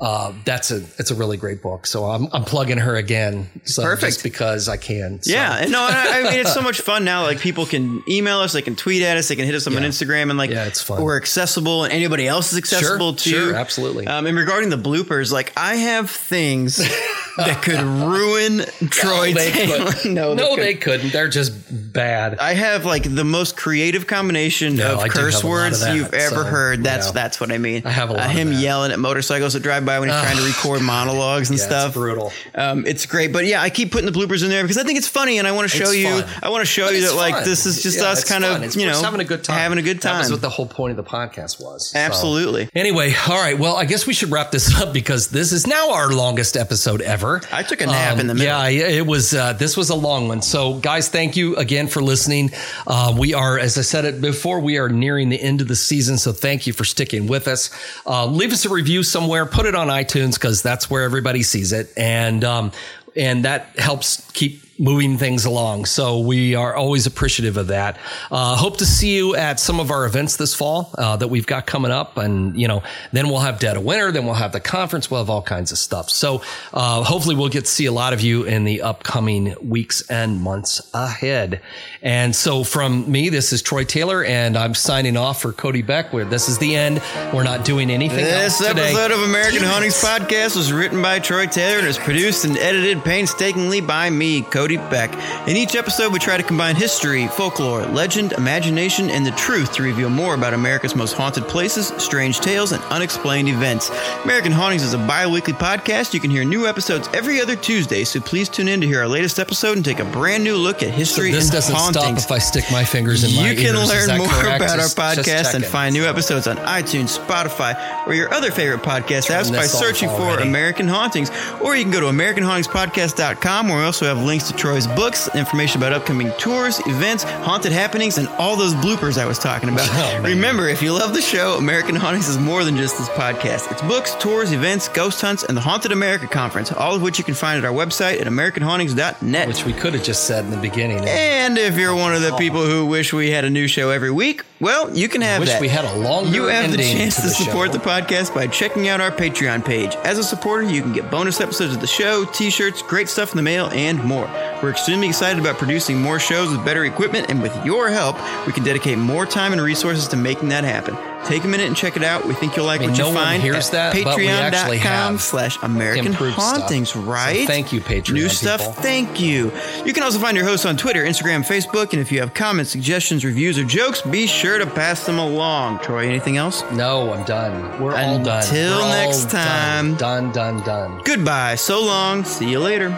[0.00, 1.86] uh, that's a it's a really great book.
[1.86, 3.48] So I'm I'm plugging her again.
[3.64, 4.14] So Perfect.
[4.14, 5.22] Just because I can.
[5.22, 5.32] So.
[5.32, 7.22] Yeah, and no, I, I mean it's so much fun now.
[7.22, 9.72] Like people can email us, they can tweet at us, they can hit us up
[9.72, 9.88] on Yeah.
[9.88, 11.00] Instagram, and like Yeah, it's fun.
[11.00, 13.30] we're accessible, and anybody else is accessible too.
[13.30, 14.06] sure, absolutely.
[14.08, 16.80] Um, and regarding the bloopers, like I have things
[17.36, 19.92] that could ruin Troy they Taylor.
[19.92, 20.14] couldn't.
[20.14, 20.80] no, no, they they couldn't.
[21.00, 21.12] couldn't.
[21.12, 21.52] They're just
[21.92, 22.38] bad.
[22.38, 25.60] I have like the most creative combination No, of I curse have a lot of
[25.62, 26.84] words that, you've ever so, heard.
[26.84, 27.12] That's yeah.
[27.12, 27.82] that's what I mean.
[27.84, 28.60] I have a lot Uh, of him that.
[28.60, 31.86] yelling at motorcycles that drive by when he's trying to record monologues and Yeah, stuff.
[31.88, 32.32] it's brutal.
[32.54, 34.98] Um, it's great, but yeah, I keep putting the bloopers in there because I think
[34.98, 36.22] it's funny, and I want to show It's you.
[36.22, 36.24] fun.
[36.42, 38.44] I want to show But you it's that like this is just Yeah, us kind
[38.44, 38.56] fun.
[38.58, 39.58] of It's you know having a good time.
[39.58, 40.32] having a good That was time.
[40.34, 41.90] what the whole point of the podcast was.
[41.90, 42.68] So- Absolutely.
[42.74, 43.58] Anyway, all right.
[43.58, 47.00] Well, I guess we should wrap this up because this is now our longest episode
[47.02, 47.23] ever.
[47.52, 48.46] I took a nap in the middle.
[48.46, 49.34] Yeah, it was.
[49.34, 50.42] Uh, this was a long one.
[50.42, 52.50] So, guys, thank you again for listening.
[52.86, 55.76] Uh, we are, as I said it before, we are nearing the end of the
[55.76, 56.18] season.
[56.18, 57.70] So, thank you for sticking with us.
[58.06, 59.46] Uh, leave us a review somewhere.
[59.46, 62.72] Put it on iTunes because that's where everybody sees it, and um,
[63.16, 65.84] and that helps keep moving things along.
[65.84, 67.98] So we are always appreciative of that.
[68.30, 71.46] Uh, hope to see you at some of our events this fall uh, that we've
[71.46, 72.16] got coming up.
[72.16, 75.20] And, you know, then we'll have Dead of Winter, then we'll have the conference, we'll
[75.20, 76.10] have all kinds of stuff.
[76.10, 80.02] So uh, hopefully we'll get to see a lot of you in the upcoming weeks
[80.10, 81.60] and months ahead.
[82.02, 86.12] And so from me, this is Troy Taylor, and I'm signing off for Cody Beck.
[86.12, 87.00] Where this is the end.
[87.32, 88.90] We're not doing anything This else today.
[88.90, 93.04] episode of American Hauntings Podcast was written by Troy Taylor and is produced and edited
[93.04, 95.12] painstakingly by me, Cody Beck.
[95.46, 99.82] In each episode, we try to combine history, folklore, legend, imagination, and the truth to
[99.82, 103.90] reveal more about America's most haunted places, strange tales, and unexplained events.
[104.24, 106.14] American Hauntings is a bi weekly podcast.
[106.14, 109.08] You can hear new episodes every other Tuesday, so please tune in to hear our
[109.08, 112.22] latest episode and take a brand new look at history this and doesn't hauntings.
[112.22, 113.88] stop if I stick my fingers in my You can ears.
[114.08, 114.62] Learn more correct?
[114.62, 118.82] about Just- our podcast and find new episodes on iTunes, Spotify, or your other favorite
[118.82, 120.38] podcast apps by searching for.
[120.40, 121.30] American Hauntings.
[121.60, 125.80] Or you can go to AmericanHauntingsPodcast.com where we also have links to Troy's books, information
[125.80, 129.88] about upcoming tours, events, haunted happenings, and all those bloopers I was talking about.
[129.92, 130.22] Oh.
[130.22, 133.70] Remember, if you love the show, American Hauntings is more than just this podcast.
[133.70, 137.24] It's books, tours, events, ghost hunts, and the Haunted America Conference, all of which you
[137.24, 139.48] can find at our website at AmericanHauntings.net.
[139.48, 140.98] Which we could have just said in the beginning.
[140.98, 141.08] Eh?
[141.08, 142.38] And if you're one of the oh.
[142.38, 145.50] people who wish we had a new show every week, well, you can have Wish
[145.50, 145.60] that.
[145.60, 147.78] we had a longer You have the chance to to, the support show.
[147.78, 149.94] the podcast by checking out our Patreon page.
[149.96, 153.36] As a supporter, you can get bonus episodes of the show, t-shirts, great stuff in
[153.36, 154.24] the mail, and more.
[154.62, 158.54] We're extremely excited about producing more shows with better equipment, and with your help, we
[158.54, 160.96] can dedicate more time and resources to making that happen.
[161.26, 162.26] Take a minute and check it out.
[162.26, 164.28] We think you'll like I mean, what no you one find hears that, but we
[164.28, 166.60] actually patreon.com slash American improved stuff.
[166.60, 167.46] Hauntings, So right?
[167.46, 168.72] thank you, Patreon New stuff, people.
[168.74, 169.50] thank you.
[169.84, 172.70] You can also find your hosts on Twitter, Instagram, Facebook, and if you have comments,
[172.70, 175.78] suggestions, reviews, or jokes, be sure to pass them along.
[175.80, 176.62] Troy, anything else?
[176.72, 177.80] No, I'm done.
[177.82, 178.42] We're all done.
[178.42, 179.30] Until next done.
[179.46, 179.94] time.
[179.96, 181.00] Done, done, done.
[181.04, 181.54] Goodbye.
[181.54, 182.24] So long.
[182.24, 182.90] See you later.